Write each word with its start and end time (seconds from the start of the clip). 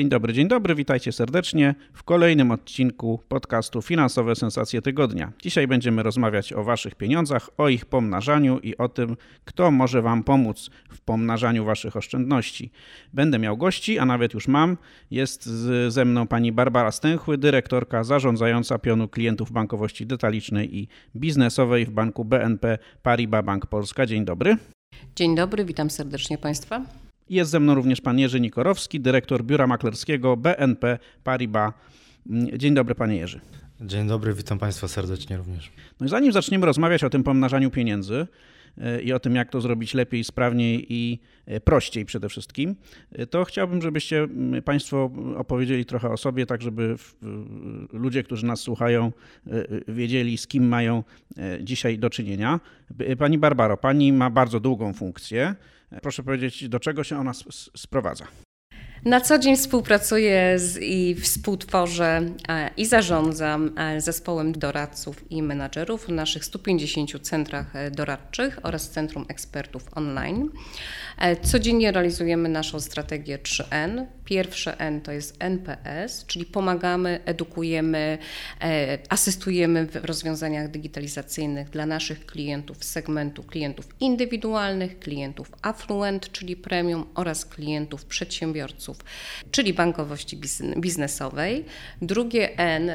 Dzień 0.00 0.08
dobry, 0.08 0.32
dzień 0.32 0.48
dobry, 0.48 0.74
witajcie 0.74 1.12
serdecznie 1.12 1.74
w 1.92 2.02
kolejnym 2.02 2.50
odcinku 2.50 3.20
podcastu 3.28 3.82
Finansowe 3.82 4.36
Sensacje 4.36 4.82
Tygodnia. 4.82 5.32
Dzisiaj 5.42 5.66
będziemy 5.66 6.02
rozmawiać 6.02 6.52
o 6.52 6.64
Waszych 6.64 6.94
pieniądzach, 6.94 7.50
o 7.56 7.68
ich 7.68 7.86
pomnażaniu 7.86 8.58
i 8.58 8.76
o 8.76 8.88
tym, 8.88 9.16
kto 9.44 9.70
może 9.70 10.02
Wam 10.02 10.24
pomóc 10.24 10.70
w 10.90 11.00
pomnażaniu 11.00 11.64
Waszych 11.64 11.96
oszczędności. 11.96 12.70
Będę 13.12 13.38
miał 13.38 13.56
gości, 13.56 13.98
a 13.98 14.06
nawet 14.06 14.34
już 14.34 14.48
mam. 14.48 14.76
Jest 15.10 15.44
ze 15.88 16.04
mną 16.04 16.26
pani 16.26 16.52
Barbara 16.52 16.92
Stęchły, 16.92 17.38
dyrektorka 17.38 18.04
zarządzająca 18.04 18.78
pionu 18.78 19.08
klientów 19.08 19.52
bankowości 19.52 20.06
detalicznej 20.06 20.76
i 20.76 20.88
biznesowej 21.16 21.86
w 21.86 21.90
banku 21.90 22.24
BNP 22.24 22.78
Paribas 23.02 23.44
Bank 23.44 23.66
Polska. 23.66 24.06
Dzień 24.06 24.24
dobry. 24.24 24.56
Dzień 25.16 25.36
dobry, 25.36 25.64
witam 25.64 25.90
serdecznie 25.90 26.38
Państwa. 26.38 26.84
Jest 27.30 27.50
ze 27.50 27.60
mną 27.60 27.74
również 27.74 28.00
pan 28.00 28.18
Jerzy 28.18 28.40
Nikorowski, 28.40 29.00
dyrektor 29.00 29.44
biura 29.44 29.66
maklerskiego 29.66 30.36
BNP 30.36 30.98
Paribas. 31.24 31.72
Dzień 32.56 32.74
dobry, 32.74 32.94
panie 32.94 33.16
Jerzy. 33.16 33.40
Dzień 33.80 34.08
dobry, 34.08 34.34
witam 34.34 34.58
państwa 34.58 34.88
serdecznie 34.88 35.36
również. 35.36 35.70
No 36.00 36.06
i 36.06 36.08
zanim 36.08 36.32
zaczniemy 36.32 36.66
rozmawiać 36.66 37.04
o 37.04 37.10
tym 37.10 37.22
pomnażaniu 37.22 37.70
pieniędzy, 37.70 38.26
e, 38.78 39.02
i 39.02 39.12
o 39.12 39.20
tym, 39.20 39.34
jak 39.34 39.50
to 39.50 39.60
zrobić 39.60 39.94
lepiej, 39.94 40.24
sprawniej 40.24 40.86
i 40.88 41.18
e, 41.46 41.60
prościej 41.60 42.04
przede 42.04 42.28
wszystkim, 42.28 42.76
e, 43.12 43.26
to 43.26 43.44
chciałbym, 43.44 43.82
żebyście 43.82 44.28
Państwo 44.64 45.10
opowiedzieli 45.36 45.84
trochę 45.84 46.10
o 46.10 46.16
sobie, 46.16 46.46
tak 46.46 46.62
żeby 46.62 46.96
ludzie, 47.92 48.22
którzy 48.22 48.46
nas 48.46 48.60
słuchają, 48.60 49.12
wiedzieli, 49.88 50.38
z 50.38 50.46
kim 50.46 50.68
mają 50.68 51.04
dzisiaj 51.60 51.98
do 51.98 52.10
czynienia. 52.10 52.60
Pani 53.18 53.38
Barbaro, 53.38 53.76
Pani 53.76 54.12
ma 54.12 54.30
bardzo 54.30 54.60
długą 54.60 54.92
funkcję. 54.92 55.54
Proszę 56.02 56.22
powiedzieć, 56.22 56.68
do 56.68 56.80
czego 56.80 57.04
się 57.04 57.18
ona 57.18 57.32
sprowadza? 57.76 58.26
Na 59.04 59.20
co 59.20 59.38
dzień 59.38 59.56
współpracuję 59.56 60.58
z, 60.58 60.78
i 60.82 61.14
współtworzę 61.14 62.22
e, 62.48 62.70
i 62.76 62.86
zarządzam 62.86 63.78
e, 63.78 64.00
zespołem 64.00 64.52
doradców 64.52 65.30
i 65.30 65.42
menadżerów 65.42 66.06
w 66.06 66.08
naszych 66.08 66.44
150 66.44 67.20
centrach 67.22 67.76
e, 67.76 67.90
doradczych 67.90 68.58
oraz 68.62 68.90
Centrum 68.90 69.24
Ekspertów 69.28 69.88
Online. 69.94 70.48
Codziennie 71.42 71.92
realizujemy 71.92 72.48
naszą 72.48 72.80
strategię 72.80 73.38
3N. 73.38 74.06
Pierwsze 74.24 74.80
N 74.80 75.00
to 75.00 75.12
jest 75.12 75.36
NPS, 75.38 76.26
czyli 76.26 76.44
pomagamy, 76.44 77.20
edukujemy, 77.24 78.18
asystujemy 79.08 79.86
w 79.86 79.96
rozwiązaniach 79.96 80.70
digitalizacyjnych 80.70 81.70
dla 81.70 81.86
naszych 81.86 82.26
klientów 82.26 82.84
z 82.84 82.90
segmentu 82.90 83.42
klientów 83.42 83.88
indywidualnych, 84.00 84.98
klientów 84.98 85.50
affluent, 85.62 86.32
czyli 86.32 86.56
premium 86.56 87.06
oraz 87.14 87.44
klientów 87.46 88.04
przedsiębiorców 88.04 88.89
czyli 89.50 89.74
bankowości 89.74 90.40
biznesowej. 90.76 91.64
Drugie 92.02 92.58
N 92.58 92.90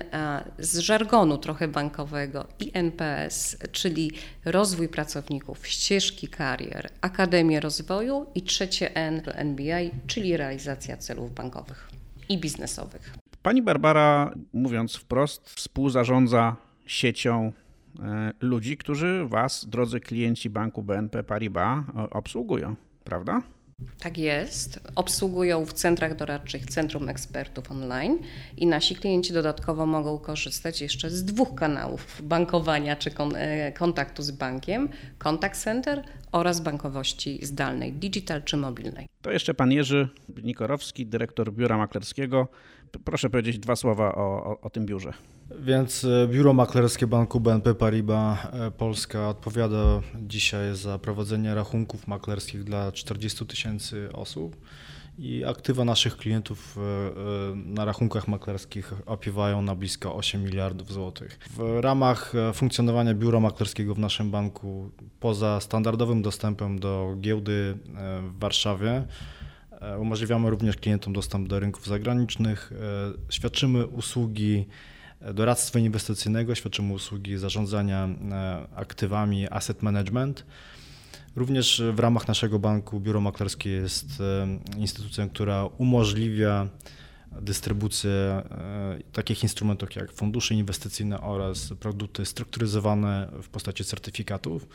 z 0.60 0.78
żargonu 0.78 1.38
trochę 1.38 1.68
bankowego 1.68 2.48
i 2.60 2.72
NPS, 2.74 3.58
czyli 3.72 4.12
rozwój 4.46 4.88
pracowników, 4.88 5.68
ścieżki 5.68 6.28
karier, 6.28 6.90
Akademię 7.02 7.60
Rozwoju 7.60 8.26
i 8.36 8.42
trzecie 8.42 8.96
N 8.96 9.22
NBI, 9.44 9.92
czyli 10.08 10.38
realizacja 10.38 10.98
celów 10.98 11.34
bankowych 11.34 11.90
i 12.30 12.38
biznesowych. 12.38 13.14
Pani 13.42 13.62
Barbara, 13.62 14.34
mówiąc 14.54 14.96
wprost, 14.96 15.50
współzarządza 15.50 16.56
siecią 16.86 17.52
e, 18.00 18.32
ludzi, 18.40 18.78
którzy 18.78 19.26
Was, 19.28 19.66
drodzy 19.70 20.00
klienci 20.00 20.50
banku 20.50 20.84
BNP 20.84 21.24
Paribas, 21.24 21.84
obsługują, 22.12 22.76
prawda? 23.04 23.42
Tak 24.06 24.18
jest. 24.18 24.80
Obsługują 24.96 25.66
w 25.66 25.74
centrach 25.74 26.16
doradczych 26.16 26.66
Centrum 26.66 27.10
Ekspertów 27.10 27.72
Online 27.72 28.20
i 28.58 28.68
nasi 28.68 28.96
klienci 28.96 29.34
dodatkowo 29.34 29.86
mogą 29.86 30.20
korzystać 30.20 30.82
jeszcze 30.82 31.10
z 31.10 31.26
dwóch 31.26 31.56
kanałów 31.56 32.22
bankowania 32.24 32.96
czy 32.96 33.12
e, 33.36 33.72
kontaktu 33.72 34.24
z 34.24 34.32
bankiem: 34.32 34.90
Contact 35.18 35.64
Center 35.64 36.04
oraz 36.32 36.60
bankowości 36.60 37.40
zdalnej, 37.46 37.94
digital 37.94 38.44
czy 38.44 38.58
mobilnej. 38.58 39.08
To 39.22 39.32
jeszcze 39.32 39.54
pan 39.54 39.72
Jerzy 39.72 40.10
Nikorowski, 40.44 41.06
dyrektor 41.06 41.54
biura 41.54 41.78
maklerskiego. 41.78 42.48
Proszę 43.04 43.30
powiedzieć 43.30 43.60
dwa 43.60 43.76
słowa 43.76 44.16
o, 44.16 44.44
o, 44.44 44.62
o 44.62 44.70
tym 44.70 44.86
biurze. 44.86 45.14
Więc 45.60 46.06
e, 46.06 46.28
biuro 46.28 46.54
maklerskie 46.54 47.08
banku 47.08 47.40
BNP 47.40 47.76
Paribas 47.76 48.40
e, 48.46 48.72
Polska 48.72 49.30
odpowiada 49.30 50.02
dzisiaj 50.16 50.76
za 50.76 51.00
prowadzenie 51.00 51.56
rachunków 51.56 52.08
maklerskich 52.08 52.64
dla 52.64 52.92
40 52.92 53.46
tysięcy 53.46 54.10
osób 54.14 54.56
i 55.18 55.46
aktywa 55.46 55.86
naszych 55.86 56.18
klientów 56.18 56.78
e, 56.78 57.56
na 57.56 57.86
rachunkach 57.86 58.28
maklerskich 58.28 58.94
opiewają 59.06 59.62
na 59.62 59.76
blisko 59.76 60.16
8 60.16 60.44
miliardów 60.44 60.92
złotych. 60.94 61.40
W 61.58 61.80
ramach 61.82 62.34
funkcjonowania 62.54 63.14
biura 63.14 63.40
maklerskiego 63.40 63.96
w 63.96 64.00
naszym 64.00 64.32
banku, 64.32 64.92
poza 65.20 65.60
standardowym 65.60 66.22
dostępem 66.22 66.80
do 66.80 67.16
giełdy 67.20 67.78
w 68.22 68.40
Warszawie, 68.40 69.04
umożliwiamy 70.00 70.50
również 70.50 70.76
klientom 70.76 71.14
dostęp 71.14 71.48
do 71.48 71.60
rynków 71.60 71.88
zagranicznych, 71.88 72.74
świadczymy 73.30 73.88
usługi 73.88 74.66
doradztwa 75.34 75.80
inwestycyjnego, 75.80 76.56
świadczymy 76.56 76.94
usługi 76.94 77.38
zarządzania 77.38 78.10
e, 78.32 78.68
aktywami, 78.76 79.48
asset 79.50 79.82
management. 79.82 80.46
Również 81.36 81.84
w 81.94 82.00
ramach 82.00 82.28
naszego 82.28 82.60
banku 82.60 83.00
biuro 83.00 83.22
maklerskie 83.22 83.70
jest 83.70 84.22
e, 84.22 84.48
instytucją, 84.78 85.30
która 85.30 85.66
umożliwia 85.66 86.68
dystrybucję 87.42 88.12
e, 88.12 88.44
takich 89.12 89.44
instrumentów 89.44 89.96
jak 89.96 90.12
fundusze 90.12 90.56
inwestycyjne 90.56 91.22
oraz 91.22 91.74
produkty 91.80 92.26
strukturyzowane 92.26 93.30
w 93.44 93.50
postaci 93.50 93.86
certyfikatów. 93.86 94.68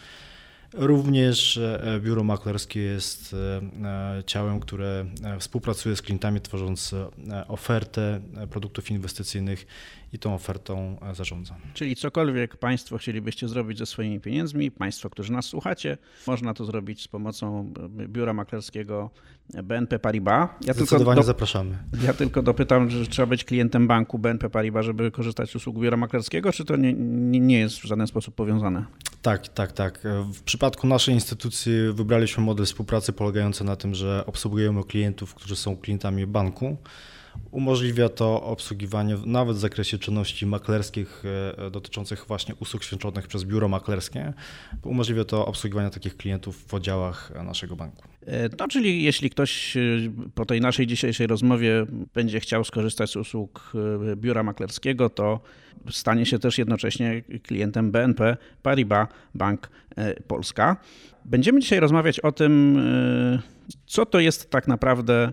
Również 0.74 1.56
e, 1.56 2.00
biuro 2.00 2.24
maklerskie 2.24 2.80
jest 2.80 3.34
e, 3.34 4.22
ciałem, 4.26 4.60
które 4.60 5.06
e, 5.24 5.38
współpracuje 5.38 5.96
z 5.96 6.02
klientami, 6.02 6.40
tworząc 6.40 6.94
ofertę 7.48 8.20
produktów 8.50 8.90
inwestycyjnych 8.90 9.66
i 10.12 10.18
tą 10.18 10.34
ofertą 10.34 10.96
zarządza. 11.12 11.56
Czyli 11.74 11.96
cokolwiek 11.96 12.56
Państwo 12.56 12.98
chcielibyście 12.98 13.48
zrobić 13.48 13.78
ze 13.78 13.86
swoimi 13.86 14.20
pieniędzmi, 14.20 14.70
Państwo, 14.70 15.10
którzy 15.10 15.32
nas 15.32 15.46
słuchacie, 15.46 15.98
można 16.26 16.54
to 16.54 16.64
zrobić 16.64 17.02
z 17.02 17.08
pomocą 17.08 17.72
biura 17.88 18.32
maklerskiego 18.32 19.10
BNP 19.62 19.98
Paribas. 19.98 20.48
Ja 20.64 20.74
Zdecydowanie 20.74 21.20
do, 21.20 21.22
zapraszamy. 21.22 21.78
Ja 22.04 22.14
tylko 22.14 22.42
dopytam, 22.42 22.90
że 22.90 23.06
trzeba 23.06 23.26
być 23.26 23.44
klientem 23.44 23.86
banku 23.86 24.18
BNP 24.18 24.50
Paribas, 24.50 24.86
żeby 24.86 25.10
korzystać 25.10 25.50
z 25.50 25.56
usług 25.56 25.78
biura 25.78 25.96
maklerskiego, 25.96 26.52
czy 26.52 26.64
to 26.64 26.76
nie, 26.76 26.92
nie 27.40 27.58
jest 27.58 27.78
w 27.78 27.84
żaden 27.84 28.06
sposób 28.06 28.34
powiązane? 28.34 28.84
Tak, 29.22 29.48
tak, 29.48 29.72
tak. 29.72 30.00
W 30.34 30.42
przypadku 30.42 30.86
naszej 30.86 31.14
instytucji 31.14 31.72
wybraliśmy 31.92 32.44
model 32.44 32.66
współpracy 32.66 33.12
polegający 33.12 33.64
na 33.64 33.76
tym, 33.76 33.94
że 33.94 34.24
obsługujemy 34.26 34.84
klientów, 34.84 35.34
którzy 35.34 35.56
są 35.56 35.76
klientami 35.76 36.26
banku. 36.26 36.76
Umożliwia 37.50 38.08
to 38.08 38.42
obsługiwanie 38.42 39.16
nawet 39.26 39.56
w 39.56 39.60
zakresie 39.60 39.98
czynności 39.98 40.46
maklerskich 40.46 41.22
e, 41.58 41.70
dotyczących 41.70 42.24
właśnie 42.28 42.54
usług 42.54 42.84
świadczonych 42.84 43.26
przez 43.26 43.44
biuro 43.44 43.68
maklerskie. 43.68 44.32
Umożliwia 44.82 45.24
to 45.24 45.46
obsługiwanie 45.46 45.90
takich 45.90 46.16
klientów 46.16 46.64
w 46.68 46.74
oddziałach 46.74 47.32
naszego 47.44 47.76
banku. 47.76 48.02
E, 48.26 48.48
no, 48.58 48.68
czyli 48.68 49.02
jeśli 49.02 49.30
ktoś 49.30 49.76
e, 49.76 49.80
po 50.34 50.46
tej 50.46 50.60
naszej 50.60 50.86
dzisiejszej 50.86 51.26
rozmowie 51.26 51.86
będzie 52.14 52.40
chciał 52.40 52.64
skorzystać 52.64 53.10
z 53.10 53.16
usług 53.16 53.72
biura 54.16 54.42
maklerskiego, 54.42 55.10
to 55.10 55.40
stanie 55.90 56.26
się 56.26 56.38
też 56.38 56.58
jednocześnie 56.58 57.22
klientem 57.42 57.90
BNP 57.90 58.36
Paribas 58.62 59.08
Bank 59.34 59.70
Polska. 60.26 60.76
Będziemy 61.24 61.60
dzisiaj 61.60 61.80
rozmawiać 61.80 62.20
o 62.20 62.32
tym, 62.32 62.82
co 63.86 64.06
to 64.06 64.20
jest 64.20 64.50
tak 64.50 64.68
naprawdę 64.68 65.32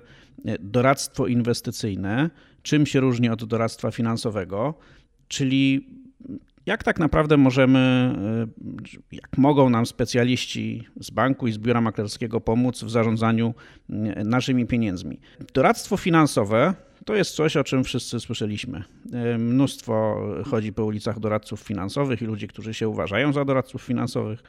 doradztwo 0.59 1.27
inwestycyjne, 1.27 2.29
czym 2.61 2.85
się 2.85 2.99
różni 2.99 3.29
od 3.29 3.43
doradztwa 3.43 3.91
finansowego, 3.91 4.73
czyli 5.27 5.87
jak 6.65 6.83
tak 6.83 6.99
naprawdę 6.99 7.37
możemy, 7.37 7.79
e, 7.79 9.15
jak 9.15 9.37
mogą 9.37 9.69
nam 9.69 9.85
specjaliści 9.85 10.87
z 10.99 11.09
banku 11.09 11.47
i 11.47 11.51
z 11.51 11.57
biura 11.57 11.81
maklerskiego 11.81 12.41
pomóc 12.41 12.83
w 12.83 12.89
zarządzaniu 12.89 13.53
e, 13.89 14.23
naszymi 14.23 14.65
pieniędzmi? 14.65 15.19
Doradztwo 15.53 15.97
finansowe 15.97 16.73
to 17.07 17.15
jest 17.15 17.35
coś, 17.35 17.57
o 17.57 17.63
czym 17.63 17.83
wszyscy 17.83 18.19
słyszeliśmy. 18.19 18.83
Mnóstwo 19.37 20.21
chodzi 20.45 20.73
po 20.73 20.85
ulicach 20.85 21.19
doradców 21.19 21.59
finansowych 21.59 22.21
i 22.21 22.25
ludzi, 22.25 22.47
którzy 22.47 22.73
się 22.73 22.89
uważają 22.89 23.33
za 23.33 23.45
doradców 23.45 23.81
finansowych 23.81 24.43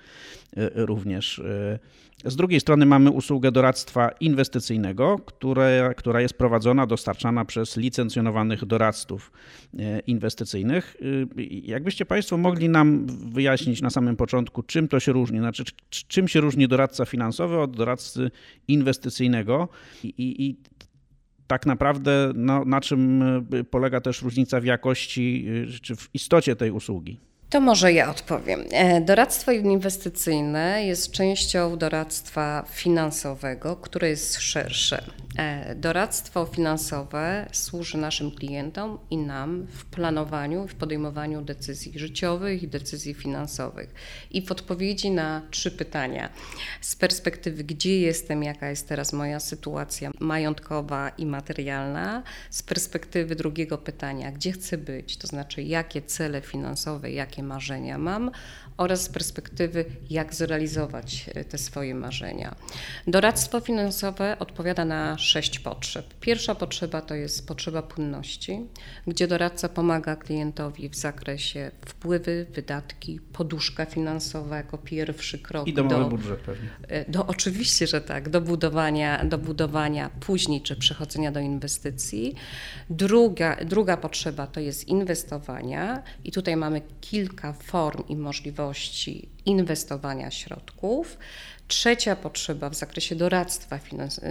również. 0.74 1.42
Z 2.24 2.36
drugiej 2.36 2.60
strony 2.60 2.86
mamy 2.86 3.10
usługę 3.10 3.52
doradztwa 3.52 4.08
inwestycyjnego, 4.08 5.18
które, 5.18 5.94
która 5.96 6.20
jest 6.20 6.34
prowadzona, 6.34 6.86
dostarczana 6.86 7.44
przez 7.44 7.76
licencjonowanych 7.76 8.64
doradców 8.64 9.32
e, 9.78 10.00
inwestycyjnych. 10.00 10.96
E, 11.36 11.42
jakbyście 11.46 12.06
Państwo 12.06 12.36
mogli 12.36 12.68
nam 12.68 13.06
wyjaśnić 13.06 13.82
na 13.82 13.90
samym 13.90 14.16
początku, 14.16 14.62
czym 14.62 14.88
to 14.88 15.00
się 15.00 15.12
różni, 15.12 15.38
znaczy 15.38 15.64
czym 15.90 16.28
się 16.28 16.40
różni 16.40 16.68
doradca 16.68 17.04
finansowy 17.04 17.58
od 17.58 17.76
doradcy 17.76 18.30
inwestycyjnego 18.68 19.68
i, 20.04 20.14
i 20.18 20.56
tak 21.48 21.66
naprawdę 21.66 22.32
no, 22.34 22.64
na 22.64 22.80
czym 22.80 23.22
polega 23.70 24.00
też 24.00 24.22
różnica 24.22 24.60
w 24.60 24.64
jakości 24.64 25.48
czy 25.82 25.96
w 25.96 26.08
istocie 26.14 26.56
tej 26.56 26.70
usługi? 26.70 27.20
To 27.50 27.60
może 27.60 27.92
ja 27.92 28.10
odpowiem. 28.10 28.64
E, 28.72 29.00
doradztwo 29.00 29.52
inwestycyjne 29.52 30.86
jest 30.86 31.10
częścią 31.10 31.78
doradztwa 31.78 32.64
finansowego, 32.70 33.76
które 33.76 34.08
jest 34.08 34.40
szersze. 34.40 35.04
E, 35.38 35.74
doradztwo 35.74 36.46
finansowe 36.46 37.48
służy 37.52 37.98
naszym 37.98 38.30
klientom 38.30 38.98
i 39.10 39.16
nam 39.16 39.66
w 39.66 39.84
planowaniu 39.84 40.68
w 40.68 40.74
podejmowaniu 40.74 41.42
decyzji 41.42 41.98
życiowych 41.98 42.62
i 42.62 42.68
decyzji 42.68 43.14
finansowych. 43.14 43.94
I 44.30 44.42
w 44.42 44.52
odpowiedzi 44.52 45.10
na 45.10 45.42
trzy 45.50 45.70
pytania 45.70 46.28
z 46.80 46.96
perspektywy, 46.96 47.64
gdzie 47.64 48.00
jestem, 48.00 48.42
jaka 48.42 48.70
jest 48.70 48.88
teraz 48.88 49.12
moja 49.12 49.40
sytuacja 49.40 50.10
majątkowa 50.20 51.08
i 51.08 51.26
materialna, 51.26 52.22
z 52.50 52.62
perspektywy 52.62 53.36
drugiego 53.36 53.78
pytania, 53.78 54.32
gdzie 54.32 54.52
chcę 54.52 54.78
być, 54.78 55.16
to 55.16 55.26
znaczy 55.26 55.62
jakie 55.62 56.02
cele 56.02 56.40
finansowe, 56.40 57.10
jakie 57.10 57.37
marzenia 57.42 57.98
mam, 57.98 58.30
oraz 58.78 59.02
z 59.02 59.08
perspektywy, 59.08 59.84
jak 60.10 60.34
zrealizować 60.34 61.30
e, 61.34 61.44
te 61.44 61.58
swoje 61.58 61.94
marzenia. 61.94 62.54
Doradztwo 63.06 63.60
finansowe 63.60 64.36
odpowiada 64.38 64.84
na 64.84 65.18
sześć 65.18 65.58
potrzeb. 65.58 66.14
Pierwsza 66.20 66.54
potrzeba 66.54 67.00
to 67.00 67.14
jest 67.14 67.46
potrzeba 67.46 67.82
płynności, 67.82 68.60
gdzie 69.06 69.28
doradca 69.28 69.68
pomaga 69.68 70.16
klientowi 70.16 70.88
w 70.88 70.96
zakresie 70.96 71.70
wpływy, 71.86 72.46
wydatki, 72.54 73.20
poduszka 73.32 73.84
finansowa 73.84 74.56
jako 74.56 74.78
pierwszy 74.78 75.38
krok. 75.38 75.68
I 75.68 75.74
domowy 75.74 76.04
do, 76.04 76.10
budżet 76.10 76.40
pewnie. 76.40 76.68
E, 76.88 77.10
do, 77.10 77.26
oczywiście, 77.26 77.86
że 77.86 78.00
tak, 78.00 78.28
do 78.28 78.40
budowania, 78.40 79.24
do 79.24 79.38
budowania 79.38 80.10
później 80.20 80.62
czy 80.62 80.76
przechodzenia 80.76 81.32
do 81.32 81.40
inwestycji. 81.40 82.34
Druga, 82.90 83.56
druga 83.64 83.96
potrzeba 83.96 84.46
to 84.46 84.60
jest 84.60 84.88
inwestowania 84.88 86.02
i 86.24 86.32
tutaj 86.32 86.56
mamy 86.56 86.82
kilka 87.00 87.52
form 87.52 88.02
i 88.08 88.16
możliwości 88.16 88.67
inwestowania 89.46 90.30
środków. 90.30 91.18
Trzecia 91.68 92.16
potrzeba 92.16 92.70
w 92.70 92.74
zakresie 92.74 93.16
doradztwa 93.16 93.78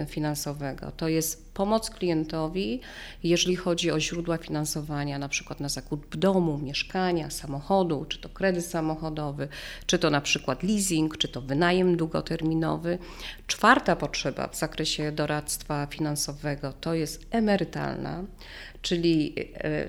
finansowego 0.08 0.92
to 0.96 1.08
jest 1.08 1.47
pomoc 1.58 1.90
klientowi, 1.90 2.80
jeżeli 3.22 3.56
chodzi 3.56 3.90
o 3.90 4.00
źródła 4.00 4.36
finansowania, 4.36 5.18
na 5.18 5.28
przykład 5.28 5.60
na 5.60 5.68
zakup 5.68 6.16
domu, 6.16 6.58
mieszkania, 6.58 7.30
samochodu, 7.30 8.04
czy 8.08 8.18
to 8.18 8.28
kredyt 8.28 8.66
samochodowy, 8.66 9.48
czy 9.86 9.98
to 9.98 10.10
na 10.10 10.20
przykład 10.20 10.62
leasing, 10.62 11.18
czy 11.18 11.28
to 11.28 11.40
wynajem 11.40 11.96
długoterminowy. 11.96 12.98
Czwarta 13.46 13.96
potrzeba 13.96 14.48
w 14.48 14.56
zakresie 14.56 15.12
doradztwa 15.12 15.86
finansowego 15.86 16.72
to 16.80 16.94
jest 16.94 17.26
emerytalna, 17.30 18.24
czyli 18.82 19.34
e, 19.54 19.86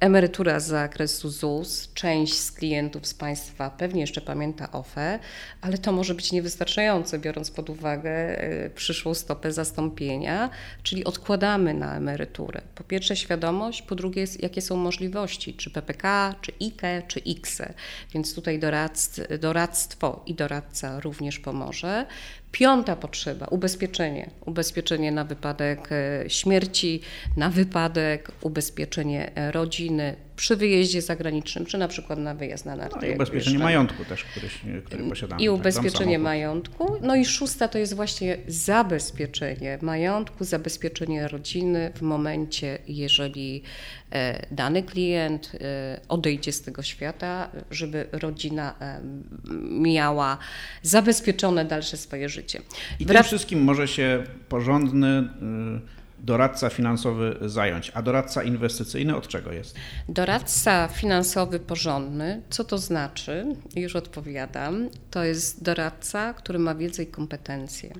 emerytura 0.00 0.60
z 0.60 0.66
zakresu 0.66 1.30
ZUS. 1.30 1.90
Część 1.94 2.38
z 2.38 2.52
klientów 2.52 3.06
z 3.06 3.14
Państwa 3.14 3.70
pewnie 3.70 4.00
jeszcze 4.00 4.20
pamięta 4.20 4.72
OFE, 4.72 5.18
ale 5.60 5.78
to 5.78 5.92
może 5.92 6.14
być 6.14 6.32
niewystarczające, 6.32 7.18
biorąc 7.18 7.50
pod 7.50 7.70
uwagę 7.70 8.10
e, 8.10 8.70
przyszłą 8.70 9.14
stopę 9.14 9.52
zastąpienia, 9.52 10.50
czyli 10.82 11.01
odkładamy 11.04 11.74
na 11.74 11.96
emeryturę. 11.96 12.62
Po 12.74 12.84
pierwsze 12.84 13.16
świadomość, 13.16 13.82
po 13.82 13.94
drugie 13.94 14.24
jakie 14.38 14.62
są 14.62 14.76
możliwości, 14.76 15.54
czy 15.54 15.70
PPK, 15.70 16.34
czy 16.40 16.52
IKE, 16.60 17.02
czy 17.08 17.20
IKSE, 17.26 17.74
więc 18.14 18.34
tutaj 18.34 18.60
doradztwo 19.40 20.22
i 20.26 20.34
doradca 20.34 21.00
również 21.00 21.38
pomoże. 21.38 22.06
Piąta 22.52 22.96
potrzeba 22.96 23.46
ubezpieczenie. 23.46 24.30
Ubezpieczenie 24.46 25.12
na 25.12 25.24
wypadek 25.24 25.88
e, 25.92 26.24
śmierci, 26.30 27.00
na 27.36 27.50
wypadek 27.50 28.32
ubezpieczenie 28.40 29.36
e, 29.36 29.52
rodziny 29.52 30.16
przy 30.36 30.56
wyjeździe 30.56 31.02
zagranicznym, 31.02 31.66
czy 31.66 31.78
na 31.78 31.88
przykład 31.88 32.18
na 32.18 32.34
wyjazd 32.34 32.64
na 32.64 32.76
narty. 32.76 32.98
No 33.00 33.06
i 33.06 33.14
ubezpieczenie 33.14 33.58
majątku 33.58 34.04
też, 34.04 34.24
który, 34.24 34.48
który 34.82 35.04
posiadamy. 35.04 35.42
I 35.42 35.46
tak, 35.46 35.54
ubezpieczenie 35.54 36.16
tak, 36.16 36.22
majątku. 36.22 36.96
No 37.02 37.16
i 37.16 37.24
szósta 37.24 37.68
to 37.68 37.78
jest 37.78 37.94
właśnie 37.94 38.36
zabezpieczenie 38.46 39.78
majątku, 39.82 40.44
zabezpieczenie 40.44 41.28
rodziny 41.28 41.92
w 41.94 42.02
momencie, 42.02 42.78
jeżeli 42.88 43.62
dany 44.50 44.82
klient 44.82 45.52
odejdzie 46.08 46.52
z 46.52 46.62
tego 46.62 46.82
świata, 46.82 47.50
żeby 47.70 48.06
rodzina 48.12 48.74
miała 49.70 50.38
zabezpieczone 50.82 51.64
dalsze 51.64 51.96
swoje 51.96 52.28
życie. 52.28 52.60
I 53.00 53.06
tym 53.06 53.22
wszystkim 53.22 53.62
może 53.62 53.88
się 53.88 54.24
porządny 54.48 55.28
doradca 56.18 56.70
finansowy 56.70 57.36
zająć. 57.40 57.90
A 57.94 58.02
doradca 58.02 58.42
inwestycyjny 58.42 59.16
od 59.16 59.28
czego 59.28 59.52
jest? 59.52 59.76
Doradca 60.08 60.88
finansowy 60.88 61.60
porządny, 61.60 62.42
co 62.50 62.64
to 62.64 62.78
znaczy? 62.78 63.46
Już 63.76 63.96
odpowiadam. 63.96 64.88
To 65.10 65.24
jest 65.24 65.62
doradca, 65.62 66.34
który 66.34 66.58
ma 66.58 66.74
wiedzę 66.74 67.02
i 67.02 67.06
kompetencje, 67.06 67.92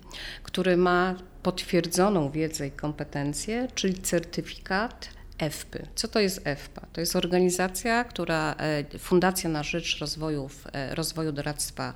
który 0.42 0.76
ma 0.76 1.14
potwierdzoną 1.42 2.30
wiedzę 2.30 2.66
i 2.66 2.70
kompetencje, 2.70 3.68
czyli 3.74 3.94
certyfikat 3.94 5.08
EFPY. 5.42 5.86
Co 5.94 6.08
to 6.08 6.20
jest 6.20 6.46
EFPA? 6.46 6.86
To 6.92 7.00
jest 7.00 7.16
organizacja, 7.16 8.04
która, 8.04 8.54
e, 8.58 8.98
Fundacja 8.98 9.50
na 9.50 9.62
Rzecz 9.62 9.98
Rozwoju, 9.98 10.50
e, 10.72 10.94
rozwoju 10.94 11.32
Doradztwa 11.32 11.92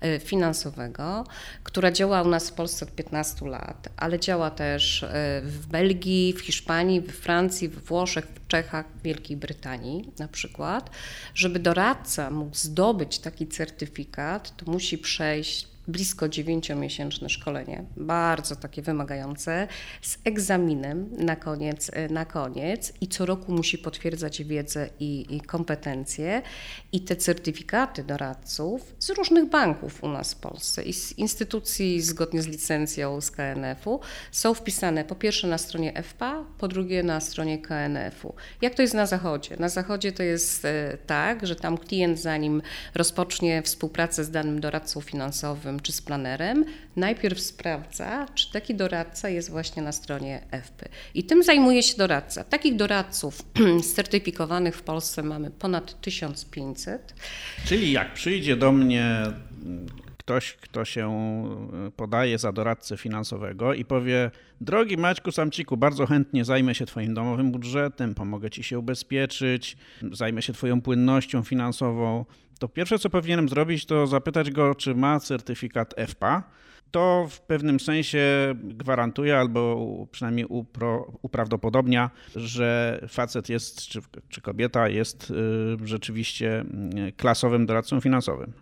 e, 0.00 0.20
Finansowego, 0.20 1.24
która 1.64 1.90
działa 1.92 2.22
u 2.22 2.28
nas 2.28 2.50
w 2.50 2.52
Polsce 2.52 2.86
od 2.86 2.94
15 2.94 3.46
lat, 3.46 3.88
ale 3.96 4.20
działa 4.20 4.50
też 4.50 5.04
w 5.42 5.66
Belgii, 5.66 6.32
w 6.32 6.40
Hiszpanii, 6.40 7.00
w 7.00 7.12
Francji, 7.12 7.68
w 7.68 7.84
Włoszech, 7.84 8.26
w 8.26 8.46
Czechach, 8.46 8.86
w 8.98 9.02
Wielkiej 9.02 9.36
Brytanii 9.36 10.12
na 10.18 10.28
przykład. 10.28 10.90
Żeby 11.34 11.58
doradca 11.58 12.30
mógł 12.30 12.56
zdobyć 12.56 13.18
taki 13.18 13.46
certyfikat, 13.46 14.56
to 14.56 14.72
musi 14.72 14.98
przejść 14.98 15.77
blisko 15.88 16.28
dziewięciomiesięczne 16.28 17.28
szkolenie, 17.28 17.84
bardzo 17.96 18.56
takie 18.56 18.82
wymagające, 18.82 19.68
z 20.02 20.18
egzaminem 20.24 21.08
na 21.18 21.36
koniec, 21.36 21.90
e, 21.92 22.08
na 22.08 22.24
koniec 22.24 22.92
i 23.00 23.08
co 23.08 23.26
roku 23.26 23.52
musi 23.52 23.78
potwierdzać 23.78 24.42
wiedzę 24.44 24.88
i, 25.00 25.36
i 25.36 25.40
kompetencje 25.40 26.42
i 26.92 27.00
te 27.00 27.16
certyfikaty 27.16 28.04
doradców 28.04 28.94
z 28.98 29.10
różnych 29.10 29.50
banków 29.50 30.04
u 30.04 30.08
nas 30.08 30.34
w 30.34 30.36
Polsce 30.36 30.82
i 30.82 30.92
z 30.92 31.18
instytucji 31.18 32.00
zgodnie 32.00 32.42
z 32.42 32.46
licencją 32.46 33.20
z 33.20 33.30
KNF-u 33.30 34.00
są 34.32 34.54
wpisane 34.54 35.04
po 35.04 35.14
pierwsze 35.14 35.48
na 35.48 35.58
stronie 35.58 36.02
FPA, 36.02 36.44
po 36.58 36.68
drugie 36.68 37.02
na 37.02 37.20
stronie 37.20 37.58
KNF-u. 37.58 38.34
Jak 38.62 38.74
to 38.74 38.82
jest 38.82 38.94
na 38.94 39.06
zachodzie? 39.06 39.56
Na 39.58 39.68
zachodzie 39.68 40.12
to 40.12 40.22
jest 40.22 40.64
e, 40.64 40.98
tak, 41.06 41.46
że 41.46 41.56
tam 41.56 41.78
klient 41.78 42.20
zanim 42.20 42.62
rozpocznie 42.94 43.62
współpracę 43.62 44.24
z 44.24 44.30
danym 44.30 44.60
doradcą 44.60 45.00
finansowym, 45.00 45.77
czy 45.80 45.92
z 45.92 46.02
planerem, 46.02 46.64
najpierw 46.96 47.40
sprawdza, 47.40 48.26
czy 48.34 48.52
taki 48.52 48.74
doradca 48.74 49.28
jest 49.28 49.50
właśnie 49.50 49.82
na 49.82 49.92
stronie 49.92 50.40
FP. 50.50 50.88
I 51.14 51.24
tym 51.24 51.42
zajmuje 51.42 51.82
się 51.82 51.96
doradca. 51.96 52.44
Takich 52.44 52.76
doradców 52.76 53.42
certyfikowanych 53.94 54.76
w 54.76 54.82
Polsce 54.82 55.22
mamy 55.22 55.50
ponad 55.50 56.00
1500. 56.00 57.14
Czyli 57.64 57.92
jak 57.92 58.14
przyjdzie 58.14 58.56
do 58.56 58.72
mnie 58.72 59.22
ktoś, 60.28 60.52
kto 60.52 60.84
się 60.84 61.12
podaje 61.96 62.38
za 62.38 62.52
doradcę 62.52 62.96
finansowego 62.96 63.74
i 63.74 63.84
powie: 63.84 64.30
Drogi 64.60 64.96
Maćku 64.96 65.32
Samciku, 65.32 65.76
bardzo 65.76 66.06
chętnie 66.06 66.44
zajmę 66.44 66.74
się 66.74 66.86
Twoim 66.86 67.14
domowym 67.14 67.52
budżetem, 67.52 68.14
pomogę 68.14 68.50
Ci 68.50 68.62
się 68.62 68.78
ubezpieczyć, 68.78 69.76
zajmę 70.12 70.42
się 70.42 70.52
Twoją 70.52 70.80
płynnością 70.80 71.42
finansową. 71.42 72.24
To 72.58 72.68
pierwsze, 72.68 72.98
co 72.98 73.10
powinienem 73.10 73.48
zrobić, 73.48 73.86
to 73.86 74.06
zapytać 74.06 74.50
go, 74.50 74.74
czy 74.74 74.94
ma 74.94 75.20
certyfikat 75.20 75.94
FPA. 76.08 76.42
To 76.90 77.26
w 77.30 77.40
pewnym 77.40 77.80
sensie 77.80 78.54
gwarantuje, 78.54 79.38
albo 79.38 79.86
przynajmniej 80.10 80.46
upro, 80.46 81.12
uprawdopodobnia, 81.22 82.10
że 82.36 83.00
facet 83.08 83.48
jest, 83.48 83.82
czy, 83.82 84.00
czy 84.28 84.40
kobieta 84.40 84.88
jest 84.88 85.30
y, 85.30 85.34
rzeczywiście 85.86 86.64
y, 87.08 87.12
klasowym 87.12 87.66
doradcą 87.66 88.00
finansowym. 88.00 88.52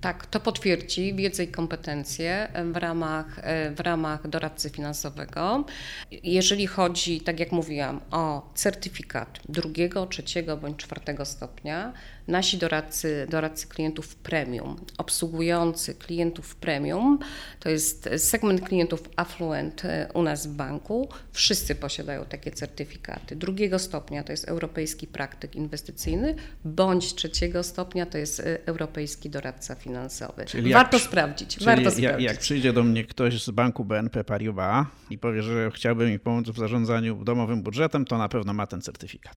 Tak, 0.00 0.26
to 0.26 0.40
potwierdzi 0.40 1.14
wiedzę 1.14 1.44
i 1.44 1.48
kompetencje 1.48 2.48
w 2.72 2.76
ramach, 2.76 3.40
w 3.76 3.80
ramach 3.80 4.28
doradcy 4.28 4.70
finansowego. 4.70 5.64
Jeżeli 6.10 6.66
chodzi, 6.66 7.20
tak 7.20 7.40
jak 7.40 7.52
mówiłam, 7.52 8.00
o 8.10 8.52
certyfikat 8.54 9.40
drugiego, 9.48 10.06
trzeciego 10.06 10.56
bądź 10.56 10.76
czwartego 10.76 11.24
stopnia, 11.24 11.92
nasi 12.28 12.58
doradcy, 12.58 13.26
doradcy 13.30 13.66
klientów 13.66 14.16
premium, 14.16 14.76
obsługujący 14.98 15.94
klientów 15.94 16.56
premium, 16.56 17.18
to 17.60 17.68
jest 17.68 18.08
segment 18.16 18.60
klientów 18.60 19.10
affluent 19.16 19.84
e, 19.84 20.08
u 20.14 20.22
nas 20.22 20.46
w 20.46 20.50
banku, 20.50 21.08
wszyscy 21.32 21.74
posiadają 21.74 22.24
takie 22.24 22.50
certyfikaty. 22.50 23.36
Drugiego 23.36 23.78
stopnia 23.78 24.24
to 24.24 24.32
jest 24.32 24.48
europejski 24.48 25.06
praktyk 25.06 25.56
inwestycyjny, 25.56 26.34
bądź 26.64 27.14
trzeciego 27.14 27.62
stopnia 27.62 28.06
to 28.06 28.18
jest 28.18 28.40
e, 28.40 28.66
europejski 28.66 29.30
doradca 29.30 29.74
finansowy. 29.74 30.44
Czyli 30.44 30.72
warto 30.72 30.96
jak, 30.96 31.06
sprawdzić. 31.06 31.54
Czyli 31.54 31.66
warto 31.66 31.82
jak, 31.82 31.94
sprawdzić. 31.94 32.26
jak 32.26 32.38
przyjdzie 32.38 32.72
do 32.72 32.84
mnie 32.84 33.04
ktoś 33.04 33.42
z 33.42 33.50
banku 33.50 33.84
BNP 33.84 34.24
Paribas 34.24 34.86
i 35.10 35.18
powie, 35.18 35.42
że 35.42 35.70
chciałby 35.70 36.10
mi 36.10 36.18
pomóc 36.18 36.48
w 36.48 36.58
zarządzaniu 36.58 37.24
domowym 37.24 37.62
budżetem, 37.62 38.04
to 38.04 38.18
na 38.18 38.28
pewno 38.28 38.52
ma 38.52 38.66
ten 38.66 38.82
certyfikat. 38.82 39.32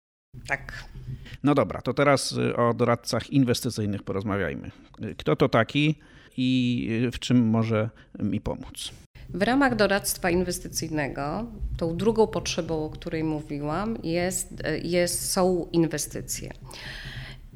Tak. 0.48 0.84
No 1.44 1.56
dobra, 1.56 1.82
to 1.82 1.94
teraz 1.94 2.32
y, 2.32 2.56
o 2.56 2.74
doradcach 2.74 3.30
inwestycyjnych 3.30 4.04
porozmawiajmy. 4.04 4.72
Kto 5.18 5.36
to 5.36 5.50
taki 5.50 5.96
i 6.38 7.10
w 7.14 7.20
czym 7.20 7.48
może 7.50 7.90
mi 8.20 8.42
pomóc? 8.42 8.92
W 9.30 9.42
ramach 9.42 9.76
doradztwa 9.76 10.30
inwestycyjnego, 10.30 11.46
tą 11.78 11.98
drugą 11.98 12.28
potrzebą, 12.28 12.86
o 12.86 12.90
której 12.90 13.24
mówiłam, 13.24 13.98
jest, 14.04 14.64
jest, 14.84 15.32
są 15.32 15.68
inwestycje. 15.72 16.54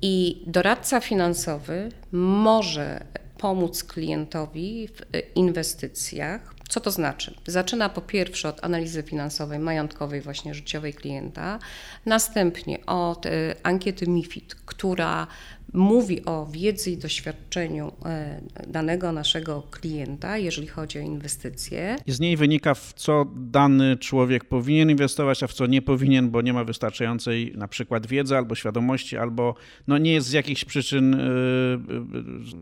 I 0.01 0.43
doradca 0.47 0.99
finansowy 0.99 1.89
może 2.11 3.05
pomóc 3.37 3.83
klientowi 3.83 4.87
w 4.87 5.01
inwestycjach 5.35 6.52
co 6.74 6.80
to 6.80 6.92
znaczy? 6.92 7.34
Zaczyna 7.48 7.89
po 7.89 8.01
pierwsze 8.01 8.50
od 8.50 8.63
analizy 8.63 9.03
finansowej, 9.03 9.60
majątkowej, 9.60 10.22
właśnie 10.22 10.53
życiowej 10.53 10.94
klienta, 10.94 11.60
następnie 12.06 12.86
od 12.86 13.25
y, 13.25 13.56
ankiety 13.63 14.08
MIFID, 14.08 14.56
która 14.65 15.27
mówi 15.74 16.25
o 16.25 16.46
wiedzy 16.46 16.92
i 16.92 16.98
doświadczeniu 16.98 17.92
e, 18.06 18.42
danego 18.68 19.12
naszego 19.12 19.62
klienta, 19.72 20.38
jeżeli 20.38 20.68
chodzi 20.68 21.00
o 21.00 21.01
inwestycje. 21.01 21.96
I 22.08 22.12
z 22.12 22.20
niej 22.20 22.38
wynika, 22.38 22.74
w 22.74 22.94
co 22.94 23.25
dany 23.36 23.98
człowiek 23.98 24.46
powinien 24.46 24.89
inwestować, 24.89 25.44
a 25.44 25.48
w 25.48 25.53
co 25.53 25.65
nie 25.65 25.82
powinien, 25.82 26.30
bo 26.30 26.42
nie 26.42 26.53
ma 26.53 26.63
wystarczającej 26.63 27.53
na 27.56 27.68
przykład 27.68 28.08
wiedzy 28.08 28.38
albo 28.38 28.56
świadomości, 28.56 29.18
albo 29.18 29.56
no 29.88 29.98
nie 29.98 30.13
jest 30.13 30.27
z 30.27 30.32
jakichś 30.32 30.65
przyczyn, 30.65 31.13
e, 31.13 31.18
e, 31.18 31.27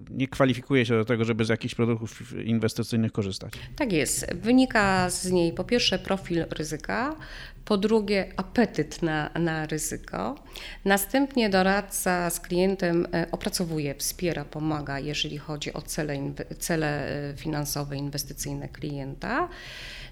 nie 0.09 0.27
kwalifikuje 0.27 0.85
się 0.85 0.93
do 0.93 1.05
tego, 1.05 1.25
żeby 1.25 1.45
z 1.45 1.49
jakichś 1.49 1.75
produktów 1.75 2.33
inwestycyjnych 2.45 3.11
korzystać. 3.11 3.53
Tak 3.75 3.93
jest. 3.93 4.33
Wynika 4.33 5.09
z 5.09 5.31
niej 5.31 5.53
po 5.53 5.63
pierwsze 5.63 5.99
profil 5.99 6.45
ryzyka, 6.49 7.15
po 7.71 7.77
drugie 7.77 8.33
apetyt 8.37 9.01
na, 9.01 9.29
na 9.39 9.65
ryzyko. 9.65 10.35
Następnie 10.85 11.49
doradca 11.49 12.29
z 12.29 12.39
klientem 12.39 13.07
e, 13.13 13.27
opracowuje, 13.31 13.95
wspiera, 13.95 14.45
pomaga, 14.45 14.99
jeżeli 14.99 15.37
chodzi 15.37 15.73
o 15.73 15.81
cele, 15.81 16.17
cele 16.59 17.09
e, 17.29 17.33
finansowe, 17.37 17.97
inwestycyjne 17.97 18.69
klienta. 18.69 19.49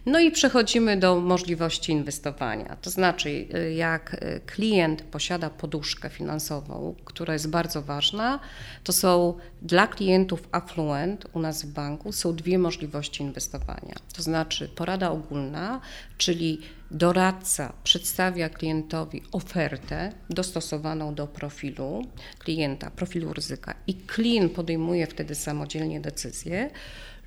No 0.05 0.19
i 0.19 0.31
przechodzimy 0.31 0.97
do 0.97 1.19
możliwości 1.19 1.91
inwestowania. 1.91 2.75
To 2.81 2.89
znaczy, 2.89 3.47
jak 3.75 4.13
y, 4.13 4.41
klient 4.45 5.01
posiada 5.01 5.49
poduszkę 5.49 6.09
finansową, 6.09 6.95
która 7.05 7.33
jest 7.33 7.49
bardzo 7.49 7.81
ważna, 7.81 8.39
to 8.83 8.93
są 8.93 9.33
dla 9.61 9.87
klientów 9.87 10.47
affluent 10.51 11.25
u 11.33 11.39
nas 11.39 11.63
w 11.63 11.73
banku 11.73 12.11
są 12.11 12.35
dwie 12.35 12.59
możliwości 12.59 13.23
inwestowania. 13.23 13.95
To 14.13 14.21
znaczy 14.21 14.69
porada 14.69 15.11
ogólna, 15.11 15.81
czyli 16.17 16.61
doradca 16.91 17.73
przedstawia 17.83 18.49
klientowi 18.49 19.23
ofertę 19.31 20.11
dostosowaną 20.29 21.15
do 21.15 21.27
profilu 21.27 22.07
klienta, 22.39 22.91
profilu 22.91 23.33
ryzyka 23.33 23.75
i 23.87 23.93
klient 23.93 24.51
podejmuje 24.51 25.07
wtedy 25.07 25.35
samodzielnie 25.35 26.01
decyzję 26.01 26.69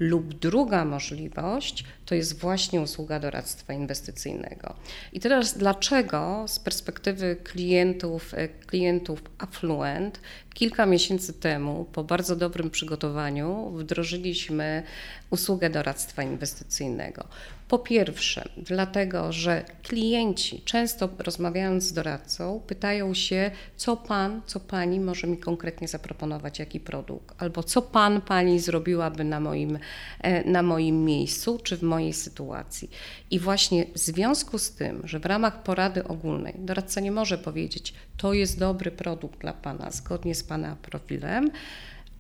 lub 0.03 0.35
druga 0.35 0.85
możliwość 0.85 1.85
to 2.07 2.15
jest 2.15 2.41
właśnie 2.41 2.81
usługa 2.81 3.21
doradztwa 3.21 3.73
inwestycyjnego. 3.73 4.75
I 5.13 5.21
teraz 5.21 5.59
dlaczego 5.59 6.45
z 6.49 6.59
perspektywy 6.59 7.37
klientów, 7.45 8.35
e, 8.35 8.49
klientów 8.49 9.23
Affluent 9.39 10.21
kilka 10.55 10.87
miesięcy 10.87 11.33
temu 11.33 11.85
po 11.93 12.05
bardzo 12.05 12.37
dobrym 12.37 12.71
przygotowaniu 12.71 13.71
wdrożyliśmy 13.71 14.83
usługę 15.31 15.71
doradztwa 15.71 16.23
inwestycyjnego? 16.23 17.25
Po 17.73 17.79
pierwsze, 17.79 18.49
dlatego, 18.57 19.33
że 19.33 19.65
klienci 19.83 20.63
często 20.65 21.09
rozmawiając 21.19 21.85
z 21.85 21.93
doradcą 21.93 22.61
pytają 22.67 23.15
się, 23.15 23.51
co 23.77 23.97
pan, 23.97 24.43
co 24.47 24.61
pani 24.61 25.01
może 25.01 25.27
mi 25.27 25.37
konkretnie 25.37 25.89
zaproponować, 25.89 26.59
jaki 26.59 26.81
produkt, 26.81 27.43
albo 27.43 27.63
co 27.63 27.83
pan, 27.83 28.21
pani 28.21 28.61
zrobiłaby 28.61 29.25
na 29.25 29.41
moim, 29.41 29.79
e, 30.21 30.51
na 30.51 30.63
moim 30.63 31.05
miejscu 31.05 31.59
czy 31.63 31.77
w 31.77 31.83
mojej 31.83 32.13
sytuacji. 32.13 32.91
I 33.31 33.39
właśnie 33.39 33.87
w 33.95 33.99
związku 33.99 34.59
z 34.59 34.71
tym, 34.71 35.03
że 35.05 35.19
w 35.19 35.27
ramach 35.27 35.63
porady 35.63 36.05
ogólnej 36.05 36.55
doradca 36.59 37.01
nie 37.01 37.13
może 37.13 37.39
powiedzieć, 37.39 37.95
to 38.17 38.33
jest 38.33 38.59
dobry 38.59 38.91
produkt 38.91 39.41
dla 39.41 39.53
pana 39.53 39.91
zgodnie 39.91 40.35
z 40.35 40.45
pana 40.45 40.77
profilem, 40.83 41.51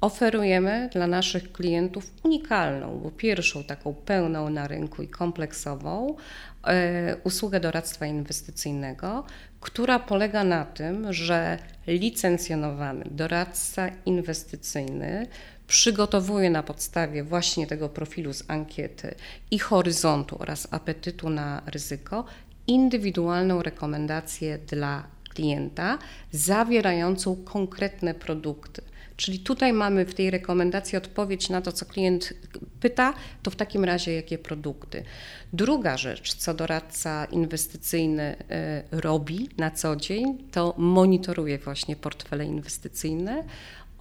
oferujemy 0.03 0.89
dla 0.93 1.07
naszych 1.07 1.53
klientów 1.53 2.11
unikalną, 2.23 3.01
bo 3.03 3.11
pierwszą 3.11 3.65
taką 3.65 3.95
pełną 3.95 4.51
na 4.51 4.69
rynku 4.69 5.03
i 5.03 5.09
kompleksową 5.09 6.17
e, 6.65 7.17
usługę 7.25 7.61
doradztwa 7.61 8.07
inwestycyjnego, 8.07 9.25
która 9.61 9.99
polega 9.99 10.45
na 10.45 10.65
tym, 10.65 11.13
że 11.13 11.59
licencjonowany 11.87 13.05
doradca 13.11 13.89
inwestycyjny 14.07 15.27
przygotowuje 15.67 16.51
na 16.51 16.63
podstawie 16.63 17.25
właśnie 17.25 17.67
tego 17.67 17.89
profilu 17.89 18.33
z 18.33 18.51
ankiety 18.51 19.15
i 19.51 19.59
horyzontu 19.59 20.37
oraz 20.39 20.69
apetytu 20.71 21.31
na 21.31 21.63
ryzyko 21.67 22.25
indywidualną 22.67 23.63
rekomendację 23.63 24.59
dla 24.59 25.05
klienta 25.35 25.99
zawierającą 26.33 27.37
konkretne 27.45 28.15
produkty 28.15 28.83
Czyli 29.23 29.38
tutaj 29.38 29.73
mamy 29.73 30.05
w 30.05 30.14
tej 30.14 30.31
rekomendacji 30.31 30.99
odpowiedź 30.99 31.49
na 31.49 31.61
to, 31.61 31.73
co 31.73 31.87
klient 31.87 32.33
pyta, 32.81 33.14
to 33.43 33.50
w 33.50 33.57
takim 33.57 33.85
razie 33.85 34.12
jakie 34.12 34.38
produkty. 34.38 35.05
Druga 35.52 35.97
rzecz, 35.97 36.35
co 36.35 36.55
doradca 36.55 37.25
inwestycyjny 37.25 38.37
e, 38.50 38.83
robi 38.91 39.49
na 39.59 39.71
co 39.71 39.97
dzień, 39.97 40.38
to 40.50 40.75
monitoruje 40.79 41.59
właśnie 41.59 41.97
portfele 41.97 42.45
inwestycyjne 42.45 43.45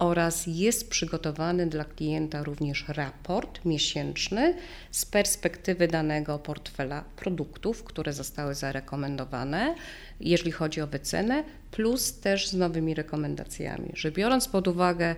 oraz 0.02 0.46
jest 0.46 0.90
przygotowany 0.90 1.66
dla 1.66 1.84
klienta 1.84 2.42
również 2.42 2.84
raport 2.88 3.64
miesięczny 3.64 4.54
z 4.90 5.04
perspektywy 5.04 5.88
danego 5.88 6.38
portfela 6.38 7.04
produktów, 7.16 7.84
które 7.84 8.12
zostały 8.12 8.54
zarekomendowane, 8.54 9.74
jeżeli 10.20 10.52
chodzi 10.52 10.80
o 10.80 10.86
wycenę, 10.86 11.44
plus 11.70 12.20
też 12.20 12.48
z 12.48 12.54
nowymi 12.54 12.94
rekomendacjami, 12.94 13.90
że 13.94 14.12
biorąc 14.12 14.48
pod 14.48 14.68
uwagę 14.68 15.16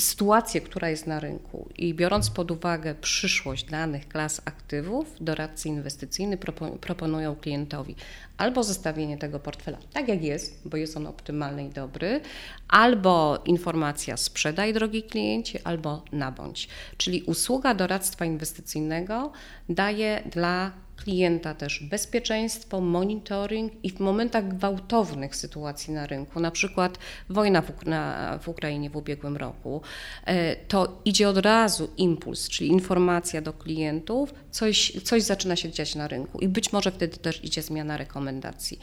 sytuację, 0.00 0.60
która 0.60 0.88
jest 0.88 1.06
na 1.06 1.20
rynku 1.20 1.68
i 1.78 1.94
biorąc 1.94 2.30
pod 2.30 2.50
uwagę 2.50 2.94
przyszłość 2.94 3.64
danych 3.64 4.08
klas 4.08 4.42
aktywów, 4.44 5.14
doradcy 5.20 5.68
inwestycyjni 5.68 6.36
proponują 6.80 7.36
klientowi 7.36 7.96
albo 8.36 8.64
zostawienie 8.64 9.18
tego 9.18 9.40
portfela 9.40 9.78
tak 9.92 10.08
jak 10.08 10.22
jest, 10.22 10.68
bo 10.68 10.76
jest 10.76 10.96
on 10.96 11.06
optymalny 11.06 11.64
i 11.64 11.70
dobry, 11.70 12.20
albo 12.68 13.42
informacja 13.46 14.16
sprzedaj 14.16 14.72
drogi 14.72 15.02
klienci, 15.02 15.58
albo 15.64 16.04
nabądź. 16.12 16.68
Czyli 16.96 17.22
usługa 17.22 17.74
doradztwa 17.74 18.24
inwestycyjnego 18.24 19.32
daje 19.68 20.22
dla 20.30 20.72
klienta 21.04 21.54
też 21.54 21.80
bezpieczeństwo, 21.80 22.80
monitoring 22.80 23.72
i 23.82 23.90
w 23.90 24.00
momentach 24.00 24.48
gwałtownych 24.48 25.36
sytuacji 25.36 25.94
na 25.94 26.06
rynku, 26.06 26.40
na 26.40 26.50
przykład 26.50 26.98
wojna 27.28 27.62
w, 27.62 27.86
na, 27.86 28.38
w 28.38 28.48
Ukrainie 28.48 28.90
w 28.90 28.96
ubiegłym 28.96 29.36
roku, 29.36 29.82
e, 30.24 30.56
to 30.56 31.00
idzie 31.04 31.28
od 31.28 31.38
razu 31.38 31.90
impuls, 31.96 32.48
czyli 32.48 32.70
informacja 32.70 33.42
do 33.42 33.52
klientów, 33.52 34.34
coś, 34.50 34.92
coś 35.04 35.22
zaczyna 35.22 35.56
się 35.56 35.70
dziać 35.70 35.94
na 35.94 36.08
rynku 36.08 36.38
i 36.38 36.48
być 36.48 36.72
może 36.72 36.90
wtedy 36.90 37.16
też 37.16 37.44
idzie 37.44 37.62
zmiana 37.62 37.96
rekomendacji. 37.96 38.78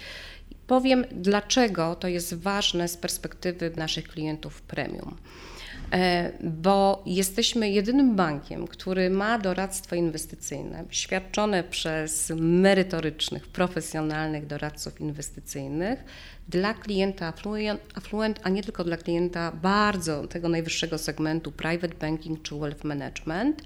Powiem, 0.68 1.06
dlaczego 1.12 1.96
to 1.96 2.08
jest 2.08 2.34
ważne 2.34 2.88
z 2.88 2.98
perspektywy 2.98 3.72
naszych 3.76 4.08
klientów 4.08 4.62
premium. 4.62 5.18
E, 5.92 6.32
bo 6.44 7.04
jesteśmy 7.06 7.70
jedynym 7.70 8.16
bankiem, 8.16 8.68
który 8.68 9.10
ma 9.10 9.40
doradztwo 9.40 9.96
inwestycyjne 9.96 10.86
świadczone 10.90 11.64
przez 11.64 12.32
merytorycznych, 12.40 13.48
profesjonalnych 13.48 14.48
doradców 14.48 15.02
inwestycyjnych 15.02 16.04
dla 16.50 16.74
klienta 16.74 17.34
affluent, 17.96 18.40
a 18.44 18.50
nie 18.50 18.64
tylko 18.64 18.84
dla 18.84 18.98
klienta 18.98 19.52
bardzo 19.52 20.28
tego 20.28 20.50
najwyższego 20.50 20.98
segmentu 20.98 21.52
private 21.52 21.96
banking 21.96 22.42
czy 22.42 22.56
wealth 22.56 22.84
management, 22.84 23.62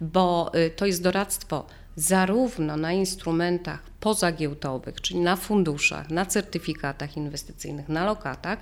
bo 0.00 0.52
y, 0.54 0.70
to 0.70 0.86
jest 0.86 1.02
doradztwo 1.02 1.66
zarówno 1.96 2.76
na 2.76 2.92
instrumentach 2.92 3.82
pozagiełdowych, 4.00 5.00
czyli 5.00 5.20
na 5.20 5.36
funduszach, 5.36 6.10
na 6.10 6.26
certyfikatach 6.26 7.16
inwestycyjnych, 7.16 7.88
na 7.88 8.04
lokatach 8.04 8.58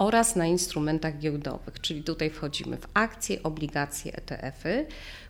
oraz 0.00 0.36
na 0.36 0.46
instrumentach 0.46 1.18
giełdowych, 1.18 1.80
czyli 1.80 2.02
tutaj 2.02 2.30
wchodzimy 2.30 2.76
w 2.76 2.86
akcje, 2.94 3.42
obligacje, 3.42 4.16
ETF-y. 4.16 4.86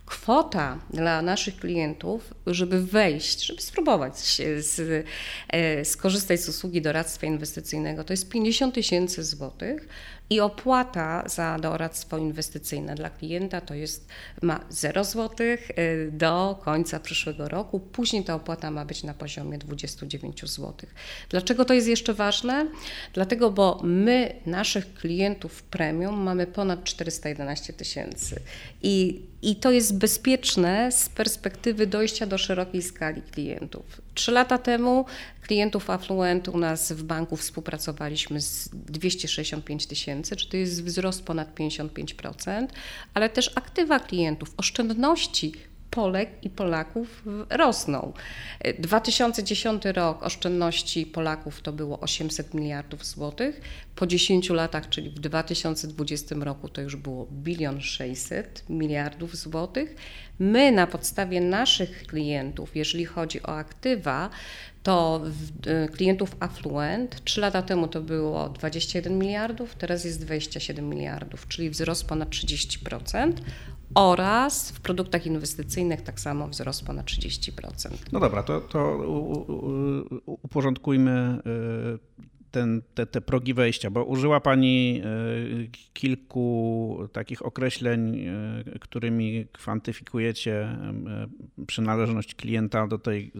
Kwota 0.06 0.78
dla 0.90 1.22
naszych 1.22 1.56
klientów, 1.56 2.34
żeby 2.46 2.82
wejść, 2.82 3.46
żeby 3.46 3.62
spróbować 3.62 4.18
z, 4.58 5.06
e, 5.48 5.84
skorzystać 5.84 6.40
z 6.40 6.48
usługi 6.48 6.82
doradztwa 6.82 7.26
inwestycyjnego, 7.26 8.04
to 8.04 8.12
jest 8.12 8.28
50 8.28 8.74
tysięcy 8.74 9.24
złotych 9.24 9.88
i 10.30 10.40
opłata 10.40 11.28
za 11.28 11.58
doradztwo 11.58 12.18
inwestycyjne 12.18 12.94
dla 12.94 13.10
klienta 13.10 13.60
to 13.60 13.74
jest 13.74 14.08
ma 14.42 14.60
0 14.68 15.04
zł 15.04 15.46
y, 15.46 16.10
do 16.12 16.58
końca 16.64 17.00
przyszłego 17.00 17.48
roku. 17.48 17.80
Później 17.80 18.24
ta 18.24 18.34
opłata 18.34 18.70
ma 18.70 18.84
być 18.84 19.02
na 19.02 19.14
poziomie 19.14 19.58
29 19.58 20.40
zł. 20.40 20.74
Dlaczego 21.28 21.64
to 21.64 21.74
jest 21.74 21.88
jeszcze 21.88 22.14
ważne? 22.14 22.66
Dlatego, 23.12 23.50
bo 23.50 23.80
my 23.84 24.34
naszych 24.46 24.94
klientów 24.94 25.62
premium 25.62 26.20
mamy 26.20 26.46
ponad 26.46 26.84
411 26.84 27.72
tysięcy 27.72 28.40
i, 28.82 29.22
i 29.42 29.56
to 29.56 29.70
jest 29.70 29.98
bezpieczne 29.98 30.92
z 30.92 31.08
perspektywy 31.08 31.86
dojścia 31.86 32.26
do 32.26 32.38
szerokiej 32.38 32.82
skali 32.82 33.22
klientów. 33.22 34.00
Trzy 34.14 34.32
lata 34.32 34.58
temu 34.58 35.04
klientów 35.42 35.90
Affluent 35.90 36.48
u 36.48 36.58
nas 36.58 36.92
w 36.92 37.02
banku 37.02 37.36
współpracowaliśmy 37.36 38.40
z 38.40 38.68
265 38.72 39.86
tysięcy, 39.86 40.36
czy 40.36 40.48
to 40.48 40.56
jest 40.56 40.84
wzrost 40.84 41.24
ponad 41.24 41.54
55%, 41.54 42.66
ale 43.14 43.28
też 43.28 43.52
aktywa 43.54 44.00
klientów, 44.00 44.54
oszczędności 44.56 45.52
Polek 45.90 46.30
i 46.42 46.50
Polaków 46.50 47.22
rosną. 47.50 48.12
2010 48.78 49.84
rok 49.84 50.22
oszczędności 50.22 51.06
Polaków 51.06 51.62
to 51.62 51.72
było 51.72 52.00
800 52.00 52.54
miliardów 52.54 53.06
złotych. 53.06 53.60
Po 53.96 54.06
10 54.06 54.50
latach, 54.50 54.88
czyli 54.88 55.10
w 55.10 55.18
2020 55.18 56.34
roku 56.40 56.68
to 56.68 56.80
już 56.80 56.96
było 56.96 57.26
bilion 57.32 57.80
600 57.80 58.64
miliardów 58.68 59.36
złotych. 59.36 59.96
My 60.38 60.72
na 60.72 60.86
podstawie 60.86 61.40
naszych 61.40 62.06
klientów, 62.06 62.76
jeżeli 62.76 63.04
chodzi 63.04 63.42
o 63.42 63.48
aktywa, 63.48 64.30
to 64.82 65.22
y, 65.66 65.88
klientów 65.88 66.36
Affluent 66.40 67.24
3 67.24 67.40
lata 67.40 67.62
temu 67.62 67.88
to 67.88 68.00
było 68.00 68.48
21 68.48 69.18
miliardów, 69.18 69.74
teraz 69.74 70.04
jest 70.04 70.24
27 70.24 70.88
miliardów, 70.88 71.48
czyli 71.48 71.70
wzrost 71.70 72.08
ponad 72.08 72.28
30% 72.28 73.32
oraz 73.94 74.70
w 74.70 74.80
produktach 74.80 75.26
inwestycyjnych 75.26 76.02
tak 76.02 76.20
samo 76.20 76.48
wzrost 76.48 76.86
ponad 76.86 77.06
30%. 77.06 77.90
No 78.12 78.20
dobra, 78.20 78.42
to, 78.42 78.60
to 78.60 78.98
uporządkujmy 80.26 81.38
y, 81.96 82.20
ten, 82.50 82.82
te, 82.94 83.06
te 83.06 83.20
progi 83.20 83.54
wejścia, 83.54 83.90
bo 83.90 84.04
użyła 84.04 84.40
Pani 84.40 85.02
y, 85.64 85.70
kilku 85.92 86.98
takich 87.12 87.46
określeń, 87.46 88.26
którymi 88.80 89.46
kwantyfikujecie 89.52 90.76
przynależność 91.66 92.34
klienta 92.34 92.86
do 92.86 92.98
tej 92.98 93.32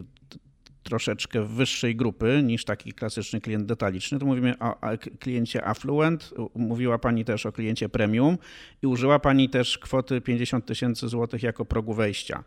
troszeczkę 0.83 1.45
wyższej 1.45 1.95
grupy 1.95 2.41
niż 2.43 2.65
taki 2.65 2.93
klasyczny 2.93 3.41
klient 3.41 3.65
detaliczny, 3.65 4.19
to 4.19 4.25
mówimy 4.25 4.59
o 4.59 4.75
kliencie 5.19 5.65
affluent, 5.65 6.33
mówiła 6.55 6.99
Pani 6.99 7.25
też 7.25 7.45
o 7.45 7.51
kliencie 7.51 7.89
premium 7.89 8.37
i 8.83 8.87
użyła 8.87 9.19
Pani 9.19 9.49
też 9.49 9.77
kwoty 9.77 10.21
50 10.21 10.65
tysięcy 10.65 11.07
złotych 11.07 11.43
jako 11.43 11.65
progu 11.65 11.93
wejścia. 11.93 12.43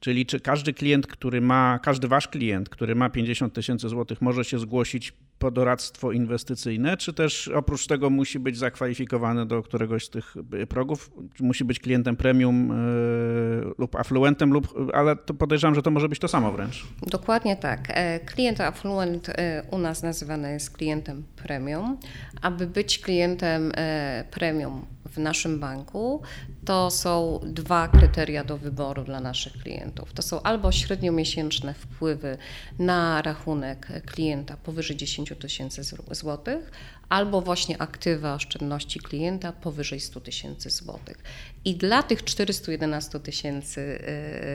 Czyli 0.00 0.26
czy 0.26 0.40
każdy 0.40 0.72
klient, 0.72 1.06
który 1.06 1.40
ma, 1.40 1.78
każdy 1.82 2.08
Wasz 2.08 2.28
klient, 2.28 2.68
który 2.68 2.94
ma 2.94 3.10
50 3.10 3.52
tysięcy 3.52 3.88
złotych 3.88 4.22
może 4.22 4.44
się 4.44 4.58
zgłosić 4.58 5.12
po 5.38 5.50
doradztwo 5.50 6.12
inwestycyjne, 6.12 6.96
czy 6.96 7.12
też 7.12 7.48
oprócz 7.48 7.86
tego 7.86 8.10
musi 8.10 8.38
być 8.38 8.58
zakwalifikowany 8.58 9.46
do 9.46 9.62
któregoś 9.62 10.04
z 10.04 10.10
tych 10.10 10.34
progów, 10.68 11.10
musi 11.40 11.64
być 11.64 11.78
klientem 11.78 12.16
premium 12.16 12.68
yy, 12.68 13.74
lub 13.78 13.96
affluentem, 13.96 14.52
lub, 14.52 14.90
ale 14.94 15.16
to 15.16 15.34
podejrzewam, 15.34 15.74
że 15.74 15.82
to 15.82 15.90
może 15.90 16.08
być 16.08 16.18
to 16.18 16.28
samo 16.28 16.52
wręcz. 16.52 16.84
Dokładnie 17.06 17.56
tak. 17.58 17.80
E, 17.88 18.20
klient 18.20 18.60
affluent 18.60 19.28
e, 19.28 19.62
u 19.70 19.78
nas 19.78 20.02
nazywany 20.02 20.52
jest 20.52 20.70
klientem 20.70 21.24
premium. 21.36 21.98
Aby 22.42 22.66
być 22.66 22.98
klientem 22.98 23.72
e, 23.76 24.24
premium 24.30 24.86
w 25.04 25.18
naszym 25.18 25.60
banku, 25.60 26.22
to 26.64 26.90
są 26.90 27.40
dwa 27.44 27.88
kryteria 27.88 28.44
do 28.44 28.58
wyboru 28.58 29.04
dla 29.04 29.20
naszych 29.20 29.52
klientów. 29.52 30.12
To 30.12 30.22
są 30.22 30.42
albo 30.42 30.72
średniomiesięczne 30.72 31.74
wpływy 31.74 32.38
na 32.78 33.22
rachunek 33.22 33.88
klienta 34.06 34.56
powyżej 34.56 34.96
10 34.96 35.32
tysięcy 35.40 35.82
złotych, 36.10 36.70
albo 37.08 37.40
właśnie 37.40 37.82
aktywa 37.82 38.34
oszczędności 38.34 39.00
klienta 39.00 39.52
powyżej 39.52 40.00
100 40.00 40.20
tysięcy 40.20 40.70
złotych. 40.70 41.22
I 41.64 41.76
dla 41.76 42.02
tych 42.02 42.24
411 42.24 43.20
tysięcy 43.20 44.02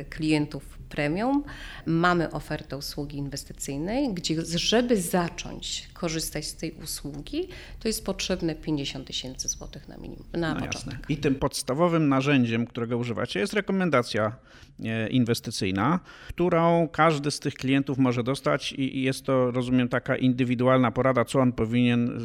klientów 0.10 0.78
premium. 0.94 1.44
Mamy 1.86 2.32
ofertę 2.32 2.78
usługi 2.78 3.18
inwestycyjnej, 3.18 4.14
gdzie 4.14 4.36
żeby 4.56 5.02
zacząć 5.02 5.90
korzystać 6.04 6.46
z 6.46 6.56
tej 6.56 6.72
usługi, 6.72 7.48
to 7.80 7.88
jest 7.88 8.06
potrzebne 8.06 8.56
50 8.56 9.08
tysięcy 9.08 9.48
złotych 9.48 9.88
na 9.88 9.98
minimum, 9.98 10.26
na 10.34 10.54
no 10.54 10.60
początek. 10.60 11.00
Jasne. 11.00 11.00
I 11.10 11.18
tym 11.18 11.36
podstawowym 11.36 12.10
narzędziem, 12.10 12.66
którego 12.68 12.98
używacie 12.98 13.40
jest 13.40 13.54
rekomendacja 13.54 14.36
e, 14.84 15.10
inwestycyjna, 15.10 16.00
którą 16.30 16.88
każdy 16.88 17.32
z 17.32 17.40
tych 17.40 17.54
klientów 17.54 17.98
może 17.98 18.24
dostać 18.24 18.74
i 18.74 19.02
jest 19.02 19.26
to, 19.26 19.52
rozumiem, 19.52 19.90
taka 19.90 20.16
indywidualna 20.16 20.92
porada, 20.92 21.26
co 21.26 21.40
on 21.40 21.52
powinien 21.52 22.20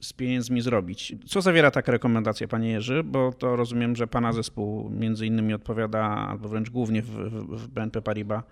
z 0.00 0.12
pieniędzmi 0.12 0.60
zrobić. 0.60 1.14
Co 1.26 1.40
zawiera 1.42 1.70
taka 1.70 1.92
rekomendacja, 1.92 2.48
panie 2.48 2.70
Jerzy? 2.70 3.04
Bo 3.04 3.32
to 3.32 3.56
rozumiem, 3.56 3.96
że 3.96 4.06
pana 4.06 4.32
zespół 4.32 4.90
między 4.90 5.26
innymi 5.26 5.54
odpowiada, 5.54 6.00
albo 6.04 6.48
wręcz 6.48 6.70
głównie 6.70 7.02
w, 7.02 7.10
w, 7.10 7.62
w 7.62 7.68
BNP 7.68 8.02
Paribas 8.02 8.42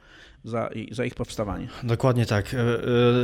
za, 0.47 0.71
za, 0.91 1.05
ich 1.05 1.15
powstawanie. 1.15 1.69
Dokładnie 1.83 2.27
tak. 2.27 2.55
E, 2.55 2.59
e, 2.59 2.63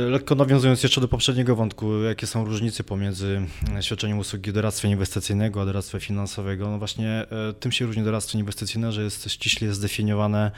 lekko 0.09 0.35
nawiązując 0.35 0.83
jeszcze 0.83 1.01
do 1.01 1.07
poprzedniego 1.07 1.55
wątku, 1.55 2.01
jakie 2.01 2.27
są 2.27 2.45
różnice 2.45 2.83
pomiędzy 2.83 3.41
świadczeniem 3.81 4.19
usługi 4.19 4.53
doradztwa 4.53 4.87
inwestycyjnego 4.87 5.61
a 5.61 5.65
doradztwa 5.65 5.99
finansowego. 5.99 6.69
No 6.69 6.79
właśnie 6.79 7.09
e, 7.09 7.53
tym 7.59 7.71
się 7.71 7.85
różni 7.85 8.03
doradztwo 8.03 8.37
inwestycyjne, 8.37 8.91
że 8.91 9.03
jest 9.03 9.29
ściśle 9.29 9.73
zdefiniowane 9.73 10.51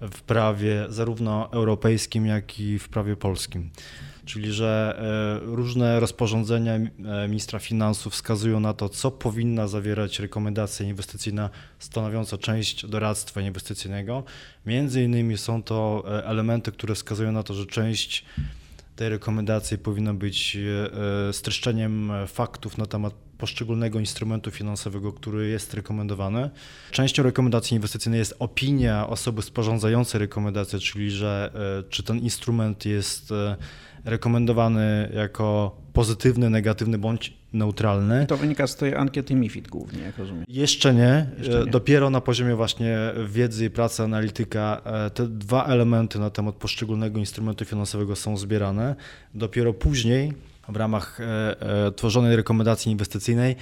w 0.00 0.22
prawie 0.22 0.86
zarówno 0.88 1.52
europejskim, 1.52 2.26
jak 2.26 2.60
i 2.60 2.78
w 2.78 2.88
prawie 2.88 3.16
polskim 3.16 3.70
czyli 4.24 4.52
że 4.52 4.98
e, 5.42 5.56
różne 5.56 6.00
rozporządzenia 6.00 6.74
e, 6.74 6.88
ministra 7.28 7.58
finansów 7.58 8.12
wskazują 8.12 8.60
na 8.60 8.74
to, 8.74 8.88
co 8.88 9.10
powinna 9.10 9.68
zawierać 9.68 10.18
rekomendacja 10.18 10.86
inwestycyjna 10.86 11.50
stanowiąca 11.78 12.38
część 12.38 12.86
doradztwa 12.86 13.40
inwestycyjnego. 13.40 14.24
Między 14.66 15.02
innymi 15.02 15.38
są 15.38 15.62
to 15.62 16.04
e, 16.06 16.26
elementy, 16.26 16.72
które 16.72 16.94
wskazują 16.94 17.32
na 17.32 17.42
to, 17.42 17.54
że 17.54 17.66
część 17.66 18.24
tej 18.96 19.08
rekomendacji 19.08 19.78
powinna 19.78 20.14
być 20.14 20.58
streszczeniem 21.32 22.12
faktów 22.26 22.78
na 22.78 22.86
temat 22.86 23.14
poszczególnego 23.38 23.98
instrumentu 24.00 24.50
finansowego, 24.50 25.12
który 25.12 25.48
jest 25.48 25.74
rekomendowany. 25.74 26.50
Częścią 26.90 27.22
rekomendacji 27.22 27.74
inwestycyjnej 27.74 28.18
jest 28.18 28.34
opinia 28.38 29.08
osoby 29.08 29.42
sporządzającej 29.42 30.18
rekomendację, 30.18 30.78
czyli 30.78 31.10
że 31.10 31.52
czy 31.90 32.02
ten 32.02 32.18
instrument 32.18 32.86
jest 32.86 33.32
rekomendowany 34.04 35.12
jako 35.14 35.76
pozytywny, 35.92 36.50
negatywny 36.50 36.98
bądź 36.98 37.32
neutralny. 37.52 38.26
To 38.26 38.36
wynika 38.36 38.66
z 38.66 38.76
tej 38.76 38.94
ankiety 38.94 39.34
MIFID 39.34 39.68
głównie, 39.68 40.02
jak 40.02 40.18
rozumiem. 40.18 40.44
Jeszcze 40.48 40.94
nie. 40.94 41.26
Jeszcze 41.38 41.64
nie. 41.64 41.70
Dopiero 41.70 42.10
na 42.10 42.20
poziomie 42.20 42.54
właśnie 42.54 42.98
wiedzy 43.26 43.64
i 43.64 43.70
pracy 43.70 44.02
analityka 44.02 44.80
e, 44.84 45.10
te 45.10 45.28
dwa 45.28 45.64
elementy 45.64 46.18
na 46.18 46.30
temat 46.30 46.54
poszczególnego 46.54 47.18
instrumentu 47.18 47.64
finansowego 47.64 48.16
są 48.16 48.36
zbierane. 48.36 48.96
Dopiero 49.34 49.74
później 49.74 50.32
w 50.68 50.76
ramach 50.76 51.18
tworzonej 51.96 52.36
rekomendacji 52.36 52.92
inwestycyjnej 52.92 53.56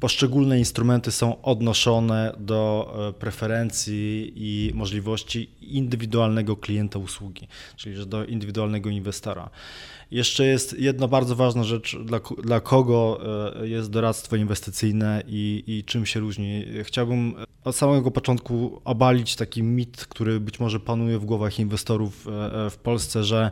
poszczególne 0.00 0.58
instrumenty 0.58 1.12
są 1.12 1.42
odnoszone 1.42 2.32
do 2.38 2.94
preferencji 3.18 4.32
i 4.36 4.72
możliwości 4.74 5.50
indywidualnego 5.60 6.56
klienta 6.56 6.98
usługi, 6.98 7.48
czyli 7.76 8.06
do 8.06 8.24
indywidualnego 8.24 8.90
inwestora. 8.90 9.50
Jeszcze 10.10 10.46
jest 10.46 10.78
jedna 10.78 11.08
bardzo 11.08 11.36
ważna 11.36 11.64
rzecz, 11.64 11.96
dla, 12.04 12.20
dla 12.42 12.60
kogo 12.60 13.20
e, 13.62 13.68
jest 13.68 13.90
doradztwo 13.90 14.36
inwestycyjne 14.36 15.22
i, 15.26 15.64
i 15.66 15.84
czym 15.84 16.06
się 16.06 16.20
różni. 16.20 16.64
Chciałbym 16.82 17.34
od 17.64 17.76
samego 17.76 18.10
początku 18.10 18.80
obalić 18.84 19.36
taki 19.36 19.62
mit, 19.62 20.06
który 20.06 20.40
być 20.40 20.60
może 20.60 20.80
panuje 20.80 21.18
w 21.18 21.24
głowach 21.24 21.58
inwestorów 21.58 22.28
e, 22.28 22.66
e, 22.66 22.70
w 22.70 22.76
Polsce, 22.76 23.24
że 23.24 23.50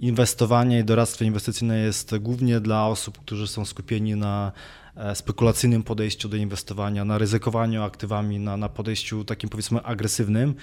inwestowanie 0.00 0.78
i 0.78 0.84
doradztwo 0.84 1.24
inwestycyjne 1.24 1.78
jest 1.78 2.18
głównie 2.18 2.60
dla 2.60 2.86
osób, 2.86 3.18
którzy 3.18 3.46
są 3.46 3.64
skupieni 3.64 4.16
na 4.16 4.52
E, 4.89 4.89
spekulacyjnym 5.14 5.82
podejściu 5.82 6.28
do 6.28 6.36
inwestowania, 6.36 7.04
na 7.04 7.18
ryzykowaniu 7.18 7.82
aktywami, 7.82 8.38
na, 8.38 8.56
na 8.56 8.68
podejściu 8.68 9.24
takim 9.24 9.50
powiedzmy 9.50 9.82
agresywnym. 9.82 10.54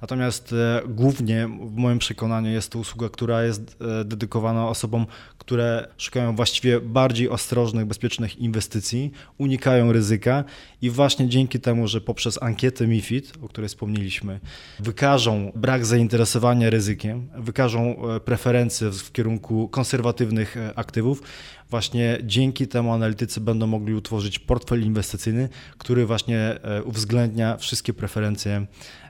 Natomiast 0.00 0.52
e, 0.52 0.82
głównie 0.88 1.48
w 1.60 1.76
moim 1.76 1.98
przekonaniu 1.98 2.50
jest 2.50 2.70
to 2.70 2.78
usługa, 2.78 3.08
która 3.08 3.42
jest 3.42 3.76
e, 4.00 4.04
dedykowana 4.04 4.68
osobom, 4.68 5.06
które 5.38 5.88
szukają 5.98 6.36
właściwie 6.36 6.80
bardziej 6.80 7.28
ostrożnych, 7.28 7.86
bezpiecznych 7.86 8.38
inwestycji, 8.38 9.12
unikają 9.38 9.92
ryzyka 9.92 10.44
i 10.82 10.90
właśnie 10.90 11.28
dzięki 11.28 11.60
temu, 11.60 11.88
że 11.88 12.00
poprzez 12.00 12.42
ankietę 12.42 12.86
MIFID, 12.86 13.32
o 13.42 13.48
której 13.48 13.68
wspomnieliśmy, 13.68 14.40
wykażą 14.80 15.52
brak 15.54 15.86
zainteresowania 15.86 16.70
ryzykiem, 16.70 17.28
wykażą 17.36 17.96
preferencje 18.24 18.90
w 18.90 19.12
kierunku 19.12 19.68
konserwatywnych 19.68 20.56
aktywów, 20.76 21.22
właśnie 21.70 22.18
dzięki 22.22 22.68
temu 22.68 22.92
analitycy 22.92 23.40
będą 23.40 23.66
mogli 23.66 23.94
utworzyć 23.94 24.38
portfel 24.38 24.82
inwestycyjny, 24.82 25.48
który 25.78 26.06
właśnie 26.06 26.38
e, 26.38 26.82
uwzględnia 26.82 27.56
wszystkie 27.56 27.94
preferencje 27.94 28.66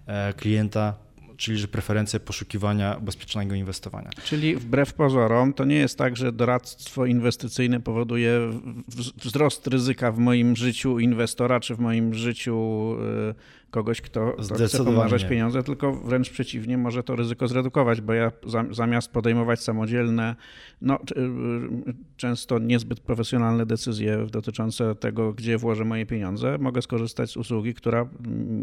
e, 0.07 0.33
klienta, 0.33 0.95
czyli 1.37 1.59
że 1.59 1.69
preferencje 1.69 2.21
poszukiwania 2.21 3.01
bezpiecznego 3.01 3.55
inwestowania. 3.55 4.11
Czyli 4.25 4.57
wbrew 4.57 4.95
pozorom 4.95 5.53
to 5.53 5.65
nie 5.65 5.77
jest 5.77 5.99
tak, 5.99 6.17
że 6.17 6.33
doradztwo 6.33 7.07
inwestycyjne 7.07 7.81
powoduje 7.81 8.41
wzrost 9.17 9.67
ryzyka 9.67 10.13
w 10.13 10.19
moim 10.19 10.57
życiu 10.57 10.99
inwestora 10.99 11.61
czy 11.61 11.75
w 11.75 11.79
moim 11.79 12.15
życiu 12.15 12.97
e, 13.31 13.35
kogoś, 13.71 14.01
kto, 14.01 14.33
kto 14.33 14.55
chce 14.55 14.85
pomnażać 14.85 15.25
pieniądze, 15.25 15.63
tylko 15.63 15.93
wręcz 15.93 16.31
przeciwnie, 16.31 16.79
może 16.79 17.03
to 17.03 17.17
ryzyko 17.17 17.49
zredukować, 17.49 18.01
bo 18.01 18.13
ja 18.13 18.33
zamiast 18.71 19.13
podejmować 19.13 19.61
samodzielne, 19.61 20.37
no, 20.81 20.99
często 22.17 22.59
niezbyt 22.59 23.01
profesjonalne 23.01 23.67
decyzje 23.67 24.27
dotyczące 24.31 24.95
tego, 24.95 25.33
gdzie 25.33 25.59
włożę 25.59 25.85
moje 25.85 26.07
pieniądze, 26.07 26.59
mogę 26.59 26.83
skorzystać 26.83 27.31
z 27.31 27.37
usługi, 27.37 27.75
która 27.75 28.09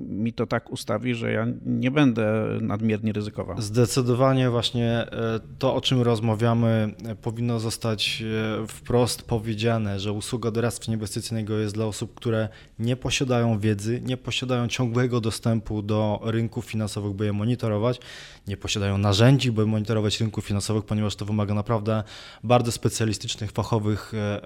mi 0.07 0.33
to 0.33 0.47
tak 0.47 0.71
ustawi, 0.71 1.15
że 1.15 1.31
ja 1.31 1.47
nie 1.65 1.91
będę 1.91 2.45
nadmiernie 2.61 3.13
ryzykował. 3.13 3.61
Zdecydowanie 3.61 4.49
właśnie 4.49 4.89
e, 4.89 5.39
to, 5.59 5.75
o 5.75 5.81
czym 5.81 6.01
rozmawiamy, 6.01 6.93
e, 7.05 7.15
powinno 7.15 7.59
zostać 7.59 8.23
e, 8.61 8.67
wprost 8.67 9.21
powiedziane, 9.21 9.99
że 9.99 10.11
usługa 10.11 10.51
doradztwa 10.51 10.93
inwestycyjnego 10.93 11.57
jest 11.57 11.75
dla 11.75 11.85
osób, 11.85 12.13
które 12.15 12.49
nie 12.79 12.95
posiadają 12.95 13.59
wiedzy, 13.59 14.01
nie 14.05 14.17
posiadają 14.17 14.67
ciągłego 14.67 14.92
ciągłego 14.93 15.21
dostępu 15.21 15.81
do 15.81 16.19
rynków 16.23 16.65
finansowych, 16.65 17.13
by 17.13 17.25
je 17.25 17.33
monitorować, 17.33 17.99
nie 18.47 18.57
posiadają 18.57 18.97
narzędzi, 18.97 19.51
by 19.51 19.65
monitorować 19.65 20.19
rynków 20.19 20.45
finansowych, 20.45 20.85
ponieważ 20.85 21.15
to 21.15 21.25
wymaga 21.25 21.53
naprawdę 21.53 22.03
bardzo 22.43 22.71
specjalistycznych, 22.71 23.51
fachowych 23.51 24.13
e, 24.13 24.43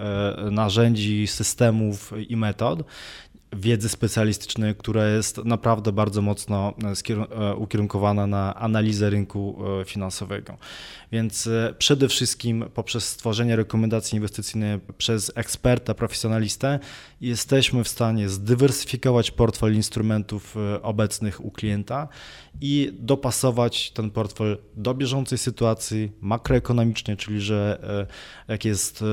e, 0.47 0.51
narzędzi, 0.51 1.27
systemów 1.27 2.13
i 2.29 2.35
metod 2.35 2.83
wiedzy 3.53 3.89
specjalistycznej, 3.89 4.75
która 4.75 5.07
jest 5.07 5.37
naprawdę 5.37 5.91
bardzo 5.91 6.21
mocno 6.21 6.73
e, 7.29 7.55
ukierunkowana 7.55 8.27
na 8.27 8.55
analizę 8.55 9.09
rynku 9.09 9.63
finansowego. 9.85 10.57
Więc 11.11 11.49
przede 11.77 12.07
wszystkim 12.07 12.65
poprzez 12.73 13.07
stworzenie 13.07 13.55
rekomendacji 13.55 14.15
inwestycyjnej 14.15 14.79
przez 14.97 15.31
eksperta, 15.35 15.93
profesjonalistę, 15.93 16.79
jesteśmy 17.21 17.83
w 17.83 17.87
stanie 17.87 18.29
zdywersyfikować 18.29 19.31
portfel 19.31 19.75
instrumentów 19.75 20.55
obecnych 20.81 21.45
u 21.45 21.51
klienta 21.51 22.07
i 22.61 22.93
dopasować 22.99 23.91
ten 23.91 24.11
portfel 24.11 24.57
do 24.75 24.93
bieżącej 24.93 25.37
sytuacji 25.37 26.11
makroekonomicznej, 26.21 27.17
czyli 27.17 27.41
że 27.41 27.79
e, 28.47 28.51
jak 28.51 28.65
jest 28.65 29.01
e, 29.01 29.05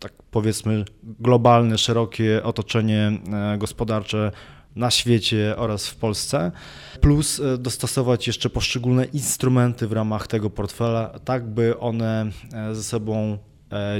tak 0.00 0.12
powiedzmy 0.30 0.84
globalne, 1.02 1.78
szerokie 1.78 2.42
otoczenie 2.42 3.12
e, 3.32 3.58
gospodarcze 3.58 4.32
na 4.76 4.90
świecie 4.90 5.54
oraz 5.56 5.88
w 5.88 5.96
Polsce, 5.96 6.52
plus 7.00 7.40
dostosować 7.58 8.26
jeszcze 8.26 8.50
poszczególne 8.50 9.04
instrumenty 9.04 9.86
w 9.86 9.92
ramach 9.92 10.26
tego 10.26 10.50
portfela, 10.50 11.18
tak 11.24 11.46
by 11.46 11.78
one 11.78 12.30
ze 12.72 12.82
sobą 12.82 13.38
E, 13.46 13.49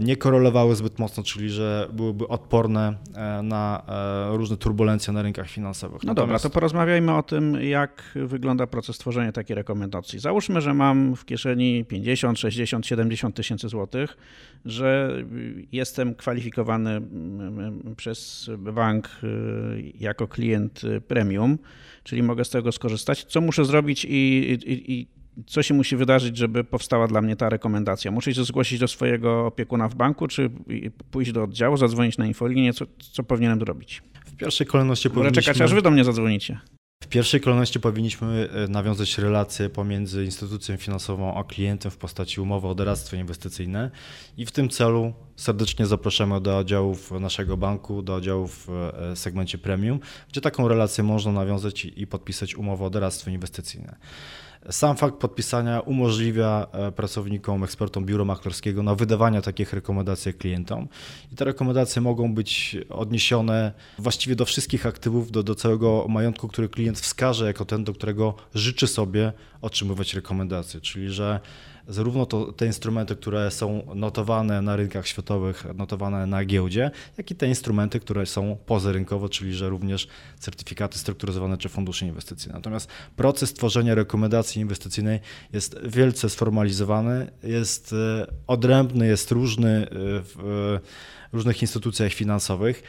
nie 0.02 0.16
korelowały 0.16 0.76
zbyt 0.76 0.98
mocno, 0.98 1.22
czyli 1.22 1.50
że 1.50 1.88
byłyby 1.92 2.28
odporne 2.28 2.94
e, 3.14 3.42
na 3.42 3.83
e, 4.33 4.37
różne 4.37 4.56
turbulencje 4.56 5.12
na 5.12 5.22
rynkach 5.22 5.48
finansowych. 5.48 6.02
No 6.02 6.06
Natomiast... 6.06 6.28
dobra, 6.28 6.38
to 6.38 6.54
porozmawiajmy 6.54 7.16
o 7.16 7.22
tym, 7.22 7.54
jak 7.62 8.12
wygląda 8.14 8.66
proces 8.66 8.98
tworzenia 8.98 9.33
takiej 9.33 9.56
rekomendacji. 9.56 10.18
Załóżmy, 10.18 10.61
że 10.61 10.74
mam 10.74 11.16
w 11.16 11.24
kieszeni 11.24 11.85
50, 11.85 12.38
60, 12.38 12.87
70 12.87 13.35
tysięcy 13.35 13.68
złotych, 13.68 14.16
że 14.64 15.16
jestem 15.72 16.14
kwalifikowany 16.14 17.00
przez 17.96 18.50
bank 18.59 19.09
jako 20.00 20.28
klient 20.28 20.83
premium, 21.09 21.59
czyli 22.04 22.22
mogę 22.22 22.44
z 22.44 22.50
tego 22.50 22.72
skorzystać. 22.72 23.24
Co 23.24 23.40
muszę 23.40 23.64
zrobić 23.64 24.04
i, 24.04 24.09
i, 24.66 24.92
i 24.92 25.19
co 25.46 25.62
się 25.62 25.74
musi 25.74 25.96
wydarzyć, 25.96 26.37
żeby 26.37 26.64
powstała 26.64 27.07
dla 27.07 27.22
mnie 27.22 27.37
ta 27.37 27.48
rekomendacja? 27.48 28.11
Muszę 28.11 28.35
się 28.35 28.44
zgłosić 28.44 28.79
do 28.79 28.88
swojego 28.88 29.46
opiekuna 29.46 29.88
w 29.88 29.94
banku, 29.94 30.29
czy 30.29 30.50
pójść 31.11 31.33
do 31.33 31.42
oddziału, 31.42 31.76
zadzwonić 31.76 32.18
na 32.18 32.26
infolinię? 32.26 32.72
Co, 32.72 32.87
co 33.12 33.22
powinienem 33.22 33.61
zrobić? 33.61 34.03
W 34.24 34.37
pierwszej 34.37 34.66
kolejności 34.66 35.11
powinniśmy... 35.11 35.42
czekać, 35.42 35.61
aż 35.61 35.74
wy 35.74 35.83
do 35.83 35.90
mnie 35.90 36.05
zadzwonicie. 36.05 36.61
W 37.03 37.07
pierwszej 37.07 37.40
kolejności 37.40 37.81
powinniśmy 37.81 38.48
e, 38.53 38.68
nawiązać 38.68 39.18
relacje 39.18 39.68
pomiędzy 39.68 40.24
instytucją 40.24 40.76
finansową 40.76 41.35
a 41.35 41.44
klientem 41.44 41.90
w 41.90 41.96
postaci 41.96 42.40
umowy 42.40 42.68
o 42.68 42.74
doradztwo 42.74 43.16
inwestycyjne 43.16 43.90
i 44.37 44.46
w 44.46 44.53
tym 44.53 44.68
celu 44.68 45.12
serdecznie 45.37 45.87
zapraszamy 45.87 46.40
do 46.40 46.59
oddziałów 46.59 47.11
naszego 47.11 47.57
banku, 47.57 48.03
do 48.03 48.14
oddziałów 48.14 48.66
w 48.66 48.70
e, 48.70 49.16
segmencie 49.16 49.59
premium, 49.59 50.00
gdzie 50.29 50.40
taką 50.40 50.68
relację 50.68 51.05
można 51.05 51.33
nawiązać 51.33 51.85
i 51.85 52.07
podpisać 52.07 52.55
umowę 52.55 52.85
o 52.85 52.90
doradztwo 52.90 53.31
inwestycyjne. 53.31 53.96
Sam 54.68 54.96
fakt 54.96 55.14
podpisania 55.14 55.80
umożliwia 55.80 56.66
e, 56.72 56.92
pracownikom, 56.92 57.64
ekspertom 57.64 58.06
biura 58.06 58.24
maklerskiego 58.24 58.82
na 58.82 58.94
wydawanie 58.94 59.42
takich 59.42 59.72
rekomendacji 59.72 60.34
klientom. 60.34 60.88
I 61.32 61.36
te 61.36 61.44
rekomendacje 61.44 62.02
mogą 62.02 62.34
być 62.34 62.76
odniesione 62.88 63.72
właściwie 63.98 64.36
do 64.36 64.44
wszystkich 64.44 64.86
aktywów, 64.86 65.30
do, 65.30 65.42
do 65.42 65.54
całego 65.54 66.06
majątku, 66.08 66.48
który 66.48 66.68
klient 66.68 67.00
wskaże 67.00 67.46
jako 67.46 67.64
ten, 67.64 67.84
do 67.84 67.92
którego 67.92 68.34
życzy 68.54 68.86
sobie 68.86 69.32
otrzymywać 69.62 70.14
rekomendacje. 70.14 70.80
Czyli, 70.80 71.10
że 71.10 71.40
zarówno 71.90 72.26
to, 72.26 72.53
te 72.53 72.66
instrumenty, 72.66 73.16
które 73.16 73.50
są 73.50 73.83
notowane 73.94 74.62
na 74.62 74.76
rynkach 74.76 75.07
światowych, 75.07 75.64
notowane 75.74 76.26
na 76.26 76.44
giełdzie, 76.44 76.90
jak 77.18 77.31
i 77.31 77.35
te 77.35 77.48
instrumenty, 77.48 78.00
które 78.00 78.26
są 78.26 78.57
pozarynkowo, 78.66 79.29
czyli 79.29 79.55
że 79.55 79.68
również 79.68 80.09
certyfikaty 80.38 80.98
strukturyzowane 80.98 81.59
czy 81.59 81.68
fundusze 81.68 82.07
inwestycyjne. 82.07 82.55
Natomiast 82.55 82.90
proces 83.16 83.55
tworzenia 83.55 83.94
rekomendacji 83.94 84.62
inwestycyjnej 84.62 85.20
jest 85.53 85.76
wielce 85.85 86.31
sformalizowany, 86.31 87.31
jest 87.42 87.92
e, 87.92 88.26
odrębny, 88.46 89.07
jest 89.07 89.31
różny 89.31 89.68
e, 89.68 89.87
w 90.22 90.81
e, 90.83 91.37
różnych 91.37 91.62
instytucjach 91.62 92.12
finansowych. 92.12 92.83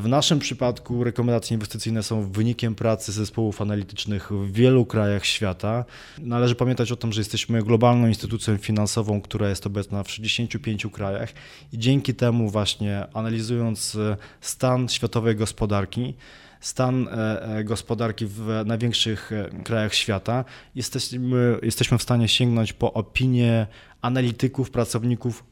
W 0.00 0.08
naszym 0.08 0.38
przypadku 0.38 1.04
rekomendacje 1.04 1.54
inwestycyjne 1.54 2.02
są 2.02 2.30
wynikiem 2.30 2.74
pracy 2.74 3.12
zespołów 3.12 3.62
analitycznych 3.62 4.32
w 4.32 4.52
wielu 4.52 4.86
krajach 4.86 5.26
świata. 5.26 5.84
Należy 6.18 6.54
pamiętać 6.54 6.92
o 6.92 6.96
tym, 6.96 7.12
że 7.12 7.20
jesteśmy 7.20 7.62
globalną 7.62 8.08
instytucją 8.08 8.56
finansową, 8.56 9.20
która 9.20 9.48
jest 9.48 9.66
obecna 9.66 10.02
w 10.02 10.10
65 10.10 10.86
krajach 10.92 11.32
i 11.72 11.78
dzięki 11.78 12.14
temu 12.14 12.50
właśnie 12.50 13.06
analizując 13.14 13.96
stan 14.40 14.88
światowej 14.88 15.36
gospodarki, 15.36 16.14
stan 16.60 17.08
e, 17.08 17.42
e, 17.42 17.64
gospodarki 17.64 18.26
w 18.26 18.62
największych 18.66 19.32
e, 19.32 19.62
krajach 19.64 19.94
świata, 19.94 20.44
jesteśmy, 20.74 21.58
jesteśmy 21.62 21.98
w 21.98 22.02
stanie 22.02 22.28
sięgnąć 22.28 22.72
po 22.72 22.92
opinie 22.92 23.66
analityków, 24.02 24.70
pracowników 24.70 25.44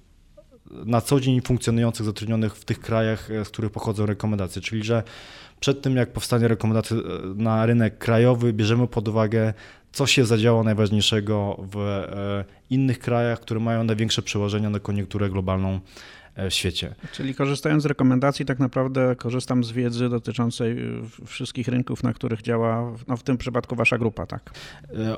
na 0.71 1.01
co 1.01 1.21
dzień 1.21 1.41
funkcjonujących, 1.41 2.07
zatrudnionych 2.07 2.57
w 2.57 2.65
tych 2.65 2.81
krajach, 2.81 3.31
e, 3.31 3.45
z 3.45 3.49
których 3.49 3.71
pochodzą 3.71 4.07
rekomendacje. 4.07 4.63
Czyli, 4.63 4.85
że 4.85 5.03
przed 5.61 5.83
tym 5.83 5.97
jak 5.97 6.13
powstanie 6.13 6.49
rekomendacja 6.49 6.97
e, 6.97 7.01
na 7.35 7.67
rynek 7.67 7.99
krajowy, 7.99 8.53
bierzemy 8.53 8.87
pod 8.87 9.09
uwagę 9.09 9.55
co 9.97 10.07
się 10.07 10.25
zadziało 10.25 10.65
najważniejszego 10.65 11.57
w 11.73 11.79
e, 11.79 12.45
innych 12.71 12.99
krajach, 12.99 13.41
które 13.41 13.61
mają 13.61 13.85
największe 13.85 14.23
przełożenie 14.23 14.69
na 14.69 14.81
koniunkturę 14.81 15.31
globalną 15.31 15.81
w 16.37 16.53
świecie. 16.53 16.95
Czyli 17.13 17.35
korzystając 17.35 17.83
z 17.83 17.87
rekomendacji, 17.87 18.45
tak 18.45 18.59
naprawdę 18.59 19.17
korzystam 19.17 19.65
z 19.65 19.73
wiedzy 19.73 20.09
dotyczącej 20.09 20.77
wszystkich 21.27 21.69
rynków, 21.69 22.03
na 22.03 22.13
których 22.13 22.43
działa, 22.43 22.93
no 23.09 23.17
w 23.17 23.23
tym 23.23 23.39
przypadku 23.39 23.77
wasza 23.77 23.99
grupa, 23.99 24.27
tak? 24.27 24.51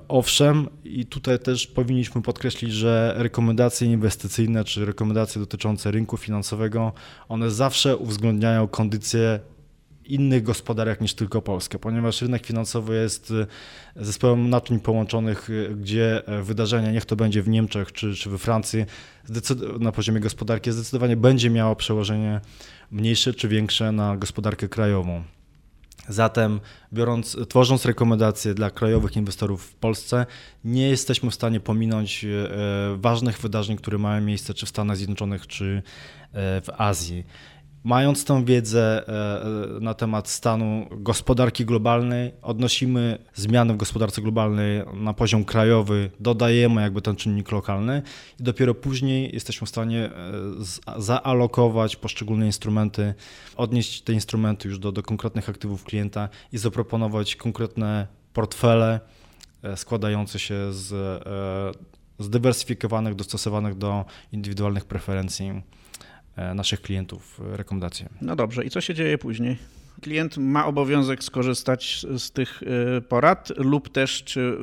Owszem, 0.09 0.68
i 0.85 1.07
tutaj 1.07 1.38
też 1.38 1.66
powinniśmy 1.66 2.22
podkreślić, 2.22 2.72
że 2.72 3.14
rekomendacje 3.16 3.92
inwestycyjne 3.92 4.64
czy 4.64 4.85
rekomendacje 4.85 5.40
dotyczące 5.40 5.90
rynku 5.90 6.16
finansowego, 6.16 6.92
one 7.28 7.50
zawsze 7.50 7.96
uwzględniają 7.96 8.68
kondycję 8.68 9.40
innych 10.08 10.42
gospodarek 10.42 11.00
niż 11.00 11.14
tylko 11.14 11.42
Polska, 11.42 11.78
ponieważ 11.78 12.22
rynek 12.22 12.46
finansowy 12.46 12.96
jest 12.96 13.32
e, 13.96 14.04
zespołem 14.04 14.50
naczyń 14.50 14.80
połączonych, 14.80 15.50
e, 15.50 15.74
gdzie 15.74 16.26
e, 16.26 16.42
wydarzenia, 16.42 16.92
niech 16.92 17.04
to 17.04 17.16
będzie 17.16 17.42
w 17.42 17.48
Niemczech 17.48 17.92
czy, 17.92 18.14
czy 18.14 18.30
we 18.30 18.38
Francji, 18.38 18.84
na 19.80 19.92
poziomie 19.92 20.20
gospodarki 20.20 20.72
zdecydowanie 20.72 21.16
będzie 21.16 21.50
miało 21.50 21.76
przełożenie 21.76 22.40
mniejsze 22.90 23.34
czy 23.34 23.48
większe 23.48 23.92
na 23.92 24.16
gospodarkę 24.16 24.68
krajową. 24.68 25.22
Zatem, 26.08 26.60
biorąc, 26.92 27.36
tworząc 27.48 27.84
rekomendacje 27.84 28.54
dla 28.54 28.70
krajowych 28.70 29.16
inwestorów 29.16 29.64
w 29.64 29.74
Polsce, 29.74 30.26
nie 30.64 30.88
jesteśmy 30.88 31.30
w 31.30 31.34
stanie 31.34 31.60
pominąć 31.60 32.26
ważnych 32.96 33.38
wydarzeń, 33.38 33.76
które 33.76 33.98
mają 33.98 34.20
miejsce 34.22 34.54
czy 34.54 34.66
w 34.66 34.68
Stanach 34.68 34.96
Zjednoczonych, 34.96 35.46
czy 35.46 35.82
w 36.34 36.68
Azji. 36.78 37.24
Mając 37.88 38.24
tą 38.24 38.44
wiedzę 38.44 39.09
e, 39.09 39.77
e, 39.77 39.81
na 39.81 39.94
temat 39.94 40.29
stanu 40.29 40.87
gospodarki 40.90 41.64
globalnej, 41.64 42.33
odnosimy 42.42 43.18
zmiany 43.35 43.74
w 43.74 43.77
gospodarce 43.77 44.22
globalnej 44.22 44.83
na 44.94 45.14
poziom 45.14 45.44
krajowy, 45.44 46.11
dodajemy 46.20 46.83
jakby 46.83 47.03
ten 47.03 47.16
czynnik 47.16 47.53
lokalny 47.53 48.03
i 48.40 48.42
dopiero 48.42 48.74
później 48.74 49.35
jesteśmy 49.35 49.66
w 49.66 49.70
stanie 49.70 50.11
e, 50.96 51.03
zaalokować 51.03 51.96
poszczególne 51.96 52.46
instrumenty, 52.46 53.14
odnieść 53.57 54.03
te 54.03 54.12
instrumenty 54.12 54.68
już 54.68 54.79
do, 54.79 54.92
do 54.92 55.03
konkretnych 55.03 55.48
aktywów 55.48 55.85
klienta 55.85 56.29
i 56.53 56.59
zaproponować 56.59 57.37
konkretne 57.37 58.07
portfele 58.33 59.01
składające 59.77 60.38
się 60.38 60.72
z 60.72 60.94
zdywersyfikowanych, 62.18 63.14
dostosowanych 63.14 63.79
do 63.79 64.05
indywidualnych 64.33 64.85
preferencji 64.85 65.62
naszych 66.55 66.83
klientów 66.83 67.40
e, 67.53 67.57
rekomendacje. 67.57 68.09
No 68.20 68.37
dobrze, 68.37 68.64
i 68.64 68.70
co 68.70 68.81
się 68.81 68.94
dzieje 68.94 69.18
później? 69.18 69.57
Klient 70.01 70.37
ma 70.37 70.66
obowiązek 70.66 71.24
skorzystać 71.24 72.07
z 72.18 72.31
tych 72.31 72.61
e, 72.62 73.01
porad, 73.01 73.53
lub 73.57 73.88
też 73.88 74.24
czy 74.24 74.59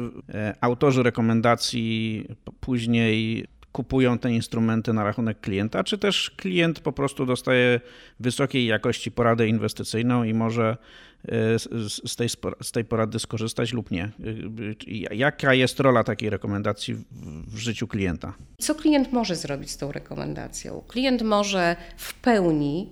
autorzy 0.61 1.03
rekomendacji 1.03 2.25
później 2.59 3.45
kupują 3.71 4.17
te 4.17 4.31
instrumenty 4.31 4.93
na 4.93 5.03
rachunek 5.03 5.39
klienta, 5.39 5.83
czy 5.83 5.97
też 5.97 6.31
klient 6.37 6.79
po 6.79 6.91
prostu 6.91 7.25
dostaje 7.25 7.79
wysokiej 8.19 8.65
jakości 8.65 9.11
poradę 9.11 9.47
inwestycyjną 9.47 10.23
i 10.23 10.33
może 10.33 10.77
z 12.07 12.15
tej, 12.15 12.29
z 12.61 12.71
tej 12.71 12.85
porady 12.85 13.19
skorzystać 13.19 13.73
lub 13.73 13.91
nie. 13.91 14.11
Jaka 15.11 15.53
jest 15.53 15.79
rola 15.79 16.03
takiej 16.03 16.29
rekomendacji 16.29 16.95
w 17.47 17.57
życiu 17.57 17.87
klienta? 17.87 18.33
Co 18.61 18.75
klient 18.75 19.13
może 19.13 19.35
zrobić 19.35 19.71
z 19.71 19.77
tą 19.77 19.91
rekomendacją? 19.91 20.83
Klient 20.87 21.21
może 21.21 21.75
w 21.97 22.13
pełni 22.13 22.89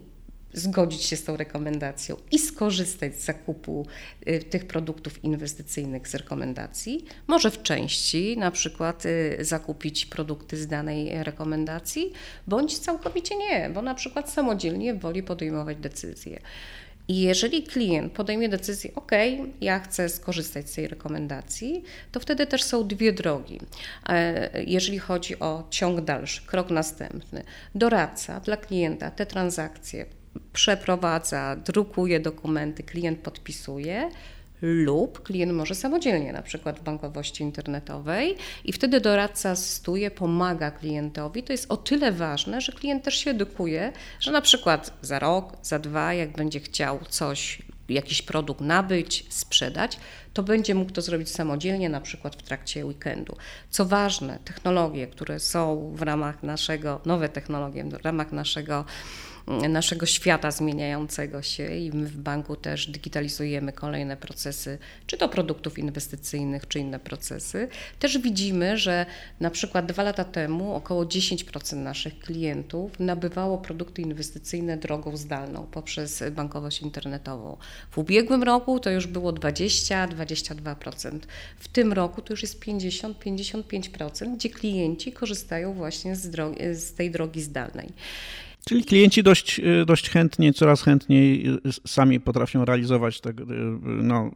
zgodzić 0.53 1.03
się 1.03 1.15
z 1.15 1.23
tą 1.23 1.37
rekomendacją 1.37 2.15
i 2.31 2.39
skorzystać 2.39 3.15
z 3.15 3.25
zakupu 3.25 3.87
y, 4.27 4.39
tych 4.39 4.67
produktów 4.67 5.23
inwestycyjnych 5.23 6.07
z 6.07 6.15
rekomendacji. 6.15 7.05
Może 7.27 7.51
w 7.51 7.63
części 7.63 8.37
na 8.37 8.51
przykład 8.51 9.05
y, 9.05 9.37
zakupić 9.41 10.05
produkty 10.05 10.57
z 10.57 10.67
danej 10.67 11.23
rekomendacji, 11.23 12.13
bądź 12.47 12.77
całkowicie 12.77 13.37
nie, 13.37 13.69
bo 13.73 13.81
na 13.81 13.95
przykład 13.95 14.29
samodzielnie 14.29 14.93
woli 14.93 15.23
podejmować 15.23 15.77
decyzje. 15.77 16.39
I 17.07 17.21
jeżeli 17.21 17.63
klient 17.63 18.13
podejmie 18.13 18.49
decyzję, 18.49 18.91
OK, 18.95 19.11
ja 19.61 19.79
chcę 19.79 20.09
skorzystać 20.09 20.69
z 20.69 20.73
tej 20.73 20.87
rekomendacji, 20.87 21.83
to 22.11 22.19
wtedy 22.19 22.47
też 22.47 22.63
są 22.63 22.87
dwie 22.87 23.13
drogi. 23.13 23.59
E, 24.09 24.63
jeżeli 24.63 24.99
chodzi 24.99 25.39
o 25.39 25.67
ciąg 25.69 26.01
dalszy, 26.01 26.41
krok 26.45 26.69
następny, 26.69 27.43
doradca 27.75 28.39
dla 28.39 28.57
klienta 28.57 29.11
te 29.11 29.25
transakcje 29.25 30.05
przeprowadza, 30.53 31.55
drukuje 31.55 32.19
dokumenty, 32.19 32.83
klient 32.83 33.19
podpisuje, 33.19 34.09
lub 34.63 35.23
klient 35.23 35.53
może 35.53 35.75
samodzielnie, 35.75 36.33
na 36.33 36.41
przykład 36.41 36.79
w 36.79 36.83
bankowości 36.83 37.43
internetowej, 37.43 38.35
i 38.65 38.73
wtedy 38.73 39.01
doradca 39.01 39.49
asystuje, 39.49 40.11
pomaga 40.11 40.71
klientowi. 40.71 41.43
To 41.43 41.53
jest 41.53 41.71
o 41.71 41.77
tyle 41.77 42.11
ważne, 42.11 42.61
że 42.61 42.71
klient 42.71 43.03
też 43.03 43.15
się 43.15 43.31
edukuje, 43.31 43.93
że 44.19 44.31
na 44.31 44.41
przykład 44.41 44.93
za 45.01 45.19
rok, 45.19 45.57
za 45.61 45.79
dwa, 45.79 46.13
jak 46.13 46.31
będzie 46.31 46.59
chciał 46.59 46.99
coś 47.09 47.61
jakiś 47.89 48.21
produkt 48.21 48.61
nabyć, 48.61 49.25
sprzedać, 49.29 49.99
to 50.33 50.43
będzie 50.43 50.75
mógł 50.75 50.91
to 50.91 51.01
zrobić 51.01 51.29
samodzielnie, 51.29 51.89
na 51.89 52.01
przykład 52.01 52.35
w 52.35 52.43
trakcie 52.43 52.85
weekendu. 52.85 53.35
Co 53.69 53.85
ważne, 53.85 54.39
technologie, 54.45 55.07
które 55.07 55.39
są 55.39 55.91
w 55.95 56.01
ramach 56.01 56.43
naszego, 56.43 57.01
nowe 57.05 57.29
technologie 57.29 57.83
w 57.83 58.05
ramach 58.05 58.31
naszego 58.31 58.85
naszego 59.47 60.05
świata 60.05 60.51
zmieniającego 60.51 61.41
się 61.41 61.75
i 61.75 61.91
my 61.91 62.07
w 62.07 62.17
banku 62.17 62.55
też 62.55 62.87
digitalizujemy 62.87 63.73
kolejne 63.73 64.17
procesy, 64.17 64.77
czy 65.07 65.17
to 65.17 65.29
produktów 65.29 65.79
inwestycyjnych, 65.79 66.67
czy 66.67 66.79
inne 66.79 66.99
procesy. 66.99 67.67
Też 67.99 68.17
widzimy, 68.17 68.77
że 68.77 69.05
na 69.39 69.49
przykład 69.49 69.85
dwa 69.85 70.03
lata 70.03 70.23
temu 70.23 70.75
około 70.75 71.05
10% 71.05 71.75
naszych 71.75 72.19
klientów 72.19 72.99
nabywało 72.99 73.57
produkty 73.57 74.01
inwestycyjne 74.01 74.77
drogą 74.77 75.17
zdalną 75.17 75.67
poprzez 75.71 76.23
bankowość 76.31 76.81
internetową. 76.81 77.57
W 77.91 77.97
ubiegłym 77.97 78.43
roku 78.43 78.79
to 78.79 78.89
już 78.89 79.07
było 79.07 79.33
20-22%. 79.33 81.19
W 81.59 81.67
tym 81.67 81.93
roku 81.93 82.21
to 82.21 82.33
już 82.33 82.41
jest 82.41 82.59
50-55%, 82.59 84.35
gdzie 84.35 84.49
klienci 84.49 85.11
korzystają 85.11 85.73
właśnie 85.73 86.15
z, 86.15 86.29
drogi, 86.29 86.59
z 86.73 86.93
tej 86.93 87.11
drogi 87.11 87.41
zdalnej. 87.41 87.93
Czyli 88.67 88.85
klienci 88.85 89.23
dość, 89.23 89.59
y, 89.59 89.85
dość 89.85 90.09
chętnie, 90.09 90.53
coraz 90.53 90.81
chętniej 90.81 91.49
y, 91.49 91.59
sami 91.87 92.19
potrafią 92.19 92.65
realizować 92.65 93.21
te, 93.21 93.29
y, 93.29 93.33
no, 93.83 94.31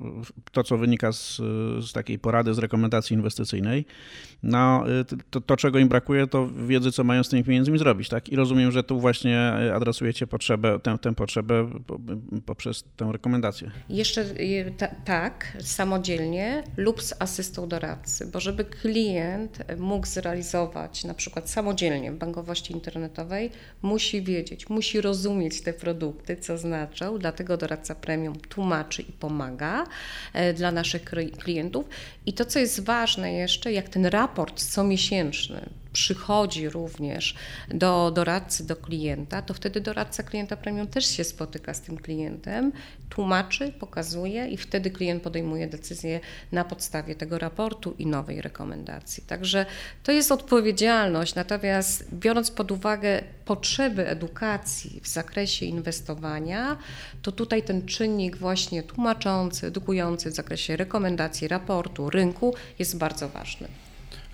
to, 0.52 0.64
co 0.64 0.78
wynika 0.78 1.12
z, 1.12 1.36
z 1.80 1.92
takiej 1.94 2.20
porady, 2.20 2.54
z 2.54 2.58
rekomendacji 2.58 3.14
inwestycyjnej. 3.14 3.86
No, 4.44 4.84
to, 5.30 5.42
to, 5.42 5.58
czego 5.58 5.80
im 5.80 5.88
brakuje, 5.88 6.28
to 6.28 6.50
wiedzy, 6.68 6.92
co 6.92 7.04
mają 7.04 7.24
z 7.24 7.30
tymi 7.30 7.44
pieniędzmi 7.44 7.78
zrobić. 7.80 8.10
Tak? 8.10 8.30
I 8.30 8.36
rozumiem, 8.36 8.72
że 8.72 8.84
tu 8.84 9.00
właśnie 9.00 9.54
adresujecie 9.76 10.28
potrzebę, 10.28 10.80
tę, 10.80 10.98
tę 11.02 11.16
potrzebę 11.16 11.70
poprzez 12.46 12.84
tę 12.96 13.10
rekomendację. 13.12 13.72
Jeszcze 13.90 14.26
ta, 14.78 14.88
tak, 14.88 15.58
samodzielnie 15.60 16.64
lub 16.78 17.04
z 17.04 17.14
asystą 17.20 17.68
doradcy, 17.68 18.26
bo 18.34 18.40
żeby 18.40 18.66
klient 18.66 19.58
mógł 19.78 20.08
zrealizować 20.08 21.04
na 21.04 21.14
przykład 21.14 21.50
samodzielnie 21.50 22.12
bankowości 22.12 22.74
internetowej, 22.74 23.52
musi 23.82 24.17
musi 24.18 24.32
wiedzieć, 24.32 24.70
musi 24.70 25.02
rozumieć 25.02 25.62
te 25.62 25.74
produkty, 25.74 26.38
co 26.38 26.58
znaczą, 26.58 27.20
dlatego 27.20 27.58
doradca 27.58 27.96
premium 27.96 28.36
tłumaczy 28.36 29.02
i 29.02 29.12
pomaga 29.12 29.84
e, 30.34 30.54
dla 30.54 30.72
naszych 30.72 31.04
klientów. 31.38 31.86
I 32.26 32.34
to, 32.34 32.46
co 32.46 32.60
jest 32.60 32.84
ważne 32.84 33.34
jeszcze, 33.34 33.72
jak 33.72 33.90
ten 33.90 34.06
raport 34.06 34.64
comiesięczny 34.64 35.70
przychodzi 35.98 36.70
również 36.70 37.36
do 37.68 38.12
doradcy, 38.12 38.68
do 38.68 38.76
klienta, 38.76 39.42
to 39.42 39.54
wtedy 39.54 39.82
doradca 39.82 40.24
klienta 40.24 40.58
premium 40.58 40.88
też 40.88 41.06
się 41.06 41.24
spotyka 41.24 41.74
z 41.74 41.82
tym 41.82 41.98
klientem, 41.98 42.72
tłumaczy, 43.10 43.72
pokazuje 43.80 44.48
i 44.48 44.58
wtedy 44.58 44.92
klient 44.92 45.24
podejmuje 45.24 45.68
decyzję 45.68 46.20
na 46.52 46.64
podstawie 46.66 47.16
tego 47.16 47.40
raportu 47.40 47.96
i 48.00 48.06
nowej 48.06 48.42
rekomendacji. 48.42 49.24
Także 49.28 49.66
to 50.04 50.12
jest 50.12 50.32
odpowiedzialność, 50.32 51.36
natomiast 51.36 52.14
biorąc 52.14 52.52
pod 52.52 52.72
uwagę 52.72 53.24
potrzeby 53.46 54.08
edukacji 54.08 55.02
w 55.04 55.08
zakresie 55.08 55.66
inwestowania, 55.66 56.78
to 57.22 57.32
tutaj 57.32 57.64
ten 57.64 57.86
czynnik 57.86 58.38
właśnie 58.38 58.84
tłumaczący, 58.84 59.68
edukujący 59.68 60.30
w 60.30 60.34
zakresie 60.34 60.78
rekomendacji, 60.78 61.48
raportu, 61.48 62.10
rynku 62.10 62.56
jest 62.80 62.98
bardzo 62.98 63.30
ważny. 63.30 63.87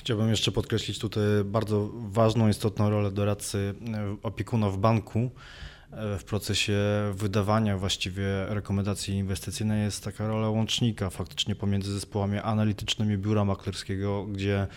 Chciałbym 0.03 0.29
jeszcze 0.29 0.51
podkreślić 0.51 0.99
tutaj 0.99 1.23
bardzo 1.45 1.89
ważną, 1.93 2.49
istotną 2.49 2.89
rolę 2.89 3.11
doradcy 3.11 3.75
e, 3.93 4.17
opiekuna 4.23 4.69
w 4.69 4.77
banku. 4.77 5.31
E, 5.91 6.17
w 6.17 6.23
procesie 6.23 6.77
wydawania 7.13 7.77
właściwie 7.77 8.45
rekomendacji 8.47 9.15
inwestycyjnej 9.15 9.83
jest 9.83 10.03
taka 10.03 10.27
rola 10.27 10.49
łącznika 10.49 11.09
faktycznie 11.09 11.55
pomiędzy 11.55 11.93
zespołami 11.93 12.37
analitycznymi 12.37 13.17
biura 13.17 13.45
maklerskiego, 13.45 14.25
gdzie 14.25 14.67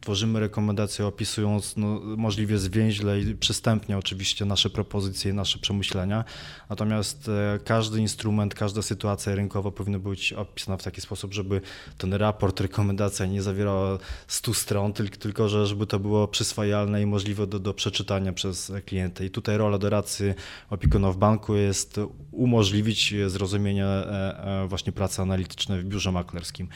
tworzymy 0.00 0.40
rekomendacje 0.40 1.06
opisując 1.06 1.76
no, 1.76 2.00
możliwie 2.16 2.58
zwięźle 2.58 3.20
i 3.20 3.34
przystępnie 3.34 3.98
oczywiście 3.98 4.44
nasze 4.44 4.70
propozycje, 4.70 5.32
nasze 5.32 5.58
przemyślenia. 5.58 6.24
Natomiast 6.70 7.28
e, 7.28 7.58
każdy 7.64 8.00
instrument, 8.00 8.54
każda 8.54 8.82
sytuacja 8.82 9.34
rynkowa 9.34 9.70
powinna 9.70 9.98
być 9.98 10.32
opisana 10.32 10.76
w 10.76 10.82
taki 10.82 11.00
sposób, 11.00 11.34
żeby 11.34 11.60
ten 11.98 12.14
raport, 12.14 12.60
rekomendacja 12.60 13.26
nie 13.26 13.42
zawierała 13.42 13.98
100 14.28 14.54
stron, 14.54 14.92
tylko, 14.92 15.16
tylko 15.16 15.48
że 15.48 15.66
żeby 15.66 15.86
to 15.86 15.98
było 15.98 16.28
przyswajalne 16.28 17.02
i 17.02 17.06
możliwe 17.06 17.46
do, 17.46 17.58
do 17.58 17.74
przeczytania 17.74 18.32
przez 18.32 18.72
klienta. 18.86 19.24
I 19.24 19.30
tutaj 19.30 19.56
rola 19.56 19.78
doradcy 19.78 20.34
opiekuna 20.70 21.12
w 21.12 21.16
banku 21.16 21.54
jest 21.54 22.00
umożliwić 22.30 23.14
zrozumienie 23.26 23.84
e, 23.84 24.62
e, 24.62 24.68
właśnie 24.68 24.92
pracy 24.92 25.22
analitycznej 25.22 25.80
w 25.80 25.84
biurze 25.84 26.12
maklerskim. 26.12 26.68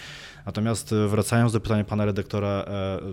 Natomiast 0.47 0.95
wracając 1.09 1.53
do 1.53 1.61
pytania 1.61 1.85
pana 1.85 2.05
redaktora, 2.05 2.65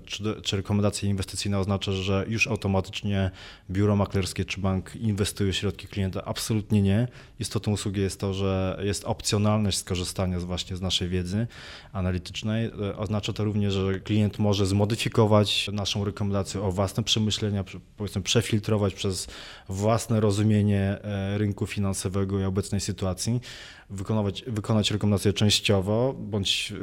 czy, 0.06 0.42
czy 0.42 0.58
rekomendacje 0.58 1.10
inwestycyjne 1.10 1.60
oznacza, 1.60 1.92
że 1.92 2.26
już 2.28 2.48
automatycznie 2.48 3.32
biuro 3.70 3.96
maklerskie 3.96 4.46
czy 4.46 4.62
bank 4.62 4.96
inwestuje 4.96 5.54
środki 5.54 5.88
klienta? 5.88 6.26
Absolutnie 6.26 6.82
nie. 6.82 7.08
Istotą 7.40 7.72
usługi 7.72 8.02
jest 8.02 8.20
to, 8.20 8.34
że 8.34 8.80
jest 8.84 9.06
opcjonalność 9.06 9.78
skorzystania 9.78 10.40
właśnie 10.40 10.76
z 10.76 10.82
naszej 10.82 11.10
wiedzy 11.10 11.48
analitycznej. 11.94 12.72
Oznacza 12.98 13.34
to 13.34 13.44
również, 13.44 13.74
że 13.74 14.00
klient 14.00 14.40
może 14.40 14.66
zmodyfikować 14.66 15.70
naszą 15.74 16.06
rekomendację 16.06 16.62
o 16.62 16.72
własne 16.72 17.04
przemyślenia, 17.04 17.64
powiedzmy 17.98 18.22
przefiltrować 18.22 18.94
przez 18.94 19.28
własne 19.70 20.20
rozumienie 20.20 20.98
e, 21.04 21.38
rynku 21.38 21.68
finansowego 21.68 22.40
i 22.40 22.44
obecnej 22.44 22.82
sytuacji 22.82 23.42
wykonać, 23.90 24.44
wykonać 24.48 24.92
rekomendację 24.92 25.34
częściowo 25.34 26.16
bądź 26.20 26.74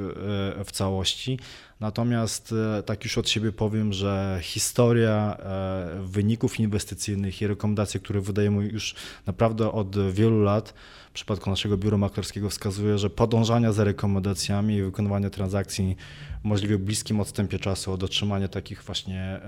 e, 0.59 0.65
w 0.65 0.73
całości. 0.73 1.39
Natomiast 1.81 2.55
e, 2.79 2.83
tak 2.83 3.05
już 3.05 3.19
od 3.19 3.29
siebie 3.29 3.53
powiem, 3.53 3.93
że 3.93 4.39
historia 4.43 5.37
e, 5.39 6.03
wyników 6.03 6.61
inwestycyjnych 6.61 7.43
i 7.43 7.47
rekomendacje, 7.47 8.01
które 8.01 8.21
wydajemy 8.21 8.65
już 8.65 8.95
naprawdę 9.27 9.73
od 9.73 10.13
wielu 10.13 10.43
lat, 10.43 10.75
przypadku 11.15 11.51
naszego 11.51 11.77
biura 11.77 11.97
maklerskiego 11.97 12.51
wskazuje, 12.51 12.99
że 12.99 13.11
podążania 13.11 13.73
za 13.73 13.85
rekomendacjami 13.85 14.77
i 14.77 14.83
wykonywanie 14.83 15.31
transakcji 15.31 15.97
możliwie 16.43 16.79
bliskim 16.79 17.21
odstępie 17.21 17.59
czasu 17.59 17.93
od 17.93 18.03
otrzymania 18.03 18.49
takich 18.49 18.83
właśnie 18.83 19.41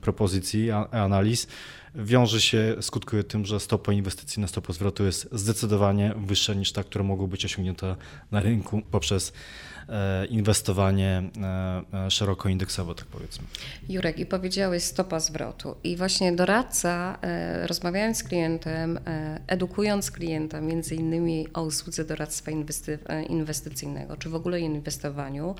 propozycji, 0.00 0.70
analiz, 0.90 1.46
wiąże 1.94 2.40
się, 2.40 2.76
skutkuje 2.80 3.24
tym, 3.24 3.46
że 3.46 3.60
stopa 3.60 3.92
inwestycyjna, 3.92 4.46
stopa 4.46 4.72
zwrotu 4.72 5.04
jest 5.04 5.28
zdecydowanie 5.32 6.14
wyższa 6.26 6.54
niż 6.54 6.72
ta, 6.72 6.84
która 6.84 7.04
mogła 7.04 7.26
być 7.26 7.44
osiągnięta 7.44 7.96
na 8.30 8.40
rynku 8.40 8.82
poprzez 8.90 9.32
inwestowanie 10.28 11.22
e, 11.92 12.06
e, 12.06 12.10
szeroko 12.10 12.48
indeksowo, 12.48 12.94
tak 12.94 13.06
powiedzmy. 13.06 13.44
Jurek, 13.88 14.18
i 14.18 14.26
powiedziałeś 14.26 14.82
stopa 14.82 15.20
zwrotu. 15.20 15.74
I 15.84 15.96
właśnie 15.96 16.32
doradca, 16.32 17.18
rozmawiając 17.66 18.16
z 18.16 18.22
klientem, 18.22 18.98
edukując 19.46 20.10
klienta 20.10 20.60
między 20.60 20.94
innymi 20.94 21.48
o 21.54 21.62
usłudze 21.62 22.04
doradztwa 22.04 22.50
inwestycyjnego, 23.28 24.16
czy 24.16 24.28
w 24.28 24.34
ogóle 24.34 24.60
inwestowaniu, 24.60 25.54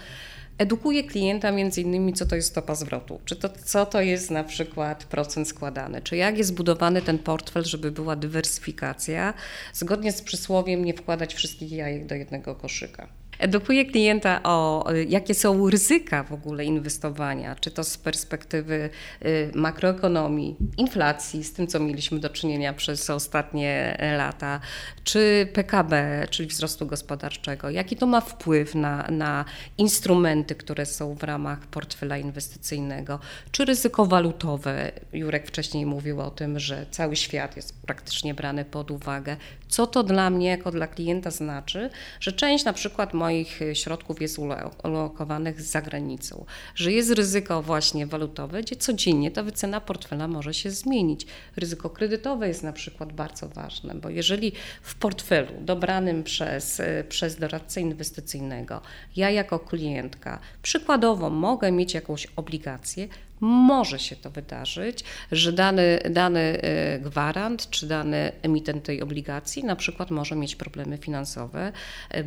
edukuje 0.61 1.05
klienta 1.05 1.53
między 1.53 1.81
innymi, 1.81 2.13
co 2.13 2.27
to 2.27 2.37
jest 2.37 2.49
stopa 2.49 2.75
zwrotu, 2.75 3.21
czy 3.25 3.37
to, 3.37 3.49
co 3.49 3.87
to 3.87 4.01
jest 4.01 4.31
na 4.31 4.45
przykład 4.45 5.05
procent 5.05 5.49
składany, 5.49 6.03
czy 6.03 6.17
jak 6.17 6.39
jest 6.39 6.55
budowany 6.55 7.03
ten 7.03 7.19
portfel, 7.19 7.65
żeby 7.65 7.91
była 7.91 8.17
dywersyfikacja, 8.17 9.35
zgodnie 9.73 10.13
z 10.13 10.23
przysłowiem 10.23 10.85
nie 10.85 10.95
wkładać 10.95 11.35
wszystkich 11.35 11.73
jajek 11.73 12.07
do 12.07 12.15
jednego 12.15 12.55
koszyka. 12.55 13.20
Edukuje 13.41 13.85
klienta 13.85 14.41
o 14.43 14.85
jakie 15.09 15.35
są 15.35 15.71
ryzyka 15.71 16.23
w 16.23 16.33
ogóle 16.33 16.65
inwestowania, 16.65 17.57
czy 17.57 17.71
to 17.71 17.85
z 17.85 17.99
perspektywy 17.99 18.91
y, 19.25 19.51
makroekonomii, 19.55 20.57
inflacji, 20.77 21.45
z 21.45 21.53
tym 21.53 21.67
co 21.67 21.81
mieliśmy 21.81 22.21
do 22.21 22.31
czynienia 22.31 22.73
przez 22.73 23.11
ostatnie 23.11 23.99
lata, 24.17 24.61
czy 25.05 25.49
PKB, 25.53 26.27
czyli 26.31 26.49
wzrostu 26.49 26.87
gospodarczego, 26.87 27.71
jaki 27.71 27.97
to 27.97 28.07
ma 28.07 28.21
wpływ 28.21 28.75
na, 28.75 29.07
na 29.11 29.45
instrumenty, 29.79 30.55
które 30.55 30.87
są 30.87 31.15
w 31.15 31.23
ramach 31.23 31.67
portfela 31.67 32.19
inwestycyjnego, 32.19 33.19
czy 33.53 33.65
ryzyko 33.65 34.07
walutowe. 34.07 34.93
Jurek 35.13 35.47
wcześniej 35.47 35.87
mówił 35.87 36.21
o 36.21 36.31
tym, 36.31 36.59
że 36.59 36.87
cały 36.91 37.17
świat 37.17 37.57
jest 37.57 37.83
praktycznie 37.83 38.35
brany 38.35 38.65
pod 38.65 38.91
uwagę. 38.91 39.37
Co 39.69 39.87
to 39.87 40.03
dla 40.03 40.31
mnie, 40.31 40.49
jako 40.49 40.71
dla 40.71 40.87
klienta 40.87 41.31
znaczy, 41.31 41.91
że 42.21 42.33
część 42.33 42.65
na 42.65 42.73
przykład 42.73 43.15
moich 43.15 43.30
moich 43.31 43.61
środków 43.75 44.21
jest 44.21 44.39
ulokowanych 44.85 45.63
za 45.63 45.83
granicą, 45.83 46.45
że 46.75 46.93
jest 46.93 47.11
ryzyko 47.11 47.63
właśnie 47.63 48.07
walutowe, 48.07 48.63
gdzie 48.63 48.77
codziennie 48.77 49.31
ta 49.31 49.43
wycena 49.43 49.81
portfela 49.81 50.29
może 50.29 50.55
się 50.55 50.71
zmienić. 50.71 51.27
Ryzyko 51.57 51.91
kredytowe 51.91 52.49
jest 52.49 52.63
na 52.63 52.73
przykład 52.73 53.13
bardzo 53.13 53.49
ważne, 53.49 53.95
bo 53.95 54.09
jeżeli 54.09 54.53
w 54.83 54.95
portfelu 54.95 55.53
dobranym 55.61 56.23
przez, 56.23 56.83
przez 57.09 57.37
doradcę 57.37 57.81
inwestycyjnego 57.81 58.81
ja 59.17 59.31
jako 59.31 59.59
klientka 59.59 60.39
przykładowo 60.63 61.31
mogę 61.31 61.73
mieć 61.73 61.95
jakąś 61.95 62.27
obligację, 62.37 63.09
może 63.41 63.99
się 63.99 64.17
to 64.17 64.31
wydarzyć, 64.31 65.05
że 65.33 65.53
dany, 65.53 65.99
dany 66.11 66.41
e, 66.41 66.99
gwarant 66.99 67.71
czy 67.71 67.87
dany 67.87 68.33
emitent 68.43 68.85
tej 68.85 69.03
obligacji 69.03 69.65
na 69.65 69.77
przykład 69.77 70.11
może 70.11 70.37
mieć 70.37 70.57
problemy 70.57 70.99
finansowe 70.99 71.73
e, 72.11 72.25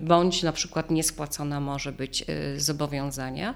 bądź 0.00 0.42
na 0.42 0.52
przykład 0.52 0.90
niespłacona 0.90 1.60
może 1.60 1.92
być 1.92 2.24
y, 2.28 2.60
zobowiązania, 2.60 3.54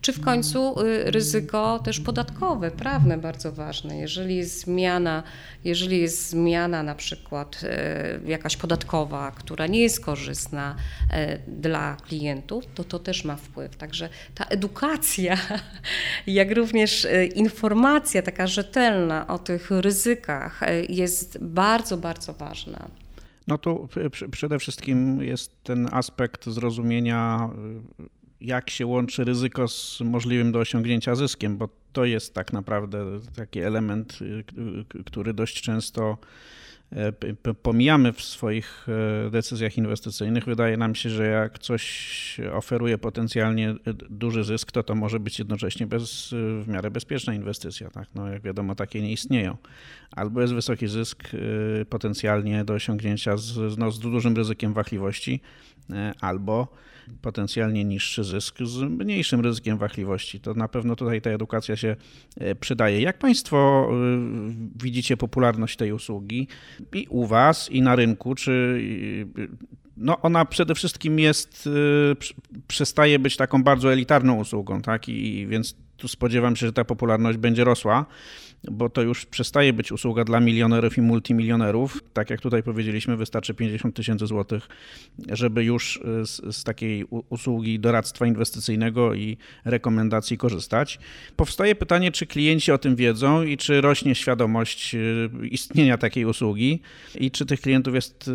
czy 0.00 0.12
w 0.12 0.20
końcu 0.20 0.80
y, 0.80 1.10
ryzyko 1.10 1.78
też 1.78 2.00
podatkowe, 2.00 2.70
prawne 2.70 3.18
bardzo 3.18 3.52
ważne. 3.52 3.96
Jeżeli 3.96 4.36
jest 4.36 4.60
zmiana, 4.60 5.22
jeżeli 5.64 6.00
jest 6.00 6.28
zmiana 6.30 6.82
na 6.82 6.94
przykład 6.94 7.60
y, 8.26 8.30
jakaś 8.30 8.56
podatkowa, 8.56 9.30
która 9.30 9.66
nie 9.66 9.80
jest 9.80 10.04
korzystna 10.04 10.76
dla 11.48 11.96
klientów, 11.96 12.64
to 12.74 12.84
to 12.84 12.98
też 12.98 13.24
ma 13.24 13.36
wpływ. 13.36 13.76
Także 13.76 14.08
ta 14.34 14.44
edukacja, 14.44 15.38
jak 16.26 16.50
również 16.50 17.06
informacja 17.34 18.22
taka 18.22 18.46
rzetelna 18.46 19.26
o 19.26 19.38
tych 19.38 19.70
ryzykach 19.70 20.60
jest 20.88 21.38
bardzo, 21.44 21.96
bardzo 21.96 22.32
ważna. 22.32 23.03
No 23.46 23.58
tu 23.58 23.88
przede 24.30 24.58
wszystkim 24.58 25.22
jest 25.22 25.62
ten 25.62 25.88
aspekt 25.92 26.46
zrozumienia, 26.46 27.50
y, 28.00 28.08
jak 28.40 28.70
się 28.70 28.86
łączy 28.86 29.24
ryzyko 29.24 29.68
z 29.68 30.00
możliwym 30.00 30.52
do 30.52 30.58
osiągnięcia 30.58 31.14
zyskiem, 31.14 31.56
bo 31.56 31.68
to 31.92 32.04
jest 32.04 32.34
tak 32.34 32.52
naprawdę 32.52 33.20
taki 33.36 33.60
element, 33.60 34.18
y, 34.22 34.44
który 35.04 35.34
dość 35.34 35.62
często 35.62 36.18
pomijamy 37.62 38.12
w 38.12 38.22
swoich 38.22 38.86
e, 39.26 39.30
decyzjach 39.30 39.78
inwestycyjnych. 39.78 40.44
Wydaje 40.44 40.76
nam 40.76 40.94
się, 40.94 41.10
że 41.10 41.26
jak 41.26 41.58
coś 41.58 42.40
oferuje 42.52 42.98
potencjalnie 42.98 43.70
e, 43.70 43.76
duży 44.10 44.44
zysk, 44.44 44.72
to 44.72 44.82
to 44.82 44.94
może 44.94 45.20
być 45.20 45.38
jednocześnie 45.38 45.86
bez, 45.86 46.34
w 46.60 46.68
miarę 46.68 46.90
bezpieczna 46.90 47.34
inwestycja. 47.34 47.90
Tak? 47.90 48.08
No, 48.14 48.28
jak 48.28 48.42
wiadomo, 48.42 48.74
takie 48.74 49.02
nie 49.02 49.12
istnieją. 49.12 49.56
Albo 50.10 50.40
jest 50.40 50.54
wysoki 50.54 50.88
zysk 50.88 51.30
potencjalnie 51.88 52.64
do 52.64 52.74
osiągnięcia 52.74 53.36
z, 53.36 53.78
no, 53.78 53.90
z 53.90 53.98
dużym 53.98 54.36
ryzykiem 54.36 54.72
wahliwości, 54.72 55.40
albo 56.20 56.68
potencjalnie 57.22 57.84
niższy 57.84 58.24
zysk 58.24 58.58
z 58.62 58.80
mniejszym 58.80 59.40
ryzykiem 59.40 59.78
wahliwości. 59.78 60.40
To 60.40 60.54
na 60.54 60.68
pewno 60.68 60.96
tutaj 60.96 61.20
ta 61.20 61.30
edukacja 61.30 61.76
się 61.76 61.96
e, 62.36 62.54
przydaje. 62.54 63.00
Jak 63.00 63.18
Państwo 63.18 63.88
e, 63.90 63.94
widzicie 64.82 65.16
popularność 65.16 65.76
tej 65.76 65.92
usługi 65.92 66.48
i 66.92 67.06
u 67.10 67.26
Was, 67.26 67.70
i 67.70 67.82
na 67.82 67.96
rynku? 67.96 68.34
Czy 68.34 68.80
no 69.96 70.20
ona 70.20 70.44
przede 70.44 70.74
wszystkim 70.74 71.18
jest, 71.18 71.68
e, 72.12 72.60
przestaje 72.68 73.18
być 73.18 73.36
taką 73.36 73.62
bardzo 73.62 73.92
elitarną 73.92 74.40
usługą, 74.40 74.82
tak? 74.82 75.08
I 75.08 75.46
więc 75.46 75.76
tu 75.96 76.08
spodziewam 76.08 76.56
się, 76.56 76.66
że 76.66 76.72
ta 76.72 76.84
popularność 76.84 77.38
będzie 77.38 77.64
rosła 77.64 78.06
bo 78.70 78.88
to 78.88 79.02
już 79.02 79.26
przestaje 79.26 79.72
być 79.72 79.92
usługa 79.92 80.24
dla 80.24 80.40
milionerów 80.40 80.98
i 80.98 81.00
multimilionerów. 81.00 82.02
Tak 82.12 82.30
jak 82.30 82.40
tutaj 82.40 82.62
powiedzieliśmy, 82.62 83.16
wystarczy 83.16 83.54
50 83.54 83.96
tysięcy 83.96 84.26
złotych, 84.26 84.68
żeby 85.28 85.64
już 85.64 85.96
y, 85.96 86.26
z, 86.26 86.56
z, 86.56 86.64
takiej 86.64 87.04
usługi 87.28 87.80
doradztwa 87.80 88.26
inwestycyjnego 88.26 89.14
i 89.14 89.36
rekomendacji 89.64 90.38
korzystać. 90.38 90.98
Powstaje 91.36 91.74
pytanie, 91.74 92.12
czy 92.12 92.26
klienci 92.26 92.72
o 92.72 92.78
tym 92.78 92.96
wiedzą 92.96 93.42
i 93.42 93.56
czy 93.56 93.80
rośnie 93.80 94.14
świadomość 94.14 94.94
y, 94.94 95.30
istnienia 95.50 95.98
takiej 95.98 96.24
usługi 96.24 96.80
i 97.14 97.30
czy 97.30 97.46
tych 97.46 97.60
klientów 97.60 97.94
jest 97.94 98.28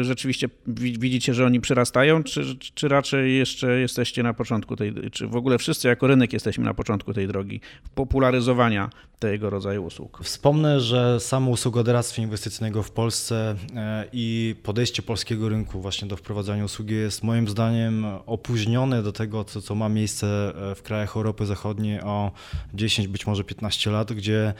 y, 0.00 0.04
rzeczywiście, 0.04 0.48
widzicie, 0.76 1.34
że 1.34 1.46
oni 1.46 1.60
przyrastają, 1.60 2.22
czy, 2.22 2.58
czy 2.74 2.88
raczej 2.88 3.36
jeszcze 3.36 3.80
jesteście 3.80 4.22
na 4.22 4.34
początku 4.34 4.76
tej, 4.76 4.94
czy 5.12 5.26
w 5.26 5.36
ogóle 5.36 5.58
wszyscy 5.58 5.88
jako 5.88 6.06
rynek 6.06 6.32
jesteśmy 6.32 6.64
na 6.64 6.74
początku 6.74 7.12
tej 7.12 7.28
drogi 7.28 7.60
popularyzowania 7.94 8.90
tego 9.30 9.50
rodzaju 9.50 9.84
usług. 9.84 10.20
Wspomnę, 10.22 10.80
że 10.80 11.20
sama 11.20 11.48
usługa 11.48 11.82
doradztwa 11.82 12.22
inwestycyjnego 12.22 12.82
w 12.82 12.90
Polsce 12.90 13.56
e, 13.76 14.04
i 14.12 14.56
podejście 14.62 15.02
polskiego 15.02 15.48
rynku 15.48 15.80
właśnie 15.80 16.08
do 16.08 16.16
wprowadzania 16.16 16.64
usługi 16.64 16.94
jest 16.94 17.22
moim 17.22 17.48
zdaniem 17.48 18.06
opóźnione 18.26 19.02
do 19.02 19.12
tego, 19.12 19.44
co, 19.44 19.62
co 19.62 19.74
ma 19.74 19.88
miejsce 19.88 20.52
w 20.76 20.82
krajach 20.82 21.16
Europy 21.16 21.46
Zachodniej 21.46 22.00
o 22.00 22.32
10, 22.74 23.08
być 23.08 23.26
może 23.26 23.44
15 23.44 23.90
lat, 23.90 24.12
gdzie 24.12 24.54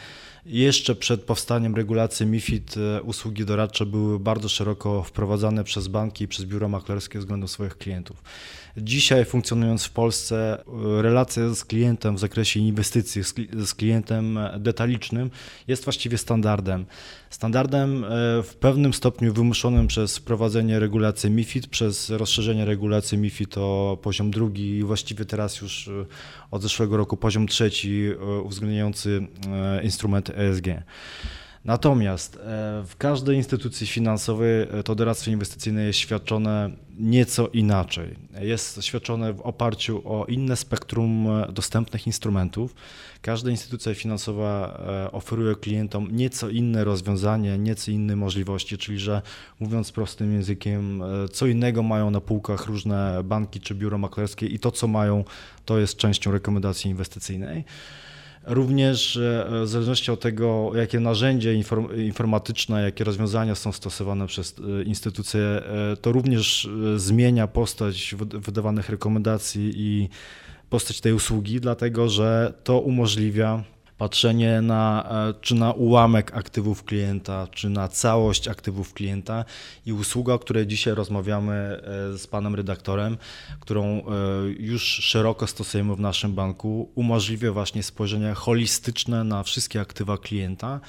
jeszcze 0.46 0.94
przed 0.94 1.22
powstaniem 1.22 1.74
regulacji 1.74 2.26
MIFID 2.26 2.74
e, 2.76 3.02
usługi 3.02 3.44
doradcze 3.44 3.86
były 3.86 4.20
bardzo 4.20 4.48
szeroko 4.48 5.02
wprowadzane 5.02 5.64
przez 5.64 5.88
banki 5.88 6.24
i 6.24 6.28
przez 6.28 6.44
biura 6.44 6.68
maklerskie 6.68 7.18
względem 7.18 7.48
swoich 7.48 7.78
klientów. 7.78 8.22
Dzisiaj 8.76 9.24
funkcjonując 9.24 9.84
w 9.84 9.90
Polsce, 9.90 10.64
e, 10.98 11.02
relacja 11.02 11.54
z 11.54 11.64
klientem 11.64 12.16
w 12.16 12.18
zakresie 12.18 12.60
inwestycji, 12.60 13.22
z 13.64 13.74
klientem 13.74 14.38
detalicznym 14.58 15.30
jest 15.68 15.84
właściwie 15.84 16.18
standardem. 16.18 16.86
Standardem 17.30 18.04
e, 18.04 18.08
w 18.42 18.54
pewnym 18.60 18.94
stopniu 18.94 19.32
wymuszonym 19.32 19.86
przez 19.86 20.18
wprowadzenie 20.18 20.78
regulacji 20.78 21.30
MIFID, 21.30 21.66
przez 21.66 22.10
rozszerzenie 22.10 22.64
regulacji 22.64 23.18
MIFID 23.18 23.58
o 23.58 23.98
poziom 24.02 24.30
drugi 24.30 24.78
i 24.78 24.82
właściwie 24.82 25.24
teraz 25.24 25.60
już 25.60 25.90
od 26.50 26.62
zeszłego 26.62 26.96
roku 26.96 27.16
poziom 27.16 27.46
trzeci 27.46 28.08
uwzględniający 28.44 29.26
instrument 29.82 30.30
ESG. 30.30 30.66
Natomiast 31.64 32.36
e, 32.36 32.40
w 32.86 32.96
każdej 32.98 33.36
instytucji 33.36 33.86
finansowej 33.86 34.62
e, 34.62 34.82
to 34.82 34.94
doradztwo 34.94 35.30
inwestycyjne 35.30 35.82
jest 35.82 35.98
świadczone 35.98 36.70
nieco 36.98 37.48
inaczej. 37.48 38.14
Jest 38.40 38.82
świadczone 38.82 39.32
w 39.32 39.40
oparciu 39.40 40.02
o 40.04 40.24
inne 40.26 40.56
spektrum 40.56 41.26
e, 41.28 41.52
dostępnych 41.52 42.06
instrumentów. 42.06 42.74
Każda 43.22 43.50
instytucja 43.50 43.94
finansowa 43.94 44.80
oferuje 45.12 45.54
klientom 45.54 46.08
nieco 46.12 46.48
inne 46.48 46.84
rozwiązania, 46.84 47.56
nieco 47.56 47.90
inne 47.90 48.16
możliwości, 48.16 48.78
czyli 48.78 48.98
że 48.98 49.22
mówiąc 49.60 49.92
prostym 49.92 50.32
językiem, 50.32 51.02
co 51.32 51.46
innego 51.46 51.82
mają 51.82 52.10
na 52.10 52.20
półkach 52.20 52.66
różne 52.66 53.22
banki 53.24 53.60
czy 53.60 53.74
biuro 53.74 53.98
maklerskie 53.98 54.46
i 54.46 54.58
to, 54.58 54.70
co 54.70 54.88
mają, 54.88 55.24
to 55.64 55.78
jest 55.78 55.96
częścią 55.96 56.32
rekomendacji 56.32 56.90
inwestycyjnej. 56.90 57.64
Również 58.46 59.16
e, 59.16 59.46
w 59.64 59.68
zależności 59.68 60.10
od 60.10 60.20
tego, 60.20 60.72
jakie 60.74 61.00
narzędzie 61.00 61.54
informatyczne, 61.96 62.82
jakie 62.82 63.04
rozwiązania 63.04 63.54
są 63.54 63.72
stosowane 63.72 64.26
przez 64.26 64.54
e, 64.58 64.82
instytucje, 64.82 65.40
e, 65.40 65.96
to 65.96 66.12
również 66.12 66.68
zmienia 66.96 67.46
postać 67.46 68.14
wydawanych 68.18 68.88
rekomendacji 68.88 69.72
i 69.76 70.08
postać 70.70 71.00
tej 71.00 71.12
usługi, 71.12 71.60
dlatego 71.60 72.08
że 72.08 72.54
to 72.64 72.80
umożliwia 72.80 73.64
patrzenie 73.98 74.60
na, 74.60 75.08
e, 75.10 75.34
czy 75.40 75.54
na 75.54 75.72
ułamek 75.72 76.34
aktywów 76.34 76.84
klienta, 76.84 77.46
czy 77.50 77.68
na 77.68 77.88
całość 77.88 78.48
aktywów 78.48 78.94
klienta. 78.94 79.44
I 79.86 79.92
usługa, 79.92 80.34
o 80.34 80.38
której 80.38 80.66
dzisiaj 80.66 80.94
rozmawiamy 80.94 81.52
e, 81.54 82.18
z 82.18 82.26
panem 82.26 82.54
redaktorem, 82.54 83.16
którą 83.60 83.84
e, 83.84 84.02
już 84.58 84.82
szeroko 84.82 85.46
stosujemy 85.46 85.96
w 85.96 86.00
naszym 86.00 86.34
banku, 86.34 86.90
umożliwia 86.94 87.52
właśnie 87.52 87.82
spojrzenie 87.82 88.34
holistyczne 88.34 89.24
na 89.24 89.42
wszystkie 89.42 89.80
aktywa 89.80 90.18
klienta 90.18 90.80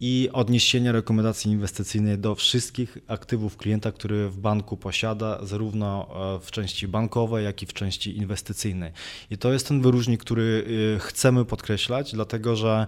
i 0.00 0.28
odniesienie 0.32 0.92
rekomendacji 0.92 1.52
inwestycyjnej 1.52 2.18
do 2.18 2.34
wszystkich 2.34 2.98
aktywów 3.06 3.56
klienta, 3.56 3.92
który 3.92 4.28
w 4.28 4.38
banku 4.38 4.76
posiada, 4.76 5.38
zarówno 5.46 6.08
e, 6.36 6.40
w 6.40 6.50
części 6.50 6.88
bankowej, 6.88 7.44
jak 7.44 7.62
i 7.62 7.66
w 7.66 7.72
części 7.72 8.16
inwestycyjnej. 8.16 8.92
I 9.30 9.38
to 9.38 9.52
jest 9.52 9.68
ten 9.68 9.82
wyróżnik, 9.82 10.20
który 10.20 10.64
e, 10.96 10.98
chcemy 10.98 11.44
podkreślać, 11.44 12.12
dlatego 12.12 12.56
że 12.56 12.86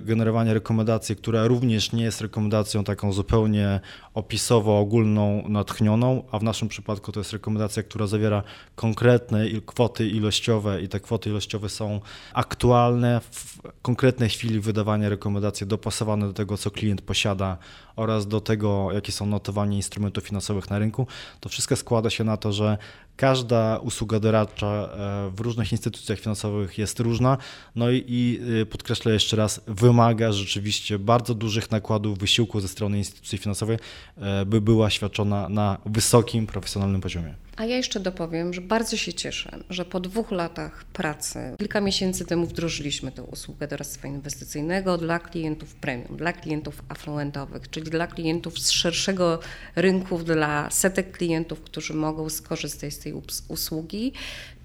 generowanie 0.00 0.54
rekomendacji, 0.54 1.16
która 1.16 1.46
również 1.46 1.92
nie 1.92 2.04
jest 2.04 2.20
rekomendacją 2.20 2.84
taką 2.84 3.12
zupełnie 3.12 3.80
opisowo 4.14 4.78
ogólną, 4.78 5.48
natchnioną, 5.48 6.24
a 6.32 6.38
w 6.38 6.42
naszym 6.42 6.68
przypadku 6.68 7.12
to 7.12 7.20
jest 7.20 7.32
rekomendacja, 7.32 7.82
która 7.82 8.06
zawiera 8.06 8.42
konkretne 8.76 9.44
kwoty 9.66 10.08
ilościowe 10.08 10.82
i 10.82 10.88
te 10.88 11.00
kwoty 11.00 11.30
ilościowe 11.30 11.68
są 11.68 12.00
aktualne 12.32 13.20
w 13.30 13.58
konkretnej 13.82 14.28
chwili 14.28 14.60
wydawania 14.60 15.08
rekomendacji 15.08 15.66
dopasowane 15.66 16.26
do 16.26 16.32
tego, 16.32 16.56
co 16.56 16.70
klient 16.70 17.02
posiada 17.02 17.56
oraz 17.96 18.26
do 18.26 18.40
tego, 18.40 18.92
jakie 18.92 19.12
są 19.12 19.26
notowania 19.26 19.76
instrumentów 19.76 20.24
finansowych 20.24 20.70
na 20.70 20.78
rynku. 20.78 21.06
To 21.40 21.48
wszystko 21.48 21.76
składa 21.76 22.10
się 22.10 22.24
na 22.24 22.36
to, 22.36 22.52
że 22.52 22.78
Każda 23.20 23.78
usługa 23.78 24.20
doradcza 24.20 24.66
e, 24.66 25.30
w 25.36 25.40
różnych 25.40 25.72
instytucjach 25.72 26.18
finansowych 26.18 26.78
jest 26.78 27.00
różna, 27.00 27.38
no 27.76 27.90
i, 27.90 28.04
i 28.08 28.40
y, 28.60 28.66
podkreślę 28.66 29.12
jeszcze 29.12 29.36
raz, 29.36 29.60
wymaga 29.66 30.32
rzeczywiście 30.32 30.98
bardzo 30.98 31.34
dużych 31.34 31.70
nakładów 31.70 32.18
wysiłku 32.18 32.60
ze 32.60 32.68
strony 32.68 32.98
instytucji 32.98 33.38
finansowej, 33.38 33.78
e, 34.16 34.46
by 34.46 34.60
była 34.60 34.90
świadczona 34.90 35.48
na 35.48 35.78
wysokim, 35.86 36.46
profesjonalnym 36.46 37.00
poziomie. 37.00 37.34
A 37.60 37.64
ja 37.64 37.76
jeszcze 37.76 38.00
dopowiem, 38.00 38.54
że 38.54 38.60
bardzo 38.60 38.96
się 38.96 39.12
cieszę, 39.12 39.58
że 39.70 39.84
po 39.84 40.00
dwóch 40.00 40.30
latach 40.30 40.84
pracy, 40.84 41.38
kilka 41.58 41.80
miesięcy 41.80 42.24
temu 42.24 42.46
wdrożyliśmy 42.46 43.12
tę 43.12 43.22
usługę 43.22 43.68
doradztwa 43.68 44.08
inwestycyjnego 44.08 44.98
dla 44.98 45.18
klientów 45.18 45.74
premium, 45.74 46.16
dla 46.16 46.32
klientów 46.32 46.82
afluentowych, 46.88 47.70
czyli 47.70 47.90
dla 47.90 48.06
klientów 48.06 48.58
z 48.58 48.70
szerszego 48.70 49.38
rynku, 49.76 50.18
dla 50.18 50.70
setek 50.70 51.16
klientów, 51.16 51.60
którzy 51.60 51.94
mogą 51.94 52.28
skorzystać 52.28 52.94
z 52.94 52.98
tej 52.98 53.12
usługi. 53.48 54.12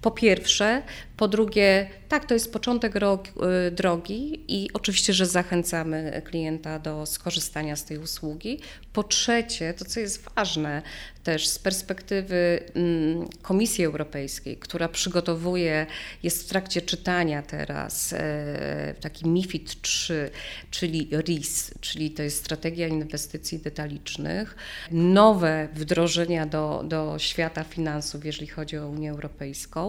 Po 0.02 0.10
pierwsze, 0.10 0.82
po 1.16 1.28
drugie, 1.28 1.90
tak, 2.08 2.24
to 2.24 2.34
jest 2.34 2.52
początek 2.52 2.96
y, 2.96 3.70
drogi 3.70 4.44
i 4.48 4.70
oczywiście, 4.72 5.12
że 5.12 5.26
zachęcamy 5.26 6.22
klienta 6.24 6.78
do 6.78 7.06
skorzystania 7.06 7.76
z 7.76 7.84
tej 7.84 7.98
usługi. 7.98 8.60
Po 8.92 9.04
trzecie, 9.04 9.74
to 9.74 9.84
co 9.84 10.00
jest 10.00 10.28
ważne 10.36 10.82
też 11.26 11.48
z 11.48 11.58
perspektywy 11.58 12.62
mm, 12.74 13.28
Komisji 13.42 13.84
Europejskiej, 13.84 14.56
która 14.56 14.88
przygotowuje, 14.88 15.86
jest 16.22 16.44
w 16.44 16.48
trakcie 16.48 16.82
czytania 16.82 17.42
teraz 17.42 18.12
e, 18.12 18.94
taki 19.00 19.28
MIFID 19.28 19.82
3, 19.82 20.30
czyli 20.70 21.08
RIS, 21.12 21.74
czyli 21.80 22.10
to 22.10 22.22
jest 22.22 22.38
strategia 22.38 22.88
inwestycji 22.88 23.58
detalicznych, 23.58 24.56
nowe 24.90 25.68
wdrożenia 25.74 26.46
do, 26.46 26.84
do 26.88 27.18
świata 27.18 27.64
finansów, 27.64 28.24
jeżeli 28.24 28.46
chodzi 28.46 28.78
o 28.78 28.88
Unię 28.88 29.10
Europejską, 29.10 29.85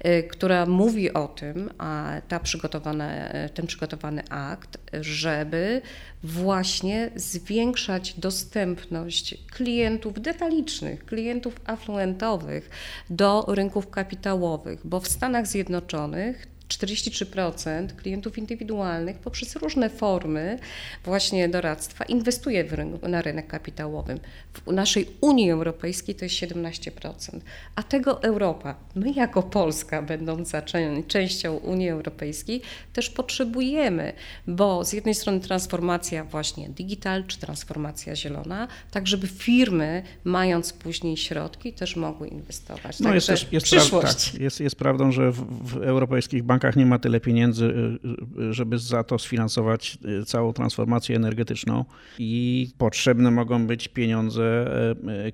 e, 0.00 0.22
która 0.22 0.66
mówi 0.66 1.12
o 1.12 1.28
tym, 1.28 1.70
a 1.78 2.12
ta 2.28 2.40
przygotowana, 2.40 3.08
ten 3.54 3.66
przygotowany 3.66 4.22
akt, 4.28 4.78
żeby 5.00 5.82
właśnie 6.22 7.10
zwiększać 7.16 8.14
dostępność 8.14 9.34
klientów 9.50 10.20
detalicznych, 10.20 11.04
klientów 11.04 11.60
afluentowych 11.64 12.70
do 13.10 13.44
rynków 13.48 13.90
kapitałowych, 13.90 14.80
bo 14.84 15.00
w 15.00 15.08
Stanach 15.08 15.46
Zjednoczonych 15.46 16.46
43% 16.68 17.86
klientów 17.96 18.38
indywidualnych 18.38 19.18
poprzez 19.18 19.56
różne 19.56 19.90
formy 19.90 20.58
właśnie 21.04 21.48
doradztwa 21.48 22.04
inwestuje 22.04 22.62
rynku, 22.62 23.08
na 23.08 23.22
rynek 23.22 23.46
kapitałowy. 23.46 24.20
W 24.52 24.72
naszej 24.72 25.06
Unii 25.20 25.50
Europejskiej 25.50 26.14
to 26.14 26.24
jest 26.24 26.34
17%, 26.34 27.40
a 27.74 27.82
tego 27.82 28.22
Europa, 28.22 28.74
my 28.94 29.12
jako 29.12 29.42
Polska, 29.42 30.02
będąca 30.02 30.62
częścią 31.06 31.56
Unii 31.56 31.88
Europejskiej, 31.88 32.62
też 32.92 33.10
potrzebujemy, 33.10 34.12
bo 34.46 34.84
z 34.84 34.92
jednej 34.92 35.14
strony 35.14 35.40
transformacja 35.40 36.24
właśnie 36.24 36.68
digital 36.68 37.24
czy 37.26 37.38
transformacja 37.38 38.16
zielona, 38.16 38.68
tak 38.90 39.06
żeby 39.06 39.26
firmy, 39.26 40.02
mając 40.24 40.72
później 40.72 41.16
środki, 41.16 41.72
też 41.72 41.96
mogły 41.96 42.28
inwestować. 42.28 43.00
No 43.00 43.14
jest, 43.14 43.26
też, 43.26 43.46
jest, 43.52 43.66
przyszłość. 43.66 44.30
tak, 44.30 44.40
jest, 44.40 44.60
jest 44.60 44.76
prawdą, 44.76 45.12
że 45.12 45.32
w, 45.32 45.72
w 45.72 45.76
europejskich 45.82 46.42
bankach 46.42 46.61
bankach 46.62 46.76
nie 46.76 46.86
ma 46.86 46.98
tyle 46.98 47.20
pieniędzy, 47.20 47.64
y, 47.64 48.42
y, 48.42 48.52
żeby 48.52 48.78
za 48.78 49.04
to 49.04 49.18
sfinansować 49.18 49.98
y, 50.22 50.24
całą 50.24 50.52
transformację 50.52 51.16
energetyczną 51.16 51.84
i 52.18 52.68
potrzebne 52.78 53.30
mogą 53.30 53.66
być 53.66 53.88
pieniądze 53.88 54.66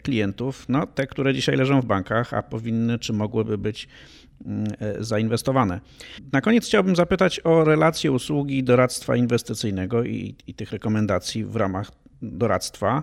klientów, 0.02 0.64
no 0.68 0.86
te, 0.86 1.06
które 1.06 1.34
dzisiaj 1.34 1.56
leżą 1.56 1.80
w 1.80 1.84
bankach, 1.84 2.34
a 2.34 2.42
powinny 2.42 2.98
czy 2.98 3.12
mogłyby 3.12 3.58
być 3.58 3.88
zainwestowane. 5.00 5.80
Na 6.32 6.40
koniec 6.40 6.66
chciałbym 6.66 6.96
zapytać 6.96 7.40
o 7.44 7.64
relację 7.64 8.12
usługi 8.12 8.64
doradztwa 8.64 9.16
inwestycyjnego 9.16 10.04
i, 10.04 10.34
i 10.46 10.54
tych 10.54 10.72
rekomendacji 10.72 11.44
w 11.44 11.56
ramach 11.56 11.90
doradztwa 12.22 13.02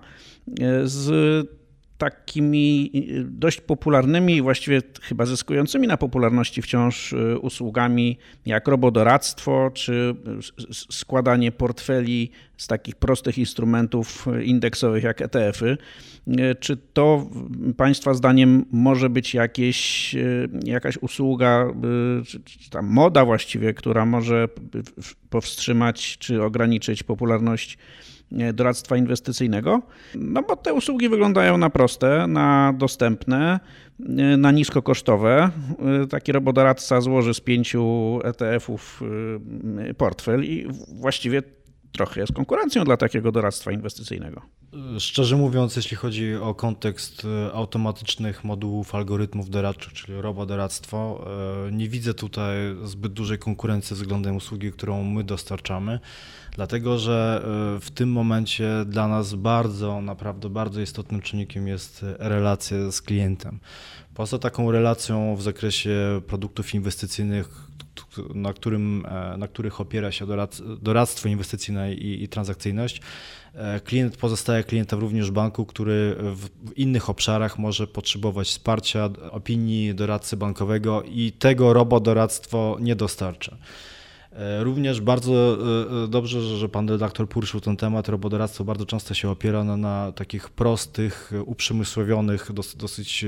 z 0.83 1.64
takimi 1.97 2.91
dość 3.23 3.61
popularnymi 3.61 4.41
właściwie 4.41 4.81
chyba 5.01 5.25
zyskującymi 5.25 5.87
na 5.87 5.97
popularności 5.97 6.61
wciąż 6.61 7.13
y, 7.13 7.39
usługami 7.39 8.17
jak 8.45 8.67
robodoradztwo 8.67 9.71
czy 9.73 10.15
składanie 10.71 11.51
portfeli 11.51 12.31
z 12.57 12.67
takich 12.67 12.95
prostych 12.95 13.37
instrumentów 13.37 14.25
indeksowych 14.43 15.03
jak 15.03 15.21
ETF-y. 15.21 15.77
Y, 16.27 16.55
czy 16.59 16.77
to 16.77 17.29
Państwa 17.77 18.13
zdaniem 18.13 18.65
może 18.71 19.09
być 19.09 19.33
jakieś, 19.33 20.15
y, 20.15 20.49
jakaś 20.63 20.97
usługa, 20.97 21.67
czy, 22.27 22.39
czy 22.43 22.81
moda 22.83 23.25
właściwie, 23.25 23.73
która 23.73 24.05
może 24.05 24.47
powstrzymać 25.29 26.17
czy 26.17 26.43
ograniczyć 26.43 27.03
popularność 27.03 27.77
doradztwa 28.53 28.97
inwestycyjnego, 28.97 29.81
no 30.15 30.43
bo 30.43 30.55
te 30.55 30.73
usługi 30.73 31.09
wyglądają 31.09 31.57
na 31.57 31.69
proste, 31.69 32.27
na 32.27 32.73
dostępne, 32.77 33.59
e, 33.99 34.37
na 34.37 34.51
niskokosztowe. 34.51 35.49
E, 36.03 36.07
taki 36.07 36.31
robodoradca 36.31 37.01
złoży 37.01 37.33
z 37.33 37.39
pięciu 37.39 38.19
ETF-ów 38.23 39.03
portfel 39.97 40.43
i 40.43 40.67
właściwie 40.99 41.43
trochę 41.95 42.21
jest 42.21 42.33
konkurencją 42.33 42.83
dla 42.83 42.97
takiego 42.97 43.31
doradztwa 43.31 43.71
inwestycyjnego. 43.71 44.41
Szczerze 44.99 45.35
mówiąc, 45.35 45.75
jeśli 45.75 45.97
chodzi 45.97 46.35
o 46.35 46.53
kontekst 46.53 47.27
automatycznych 47.53 48.43
modułów 48.43 48.95
algorytmów 48.95 49.49
doradczych, 49.49 49.93
czyli 49.93 50.21
robodoradztwo, 50.21 51.25
nie 51.71 51.89
widzę 51.89 52.13
tutaj 52.13 52.55
zbyt 52.83 53.13
dużej 53.13 53.39
konkurencji 53.39 53.95
względem 53.95 54.35
usługi, 54.35 54.71
którą 54.71 55.03
my 55.03 55.23
dostarczamy 55.23 55.99
dlatego 56.55 56.97
że 56.97 57.41
e, 57.77 57.79
w 57.79 57.91
tym 57.91 58.11
momencie 58.11 58.69
dla 58.85 59.07
nas 59.07 59.33
bardzo, 59.33 60.01
naprawdę 60.01 60.49
bardzo 60.49 60.81
istotnym 60.81 61.21
czynnikiem 61.21 61.67
jest 61.67 62.05
relacja 62.19 62.91
z 62.91 63.01
klientem. 63.01 63.59
Poza 64.13 64.39
taką 64.39 64.71
relacją 64.71 65.35
w 65.35 65.41
zakresie 65.41 66.21
produktów 66.27 66.73
inwestycyjnych, 66.73 67.47
na, 68.35 68.53
którym, 68.53 69.05
e, 69.05 69.37
na 69.37 69.47
których 69.47 69.81
opiera 69.81 70.11
się 70.11 70.25
doradztwo 70.81 71.29
inwestycyjne 71.29 71.93
i, 71.93 72.23
i 72.23 72.27
transakcyjność, 72.27 73.01
e, 73.53 73.79
klient 73.79 74.17
pozostaje 74.17 74.63
klientem 74.63 74.99
również 74.99 75.31
banku, 75.31 75.65
który 75.65 76.15
w 76.19 76.77
innych 76.77 77.09
obszarach 77.09 77.59
może 77.59 77.87
potrzebować 77.87 78.47
wsparcia, 78.47 79.09
opinii 79.31 79.95
doradcy 79.95 80.37
bankowego 80.37 81.03
i 81.03 81.31
tego 81.31 81.73
robodoradztwo 81.73 82.77
nie 82.79 82.95
dostarcza. 82.95 83.57
E, 84.35 84.63
również 84.63 85.01
bardzo 85.01 85.33
e, 85.33 86.03
e, 86.03 86.07
dobrze, 86.07 86.41
że 86.41 86.69
pan 86.69 86.89
redaktor 86.89 87.29
poruszył 87.29 87.61
ten 87.61 87.77
temat. 87.77 88.09
Robodoradztwo 88.09 88.63
bardzo 88.63 88.85
często 88.85 89.13
się 89.13 89.29
opiera 89.29 89.63
na, 89.63 89.77
na 89.77 90.11
takich 90.11 90.49
prostych, 90.49 91.31
uprzemysłowionych, 91.45 92.53
dosyć, 92.53 92.75
dosyć 92.75 93.25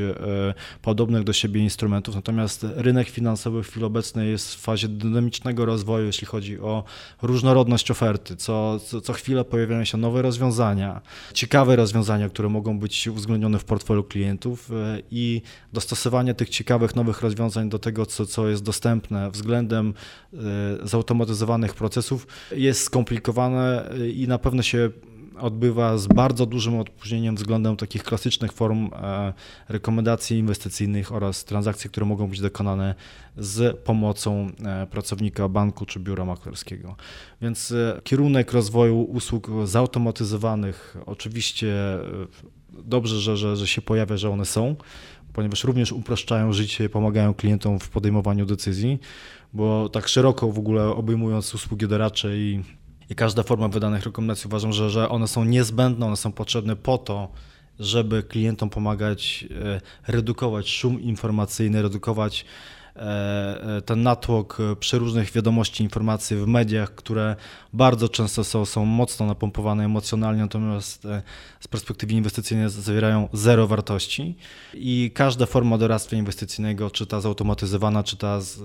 podobnych 0.81 1.23
do 1.23 1.33
siebie 1.33 1.61
instrumentów. 1.61 2.15
Natomiast 2.15 2.65
rynek 2.75 3.09
finansowy 3.09 3.63
w 3.63 3.67
chwili 3.67 3.85
obecnej 3.85 4.29
jest 4.29 4.55
w 4.55 4.59
fazie 4.59 4.87
dynamicznego 4.87 5.65
rozwoju, 5.65 6.05
jeśli 6.05 6.27
chodzi 6.27 6.59
o 6.59 6.83
różnorodność 7.21 7.91
oferty. 7.91 8.35
Co, 8.35 8.79
co, 8.79 9.01
co 9.01 9.13
chwilę 9.13 9.45
pojawiają 9.45 9.83
się 9.83 9.97
nowe 9.97 10.21
rozwiązania, 10.21 11.01
ciekawe 11.33 11.75
rozwiązania, 11.75 12.29
które 12.29 12.49
mogą 12.49 12.79
być 12.79 13.07
uwzględnione 13.07 13.59
w 13.59 13.65
portfelu 13.65 14.03
klientów 14.03 14.69
i 15.11 15.41
dostosowanie 15.73 16.33
tych 16.33 16.49
ciekawych 16.49 16.95
nowych 16.95 17.21
rozwiązań 17.21 17.69
do 17.69 17.79
tego, 17.79 18.05
co, 18.05 18.25
co 18.25 18.49
jest 18.49 18.63
dostępne 18.63 19.31
względem 19.31 19.93
zautomatyzowanych 20.97 21.73
procesów 21.73 22.27
jest 22.51 22.83
skomplikowane 22.83 23.89
i 24.15 24.27
na 24.27 24.37
pewno 24.37 24.63
się 24.63 24.89
odbywa 25.39 25.97
z 25.97 26.07
bardzo 26.07 26.45
dużym 26.45 26.79
opóźnieniem 26.79 27.35
względem 27.35 27.77
takich 27.77 28.03
klasycznych 28.03 28.51
form 28.51 28.89
e, 28.93 29.33
rekomendacji 29.69 30.37
inwestycyjnych 30.37 31.11
oraz 31.11 31.45
transakcji, 31.45 31.89
które 31.89 32.05
mogą 32.05 32.27
być 32.27 32.41
dokonane 32.41 32.95
z 33.37 33.77
pomocą 33.77 34.51
e, 34.65 34.87
pracownika 34.87 35.49
banku 35.49 35.85
czy 35.85 35.99
biura 35.99 36.25
maklerskiego. 36.25 36.95
Więc 37.41 37.71
e, 37.71 38.01
kierunek 38.03 38.51
rozwoju 38.51 39.01
usług 39.01 39.47
zautomatyzowanych 39.65 40.97
oczywiście 41.05 41.75
dobrze, 42.83 43.19
że, 43.19 43.37
że, 43.37 43.55
że 43.55 43.67
się 43.67 43.81
pojawia, 43.81 44.17
że 44.17 44.29
one 44.29 44.45
są, 44.45 44.75
ponieważ 45.37 45.63
również 45.63 45.91
upraszczają 45.91 46.53
życie, 46.53 46.89
pomagają 46.89 47.33
klientom 47.33 47.79
w 47.79 47.89
podejmowaniu 47.89 48.45
decyzji 48.45 48.99
bo 49.53 49.89
tak 49.89 50.07
szeroko 50.07 50.51
w 50.51 50.59
ogóle 50.59 50.83
obejmując 50.83 51.55
usługi 51.55 51.87
doradcze 51.87 52.37
i, 52.37 52.63
i 53.09 53.15
każda 53.15 53.43
forma 53.43 53.67
wydanych 53.67 54.03
rekomendacji 54.03 54.47
uważam, 54.47 54.73
że, 54.73 54.89
że 54.89 55.09
one 55.09 55.27
są 55.27 55.43
niezbędne, 55.43 56.05
one 56.05 56.17
są 56.17 56.31
potrzebne 56.31 56.75
po 56.75 56.97
to, 56.97 57.31
żeby 57.79 58.23
klientom 58.23 58.69
pomagać 58.69 59.45
e, 59.63 59.81
redukować 60.11 60.69
szum 60.69 61.01
informacyjny, 61.01 61.81
redukować 61.81 62.45
ten 63.85 64.03
natłok 64.03 64.57
e, 64.59 64.75
przeróżnych 64.75 65.31
wiadomości, 65.31 65.83
informacji 65.83 66.37
w 66.37 66.47
mediach, 66.47 66.95
które 66.95 67.35
bardzo 67.73 68.09
często 68.09 68.43
są, 68.43 68.65
są 68.65 68.85
mocno 68.85 69.25
napompowane 69.25 69.85
emocjonalnie, 69.85 70.41
natomiast 70.41 71.07
z 71.59 71.67
perspektywy 71.67 72.13
inwestycyjnej 72.13 72.69
zawierają 72.69 73.29
zero 73.33 73.67
wartości 73.67 74.35
i 74.73 75.11
każda 75.13 75.45
forma 75.45 75.77
doradztwa 75.77 76.15
inwestycyjnego, 76.15 76.91
czy 76.91 77.05
ta 77.05 77.21
zautomatyzowana, 77.21 78.03
czy 78.03 78.17
ta 78.17 78.41
z 78.41 78.59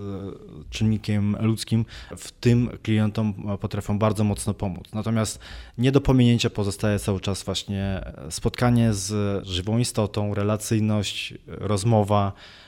czynnikiem 0.70 1.36
ludzkim, 1.40 1.84
w 2.16 2.32
tym 2.32 2.70
klientom 2.82 3.34
potrafią 3.60 3.98
bardzo 3.98 4.24
mocno 4.24 4.54
pomóc. 4.54 4.84
Natomiast 4.92 5.38
nie 5.78 5.92
do 5.92 6.00
pominięcia 6.00 6.50
pozostaje 6.50 6.98
cały 6.98 7.20
czas 7.20 7.42
właśnie 7.42 8.04
spotkanie 8.30 8.94
z 8.94 9.46
żywą 9.46 9.78
istotą, 9.78 10.34
relacyjność, 10.34 11.34
rozmowa, 11.46 12.32
E, 12.32 12.61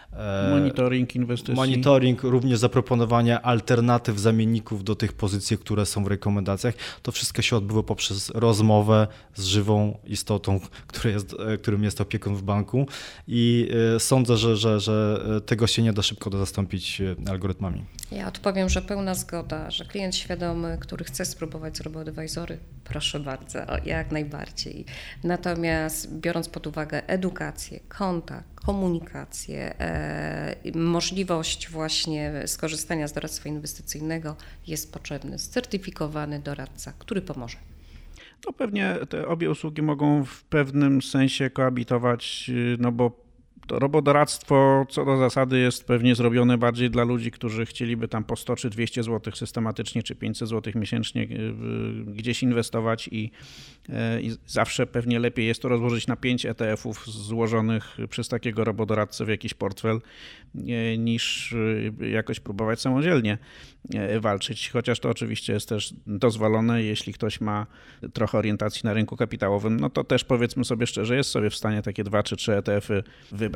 monitoring 0.50 1.16
inwestycji. 1.16 1.54
Monitoring, 1.54 2.22
również 2.22 2.58
zaproponowanie 2.58 3.40
alternatyw, 3.40 4.18
zamienników 4.18 4.84
do 4.84 4.94
tych 4.94 5.12
pozycji, 5.12 5.58
które 5.58 5.86
są 5.86 6.04
w 6.04 6.06
rekomendacjach. 6.06 6.74
To 7.02 7.12
wszystko 7.12 7.42
się 7.42 7.56
odbywa 7.56 7.82
poprzez 7.82 8.30
rozmowę 8.30 9.06
z 9.34 9.44
żywą 9.44 9.98
istotą, 10.04 10.60
który 10.86 11.10
jest, 11.10 11.36
e, 11.38 11.58
którym 11.58 11.84
jest 11.84 12.00
opiekun 12.00 12.34
w 12.36 12.42
banku 12.42 12.86
i 13.28 13.70
e, 13.96 14.00
sądzę, 14.00 14.36
że, 14.36 14.56
że, 14.56 14.80
że 14.80 15.20
tego 15.46 15.66
się 15.66 15.82
nie 15.82 15.92
da 15.92 16.02
szybko 16.02 16.30
zastąpić 16.30 17.02
algorytmami. 17.30 17.84
Ja 18.12 18.28
odpowiem, 18.28 18.68
że 18.68 18.82
pełna 18.82 19.14
zgoda, 19.14 19.70
że 19.70 19.84
klient 19.84 20.16
świadomy, 20.16 20.78
który 20.80 21.04
chce 21.04 21.24
spróbować 21.24 21.76
z 21.76 21.80
RoboAdvisory, 21.80 22.58
proszę 22.84 23.20
bardzo, 23.20 23.58
jak 23.84 24.12
najbardziej. 24.12 24.84
Natomiast 25.24 26.18
biorąc 26.18 26.48
pod 26.48 26.66
uwagę 26.66 27.08
edukację, 27.08 27.80
kontakt, 27.88 28.53
komunikację, 28.66 29.80
e, 29.80 30.56
możliwość 30.74 31.70
właśnie 31.70 32.32
skorzystania 32.46 33.08
z 33.08 33.12
doradztwa 33.12 33.48
inwestycyjnego 33.48 34.36
jest 34.66 34.92
potrzebny 34.92 35.38
certyfikowany 35.38 36.40
doradca, 36.40 36.92
który 36.98 37.22
pomoże. 37.22 37.58
No 38.46 38.52
pewnie 38.52 38.96
te 39.08 39.28
obie 39.28 39.50
usługi 39.50 39.82
mogą 39.82 40.24
w 40.24 40.44
pewnym 40.44 41.02
sensie 41.02 41.50
koabitować, 41.50 42.50
no 42.78 42.92
bo 42.92 43.23
to 43.66 43.78
robodoradztwo 43.78 44.86
co 44.88 45.04
do 45.04 45.16
zasady 45.16 45.58
jest 45.58 45.84
pewnie 45.86 46.14
zrobione 46.14 46.58
bardziej 46.58 46.90
dla 46.90 47.04
ludzi, 47.04 47.30
którzy 47.30 47.66
chcieliby 47.66 48.08
tam 48.08 48.24
po 48.24 48.36
100 48.36 48.56
czy 48.56 48.70
200 48.70 49.02
zł 49.02 49.34
systematycznie, 49.34 50.02
czy 50.02 50.14
500 50.14 50.48
zł 50.48 50.72
miesięcznie 50.76 51.22
e, 51.22 51.26
gdzieś 52.04 52.42
inwestować 52.42 53.08
i, 53.12 53.30
e, 53.88 54.22
i 54.22 54.36
zawsze 54.46 54.86
pewnie 54.86 55.18
lepiej 55.18 55.46
jest 55.46 55.62
to 55.62 55.68
rozłożyć 55.68 56.06
na 56.06 56.16
5 56.16 56.46
ETF-ów 56.46 57.06
złożonych 57.06 57.96
przez 58.10 58.28
takiego 58.28 58.64
robodoradcę 58.64 59.24
w 59.24 59.28
jakiś 59.28 59.54
portfel, 59.54 60.00
e, 60.54 60.98
niż 60.98 61.54
jakoś 62.12 62.40
próbować 62.40 62.80
samodzielnie 62.80 63.38
walczyć, 64.20 64.70
chociaż 64.70 65.00
to 65.00 65.10
oczywiście 65.10 65.52
jest 65.52 65.68
też 65.68 65.94
dozwolone, 66.06 66.82
jeśli 66.82 67.12
ktoś 67.12 67.40
ma 67.40 67.66
trochę 68.12 68.38
orientacji 68.38 68.80
na 68.84 68.92
rynku 68.92 69.16
kapitałowym, 69.16 69.80
no 69.80 69.90
to 69.90 70.04
też 70.04 70.24
powiedzmy 70.24 70.64
sobie 70.64 70.86
szczerze, 70.86 71.16
jest 71.16 71.30
sobie 71.30 71.50
w 71.50 71.54
stanie 71.54 71.82
takie 71.82 72.04
dwa 72.04 72.22
czy 72.22 72.36
trzy 72.36 72.56
ETF-y 72.56 73.02
wybrać 73.32 73.53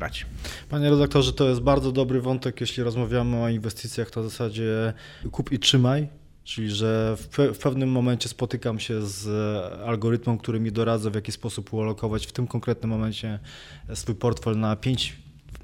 Panie 0.68 0.90
redaktorze, 0.90 1.32
to 1.32 1.48
jest 1.48 1.60
bardzo 1.60 1.92
dobry 1.92 2.20
wątek, 2.20 2.60
jeśli 2.60 2.82
rozmawiamy 2.82 3.42
o 3.42 3.48
inwestycjach, 3.48 4.10
to 4.10 4.20
w 4.22 4.24
zasadzie 4.24 4.92
kup 5.30 5.52
i 5.52 5.58
trzymaj. 5.58 6.08
Czyli, 6.44 6.70
że 6.70 7.16
w, 7.18 7.28
pe 7.28 7.54
w, 7.54 7.58
pewnym 7.58 7.90
momencie 7.90 8.28
spotykam 8.28 8.80
się 8.80 9.06
z 9.06 9.28
algorytmem, 9.82 10.38
który 10.38 10.60
mi 10.60 10.72
doradza, 10.72 11.10
w 11.10 11.14
jaki 11.14 11.32
sposób 11.32 11.74
ulokować 11.74 12.26
w 12.26 12.32
tym 12.32 12.46
konkretnym 12.46 12.90
momencie 12.90 13.38
swój 13.94 14.14
portfel 14.14 14.58
na 14.58 14.76
5 14.76 15.16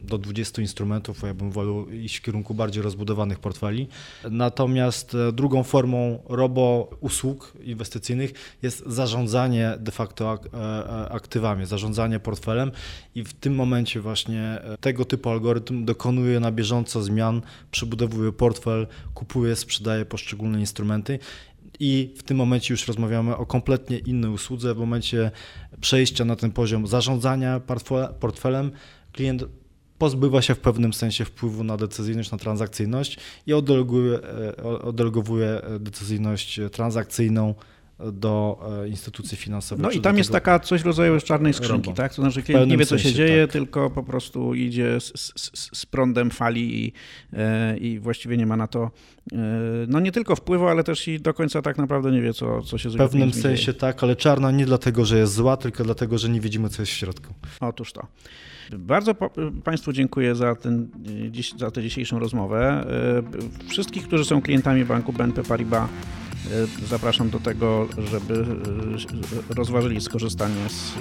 do 0.04 0.18
20 0.18 0.62
instrumentów, 0.62 1.22
ja 1.22 1.34
bym 1.34 1.50
wolał 1.50 1.90
iść 1.90 2.16
w 2.16 2.22
kierunku 2.22 2.54
bardziej 2.54 2.82
rozbudowanych 2.82 3.38
portfeli. 3.38 3.88
Natomiast 4.30 5.14
e, 5.14 5.32
drugą 5.32 5.62
formą 5.62 6.22
robo 6.28 6.90
usług 7.00 7.52
inwestycyjnych 7.64 8.32
jest 8.62 8.82
zarządzanie 8.86 9.74
de 9.78 9.92
facto 9.92 10.34
e, 10.34 10.58
e, 10.58 11.08
aktywami, 11.12 11.66
zarządzanie 11.66 12.20
portfelem 12.20 12.70
i 13.14 13.24
w 13.24 13.32
tym 13.32 13.54
momencie 13.54 14.00
właśnie 14.00 14.58
tego 14.80 15.04
typu 15.04 15.30
algorytm 15.30 15.84
dokonuje 15.84 16.40
na 16.40 16.52
bieżąco 16.52 17.02
zmian, 17.02 17.42
przebudowuje 17.70 18.32
portfel, 18.32 18.86
kupuje, 19.14 19.56
sprzedaje 19.56 20.04
poszczególne 20.04 20.60
instrumenty 20.60 21.18
I 21.80 22.14
w 22.16 22.22
tym 22.22 22.36
momencie 22.36 22.74
już 22.74 22.88
rozmawiamy 22.88 23.36
o 23.36 23.46
kompletnie 23.46 23.98
innej 23.98 24.30
usłudze. 24.30 24.74
W 24.74 24.78
momencie 24.78 25.30
przejścia 25.80 26.24
na 26.24 26.36
ten 26.36 26.52
poziom 26.52 26.86
zarządzania 26.86 27.60
portfelem, 28.20 28.70
klient 29.12 29.44
pozbywa 29.98 30.42
się 30.42 30.54
w 30.54 30.58
pewnym 30.58 30.92
sensie 30.92 31.24
wpływu 31.24 31.64
na 31.64 31.76
decyzyjność, 31.76 32.30
na 32.30 32.38
transakcyjność 32.38 33.18
i 33.46 33.52
oddeleguje, 33.52 34.18
e, 34.18 34.62
oddelegowuje 34.62 35.60
decyzyjność 35.80 36.60
transakcyjną 36.72 37.54
do 38.12 38.60
e, 38.84 38.88
instytucji 38.88 39.36
finansowych. 39.36 39.82
No 39.82 39.90
i 39.90 40.00
tam 40.00 40.18
jest 40.18 40.32
taka 40.32 40.58
coś 40.58 40.82
w 40.82 40.86
rodzaju 40.86 41.20
czarnej 41.20 41.54
skrzynki, 41.54 41.86
robo. 41.86 41.96
tak? 41.96 42.14
To 42.14 42.22
znaczy 42.22 42.42
klient 42.42 42.70
nie 42.70 42.76
wie, 42.76 42.86
co 42.86 42.98
się 42.98 43.12
dzieje, 43.12 43.46
tak. 43.46 43.52
tylko 43.52 43.90
po 43.90 44.02
prostu 44.02 44.54
idzie 44.54 45.00
z, 45.00 45.12
z, 45.36 45.78
z 45.78 45.86
prądem 45.86 46.30
fali 46.30 46.84
i, 46.84 46.92
e, 47.32 47.76
i 47.78 47.98
właściwie 47.98 48.36
nie 48.36 48.46
ma 48.46 48.56
na 48.56 48.66
to 48.66 48.90
no 49.88 50.00
nie 50.00 50.12
tylko 50.12 50.36
wpływu, 50.36 50.68
ale 50.68 50.84
też 50.84 51.08
i 51.08 51.20
do 51.20 51.34
końca 51.34 51.62
tak 51.62 51.78
naprawdę 51.78 52.12
nie 52.12 52.22
wie, 52.22 52.34
co, 52.34 52.62
co 52.62 52.78
się 52.78 52.90
z 52.90 52.94
W 52.94 52.98
pewnym 52.98 53.32
sensie 53.32 53.64
dzieje. 53.64 53.78
tak, 53.78 54.02
ale 54.02 54.16
czarna 54.16 54.50
nie 54.50 54.66
dlatego, 54.66 55.04
że 55.04 55.18
jest 55.18 55.32
zła, 55.32 55.56
tylko 55.56 55.84
dlatego, 55.84 56.18
że 56.18 56.28
nie 56.28 56.40
widzimy, 56.40 56.68
co 56.68 56.82
jest 56.82 56.92
w 56.92 56.94
środku. 56.94 57.34
Otóż 57.60 57.92
to. 57.92 58.06
Bardzo 58.72 59.14
Państwu 59.64 59.92
dziękuję 59.92 60.34
za, 60.34 60.54
ten, 60.54 60.88
za 61.56 61.70
tę 61.70 61.82
dzisiejszą 61.82 62.18
rozmowę. 62.18 62.86
E, 63.66 63.68
wszystkich, 63.68 64.06
którzy 64.06 64.24
są 64.24 64.42
klientami 64.42 64.84
banku 64.84 65.12
BNP 65.12 65.42
Paribas, 65.42 65.90
e, 65.90 66.86
zapraszam 66.86 67.30
do 67.30 67.40
tego, 67.40 67.88
żeby 68.10 68.46
e, 69.50 69.54
rozważyli 69.54 70.00
skorzystanie 70.00 70.68
z, 70.68 70.94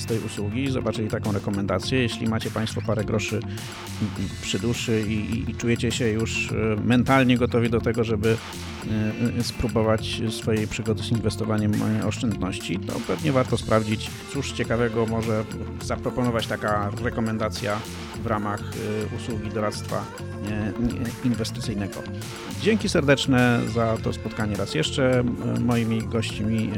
z 0.00 0.06
tej 0.06 0.18
usługi, 0.18 0.70
zobaczyli 0.70 1.08
taką 1.08 1.32
rekomendację. 1.32 2.02
Jeśli 2.02 2.28
macie 2.28 2.50
Państwo 2.50 2.80
parę 2.86 3.04
groszy 3.04 3.40
przy 4.42 4.58
duszy 4.58 5.04
i, 5.08 5.50
i 5.50 5.54
czujecie 5.54 5.90
się 5.90 6.08
już 6.08 6.48
mentalnie 6.84 7.38
gotowi 7.38 7.70
do 7.70 7.80
tego, 7.80 8.04
żeby 8.04 8.36
spróbować 9.42 10.22
swojej 10.30 10.66
przygody 10.66 11.02
z 11.02 11.12
inwestowaniem 11.12 11.72
oszczędności, 12.06 12.78
to 12.78 12.92
pewnie 13.06 13.32
warto 13.32 13.56
sprawdzić, 13.56 14.10
cóż 14.32 14.52
ciekawego 14.52 15.06
może 15.06 15.44
zaproponować 15.82 16.46
taka 16.46 16.90
rekomendacja 17.02 17.78
w 18.22 18.26
ramach 18.26 18.62
usługi 19.16 19.50
doradztwa 19.50 20.04
inwestycyjnego. 21.24 22.02
Dzięki 22.62 22.88
serdeczne 22.88 23.60
za 23.74 23.96
to 23.96 24.12
spotkanie 24.12 24.56
raz 24.56 24.74
jeszcze. 24.74 25.24
Moimi 25.60 25.98
gośćmi 25.98 26.70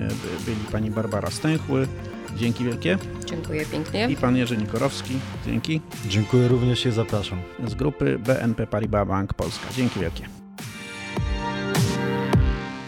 byli 0.44 0.60
pani 0.72 0.90
Barbara 0.90 1.30
Stęchły. 1.30 1.88
Dzięki 2.36 2.64
wielkie. 2.64 2.98
Dziękuję 3.26 3.66
pięknie. 3.66 4.08
I 4.10 4.16
pan 4.16 4.36
Jerzy 4.36 4.56
Nikorowski. 4.56 5.14
Dzięki. 5.46 5.80
Dziękuję 6.08 6.48
również 6.48 6.86
i 6.86 6.92
zapraszam. 6.92 7.38
Z 7.66 7.74
grupy 7.74 8.18
BNP 8.18 8.66
Paribas 8.66 9.08
Bank 9.08 9.34
Polska. 9.34 9.66
Dzięki 9.76 10.00
wielkie. 10.00 10.37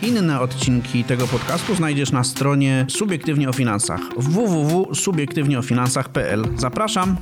Inne 0.03 0.41
odcinki 0.41 1.05
tego 1.05 1.27
podcastu 1.27 1.75
znajdziesz 1.75 2.13
na 2.13 2.25
stronie 2.25 2.87
Subiektywnie 2.89 3.49
o 3.49 3.53
Finansach 3.53 4.01
www.subiektywnieofinansach.pl. 4.17 6.45
Zapraszam! 6.57 7.17